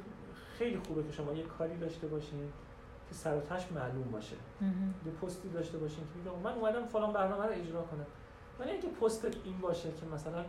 خیلی 0.57 0.77
خوبه 0.77 1.03
که 1.03 1.11
شما 1.11 1.33
یه 1.33 1.43
کاری 1.43 1.77
داشته 1.77 2.07
باشین 2.07 2.39
که 3.09 3.15
سر 3.15 3.35
و 3.35 3.39
تش 3.39 3.71
معلوم 3.71 4.11
باشه. 4.11 4.35
یه 5.05 5.11
پستی 5.21 5.49
داشته 5.49 5.77
باشین 5.77 6.03
که 6.03 6.19
میگه 6.19 6.31
من 6.43 6.53
اومدم 6.53 6.85
فلان 6.85 7.13
برنامه 7.13 7.45
رو 7.45 7.51
اجرا 7.51 7.81
کنم. 7.81 8.05
ولی 8.59 8.71
اگه 8.71 8.89
پستت 8.89 9.35
این 9.43 9.57
باشه 9.57 9.89
که 9.91 10.05
مثلا 10.15 10.45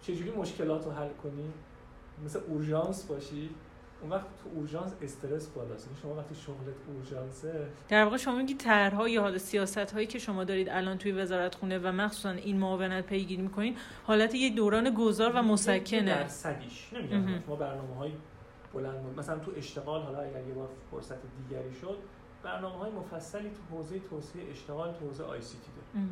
چجوری 0.00 0.30
مشکلات 0.30 0.84
رو 0.84 0.92
حل 0.92 1.08
کنی 1.22 1.52
مثل 2.24 2.40
اورژانس 2.48 3.04
باشی. 3.04 3.50
اون 4.02 4.10
وقت 4.10 4.26
تو 4.42 4.50
اورژانس 4.54 4.94
استرس 5.02 5.48
بالاست 5.48 5.86
یعنی 5.86 5.98
شما 6.02 6.14
وقتی 6.14 6.34
شغلت 6.34 6.74
اورژانسه 6.88 7.66
در 7.88 8.04
واقع 8.04 8.16
شما 8.16 8.36
میگید 8.36 8.58
طرح‌ها 8.58 9.08
یا 9.08 9.22
حالا 9.22 9.38
سیاست 9.38 9.92
هایی 9.92 10.06
که 10.06 10.18
شما 10.18 10.44
دارید 10.44 10.68
الان 10.68 10.98
توی 10.98 11.12
وزارت 11.12 11.54
خونه 11.54 11.78
و 11.78 11.92
مخصوصا 11.92 12.30
این 12.30 12.58
معاونت 12.58 13.06
پیگیری 13.06 13.42
می‌کنین 13.42 13.76
حالت 14.04 14.34
یک 14.34 14.54
دوران 14.54 14.94
گذار 14.94 15.32
و 15.32 15.34
یه 15.34 15.40
مسکنه 15.40 16.04
درصدیش 16.04 16.92
نمیگم. 16.92 17.40
شما 17.46 17.56
برنامه 17.56 17.96
های 17.96 18.12
بلند. 18.74 19.18
مثلا 19.18 19.38
تو 19.38 19.52
اشتغال 19.56 20.02
حالا 20.02 20.18
اگر 20.18 20.46
یه 20.48 20.54
بار 20.54 20.68
فرصت 20.90 21.18
دیگری 21.38 21.74
شد 21.74 21.98
برنامه 22.42 22.78
های 22.78 22.90
مفصلی 22.90 23.50
تو 23.50 23.76
حوزه 23.76 23.98
توسعه 23.98 24.50
اشتغال 24.50 24.92
تو 24.92 25.06
حوزه 25.06 25.24
آی 25.24 25.40
سی 25.40 25.58
تی 25.58 25.70
داره. 25.76 26.08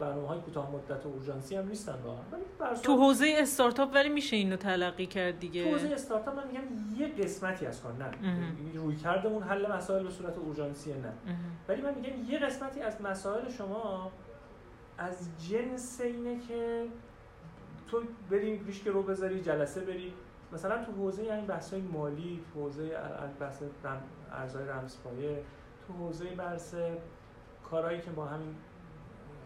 برنامه 0.00 0.28
های 0.28 0.40
کوتاه 0.40 0.70
مدت 0.70 1.06
و 1.06 1.08
اورژانسی 1.08 1.56
هم 1.56 1.68
نیستن 1.68 1.94
واقعا 2.04 2.74
تو 2.74 2.96
حوزه 2.96 3.34
استارتاپ 3.38 3.90
ولی 3.94 4.08
میشه 4.08 4.36
اینو 4.36 4.56
تلقی 4.56 5.06
کرد 5.06 5.34
تو 5.34 5.40
دیگه 5.40 5.72
حوزه 5.72 5.88
استارتاپ 5.88 6.36
من 6.36 6.46
میگم 6.46 6.62
یه 7.00 7.08
قسمتی 7.08 7.66
از 7.66 7.82
کار 7.82 7.92
نه. 7.92 8.10
یعنی 8.22 8.72
روی 8.74 8.96
کردمون 8.96 9.42
حل 9.42 9.72
مسائل 9.72 10.02
به 10.02 10.10
صورت 10.10 10.38
اورژانسی 10.38 10.92
نه. 10.92 11.12
ولی 11.68 11.82
من 11.82 11.94
میگم 11.94 12.30
یه 12.32 12.38
قسمتی 12.38 12.80
از 12.80 13.00
مسائل 13.02 13.48
شما 13.48 14.12
از 14.98 15.28
جنس 15.50 16.00
اینه 16.00 16.40
که 16.48 16.86
تو 17.90 18.02
بری 18.30 18.58
ریش 18.58 18.86
گرو 18.86 19.02
بذاری 19.02 19.40
جلسه 19.40 19.80
بری. 19.80 20.12
مثلا 20.52 20.84
تو 20.84 20.92
حوزه 20.92 21.22
این 21.22 21.46
بحث 21.46 21.72
های 21.72 21.82
مالی 21.82 22.40
تو 22.54 22.60
حوزه 22.60 22.90
بحث 23.40 23.62
رم- 23.84 24.02
ارزهای 24.32 24.64
رمزپایه 24.68 25.42
تو 25.86 25.92
حوزه 25.92 26.24
بحث 26.24 26.74
کارهایی 27.70 28.00
که 28.00 28.10
با 28.10 28.24
همین 28.24 28.54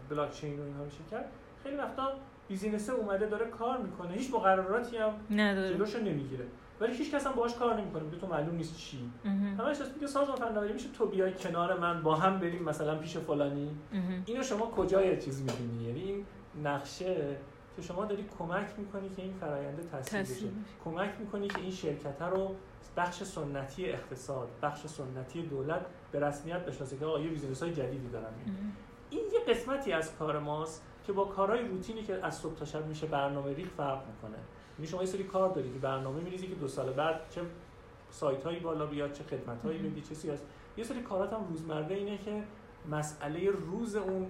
بلاک 0.09 0.31
چین 0.31 0.59
و 0.59 0.63
اینها 0.63 0.83
میشه 0.83 1.03
کرد. 1.11 1.31
خیلی 1.63 1.75
وقتا 1.75 2.11
business 2.47 2.89
اومده 2.89 3.25
داره 3.25 3.45
کار 3.45 3.77
می‌کنه. 3.77 4.13
هیچ 4.13 4.33
مقرراتی 4.33 4.97
هم 4.97 5.13
جلوشو 5.69 5.99
نمی‌گیره. 5.99 6.45
ولی 6.81 6.93
هیچ 6.97 7.11
کس 7.15 7.27
هم 7.27 7.33
باهاش 7.33 7.55
کار 7.55 7.81
نمی‌کنه. 7.81 8.03
میگه 8.03 8.17
تو 8.17 8.27
معلوم 8.27 8.55
نیست 8.55 8.77
چی. 8.77 9.11
همش 9.59 9.81
هست 9.81 9.93
میگه 9.93 10.07
سازمان 10.07 10.37
فناوری 10.37 10.73
میشه 10.73 10.89
تو 10.89 11.05
بیای 11.05 11.33
کنار 11.33 11.79
من 11.79 12.03
با 12.03 12.15
هم 12.15 12.39
بریم 12.39 12.63
مثلا 12.63 12.95
پیش 12.97 13.17
فلانی. 13.17 13.77
اینو 14.25 14.43
شما 14.43 14.65
کجای 14.65 15.21
چیز 15.21 15.41
می‌بینی؟ 15.41 15.83
یعنی 15.83 16.01
این 16.01 16.25
نقشه 16.63 17.37
که 17.75 17.81
شما 17.81 18.05
داری 18.05 18.25
کمک 18.39 18.67
می‌کنی 18.77 19.09
که 19.09 19.21
این 19.21 19.33
فراینده 19.33 19.83
تاثیر 19.83 20.21
بشه. 20.21 20.33
تصویر 20.33 20.51
کمک 20.85 21.09
می‌کنی 21.19 21.47
که 21.47 21.59
این 21.59 21.71
شرکت 21.71 22.21
رو 22.21 22.55
بخش 22.97 23.23
سنتی 23.23 23.85
اقتصاد 23.85 24.47
بخش 24.61 24.87
سنتی 24.87 25.41
دولت 25.41 25.85
به 26.11 26.19
رسمیت 26.19 26.65
بشناسه 26.65 26.97
که 26.97 27.05
آقا 27.05 27.19
یه 27.19 27.29
بیزینس 27.29 27.63
های 27.63 27.73
جدیدی 27.73 28.09
دارن. 28.09 28.33
این 29.15 29.25
یه 29.33 29.53
قسمتی 29.53 29.91
از 29.91 30.15
کار 30.15 30.39
ماست 30.39 30.83
که 31.05 31.13
با 31.13 31.25
کارهای 31.25 31.67
روتینی 31.67 32.03
که 32.03 32.25
از 32.25 32.35
صبح 32.35 32.55
تا 32.55 32.65
شب 32.65 32.85
میشه 32.85 33.07
برنامه 33.07 33.53
ریخت 33.53 33.71
فرق 33.77 34.03
می‌کنه. 34.07 34.37
یعنی 34.77 34.87
شما 34.87 35.01
یه 35.01 35.07
سری 35.07 35.23
کار 35.23 35.49
داری 35.49 35.73
که 35.73 35.79
برنامه 35.79 36.21
میریزی 36.21 36.47
که 36.47 36.55
دو 36.55 36.67
سال 36.67 36.93
بعد 36.93 37.21
چه 37.29 37.41
سایت 38.11 38.43
هایی 38.43 38.59
بالا 38.59 38.85
بیاد 38.85 39.11
چه 39.11 39.23
خدمت 39.23 39.61
هایی. 39.65 39.79
بدی 39.79 40.01
چه 40.01 40.15
سیاست 40.15 40.45
یه 40.77 40.83
سری 40.83 41.01
کارات 41.01 41.33
هم 41.33 41.47
روزمره 41.49 41.95
اینه 41.95 42.17
که 42.17 42.43
مسئله 42.91 43.49
روز 43.49 43.95
اون 43.95 44.27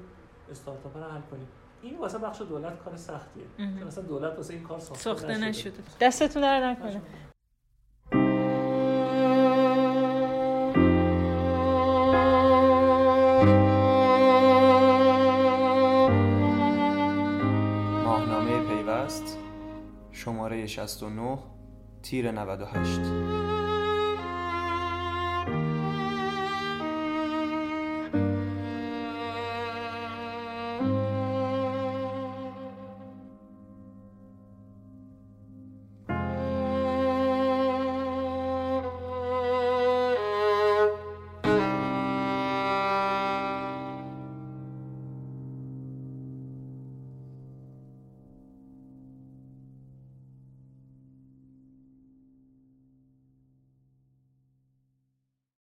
استارتاپ 0.51 0.97
رو 0.97 1.03
حل 1.03 1.21
کنی. 1.31 1.47
این 1.81 1.97
واسه 1.97 2.17
بخش 2.17 2.41
دولت 2.41 2.83
کار 2.83 2.95
سختیه. 2.95 3.43
چون 3.57 3.87
اصلا 3.87 4.03
دولت 4.03 4.37
واسه 4.37 4.53
این 4.53 4.63
کار 4.63 4.79
ساخته, 4.79 5.03
ساخته 5.03 5.37
نشده. 5.37 5.83
دستتون 6.01 6.41
در 6.41 6.69
نکنه. 6.69 7.01
شماره 20.25 20.67
69 20.67 21.39
تیر 22.03 22.31
98 22.31 23.54